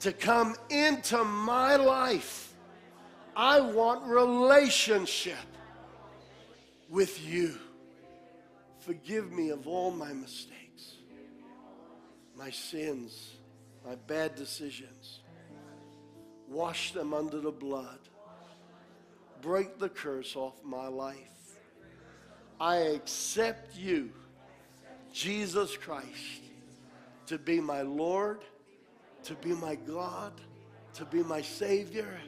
to 0.00 0.12
come 0.12 0.56
into 0.68 1.22
my 1.22 1.76
life. 1.76 2.52
I 3.36 3.60
want 3.60 4.04
relationship 4.04 5.38
with 6.88 7.24
you. 7.24 7.56
Forgive 8.80 9.30
me 9.30 9.50
of 9.50 9.68
all 9.68 9.92
my 9.92 10.12
mistakes, 10.12 10.96
my 12.34 12.50
sins, 12.50 13.36
my 13.86 13.94
bad 14.08 14.34
decisions. 14.34 15.20
Wash 16.48 16.90
them 16.90 17.14
under 17.14 17.38
the 17.38 17.52
blood. 17.52 18.09
Break 19.40 19.78
the 19.78 19.88
curse 19.88 20.36
off 20.36 20.62
my 20.64 20.86
life. 20.86 21.16
I 22.60 22.76
accept 22.76 23.76
you, 23.76 24.10
Jesus 25.12 25.76
Christ, 25.76 26.42
to 27.26 27.38
be 27.38 27.58
my 27.60 27.82
Lord, 27.82 28.42
to 29.24 29.34
be 29.34 29.50
my 29.50 29.76
God, 29.76 30.32
to 30.94 31.04
be 31.06 31.22
my 31.22 31.40
Savior, 31.40 32.20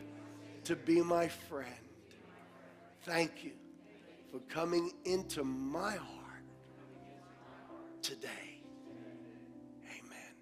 to 0.65 0.75
be 0.75 1.03
my 1.03 1.29
friend. 1.29 1.69
Thank 3.05 3.45
you 3.45 3.53
for 4.31 4.39
coming 4.49 4.93
into 5.05 5.45
my 5.45 5.97
heart 5.97 6.23
today. 8.01 8.29
Amen. 9.85 10.35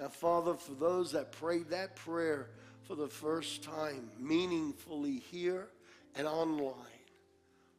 Now, 0.00 0.08
Father, 0.08 0.54
for 0.54 0.72
those 0.72 1.12
that 1.12 1.30
prayed 1.30 1.70
that 1.70 1.94
prayer 1.94 2.50
for 2.84 2.94
the 2.94 3.08
first 3.08 3.62
time, 3.62 4.10
meaningfully 4.18 5.18
here 5.30 5.68
and 6.14 6.26
online, 6.26 6.74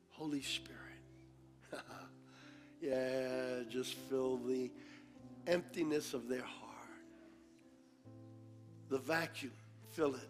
Holy 0.09 0.41
Spirit, 0.41 0.79
yeah, 2.81 3.63
just 3.69 3.95
fill 4.09 4.37
the 4.37 4.71
emptiness 5.47 6.13
of 6.13 6.27
their 6.27 6.41
heart. 6.41 6.69
The 8.89 8.99
vacuum, 8.99 9.51
fill 9.91 10.15
it. 10.15 10.29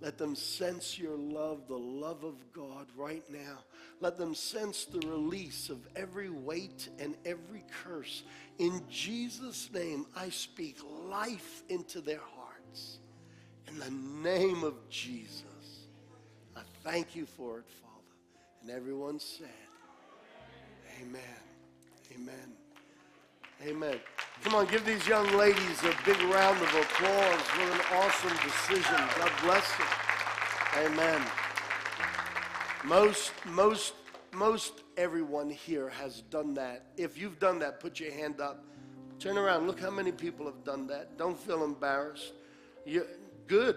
Let 0.00 0.18
them 0.18 0.34
sense 0.34 0.98
your 0.98 1.16
love, 1.16 1.68
the 1.68 1.78
love 1.78 2.22
of 2.22 2.34
God 2.52 2.86
right 2.96 3.24
now. 3.30 3.64
Let 4.00 4.18
them 4.18 4.34
sense 4.34 4.84
the 4.84 5.06
release 5.08 5.70
of 5.70 5.78
every 5.96 6.28
weight 6.28 6.90
and 6.98 7.16
every 7.24 7.64
curse. 7.82 8.22
In 8.58 8.82
Jesus' 8.90 9.70
name, 9.72 10.06
I 10.14 10.28
speak 10.28 10.76
life 11.08 11.62
into 11.70 12.02
their 12.02 12.18
hearts. 12.18 12.35
In 13.68 13.78
the 13.78 14.28
name 14.28 14.64
of 14.64 14.74
Jesus, 14.88 15.42
I 16.56 16.60
thank 16.84 17.14
you 17.16 17.26
for 17.26 17.58
it, 17.58 17.66
Father. 17.82 17.92
And 18.62 18.70
everyone 18.70 19.18
said, 19.18 19.48
Amen. 21.02 21.20
Amen. 22.14 22.52
Amen. 23.66 24.00
Come 24.42 24.54
on, 24.54 24.66
give 24.66 24.84
these 24.84 25.06
young 25.06 25.30
ladies 25.36 25.82
a 25.82 25.94
big 26.04 26.20
round 26.22 26.60
of 26.62 26.68
applause 26.74 27.40
for 27.42 27.62
an 27.62 27.80
awesome 27.94 28.36
decision. 28.44 29.08
God 29.18 29.32
bless 29.42 29.76
them. 29.76 29.86
Amen. 30.86 31.22
Most, 32.84 33.32
most, 33.46 33.94
most 34.32 34.82
everyone 34.96 35.50
here 35.50 35.88
has 35.88 36.20
done 36.22 36.54
that. 36.54 36.86
If 36.96 37.18
you've 37.18 37.38
done 37.38 37.58
that, 37.60 37.80
put 37.80 37.98
your 37.98 38.12
hand 38.12 38.40
up. 38.40 38.64
Turn 39.18 39.38
around. 39.38 39.66
Look 39.66 39.80
how 39.80 39.90
many 39.90 40.12
people 40.12 40.46
have 40.46 40.62
done 40.64 40.86
that. 40.88 41.16
Don't 41.16 41.38
feel 41.38 41.64
embarrassed. 41.64 42.32
You're 42.84 43.06
good. 43.46 43.76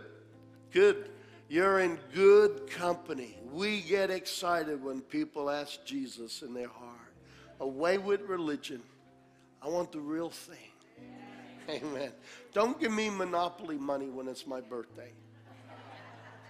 Good. 0.72 1.10
You're 1.48 1.80
in 1.80 1.98
good 2.14 2.70
company. 2.70 3.38
We 3.52 3.82
get 3.82 4.12
excited 4.12 4.84
when 4.84 5.02
people 5.02 5.50
ask 5.50 5.84
Jesus 5.84 6.42
in 6.42 6.54
their 6.54 6.68
heart. 6.68 6.96
Away 7.60 7.98
with 7.98 8.22
religion. 8.22 8.82
I 9.62 9.68
want 9.68 9.92
the 9.92 10.00
real 10.00 10.30
thing. 10.30 10.58
Amen. 11.70 12.12
Don't 12.54 12.80
give 12.80 12.92
me 12.92 13.10
monopoly 13.10 13.78
money 13.78 14.10
when 14.10 14.28
it's 14.28 14.48
my 14.48 14.62
birthday. 14.62 15.12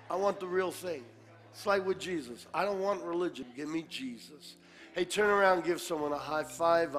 I 0.10 0.16
want 0.16 0.40
the 0.40 0.48
real 0.48 0.72
thing. 0.72 1.04
It's 1.52 1.66
like 1.66 1.86
with 1.86 2.00
Jesus. 2.00 2.46
I 2.54 2.64
don't 2.64 2.80
want 2.80 3.04
religion. 3.04 3.46
Give 3.56 3.70
me 3.70 3.86
Jesus. 3.90 4.56
Hey, 4.94 5.06
turn 5.06 5.30
around 5.30 5.64
give 5.64 5.82
someone 5.82 6.12
a 6.12 6.18
high 6.18 6.44
five. 6.44 6.96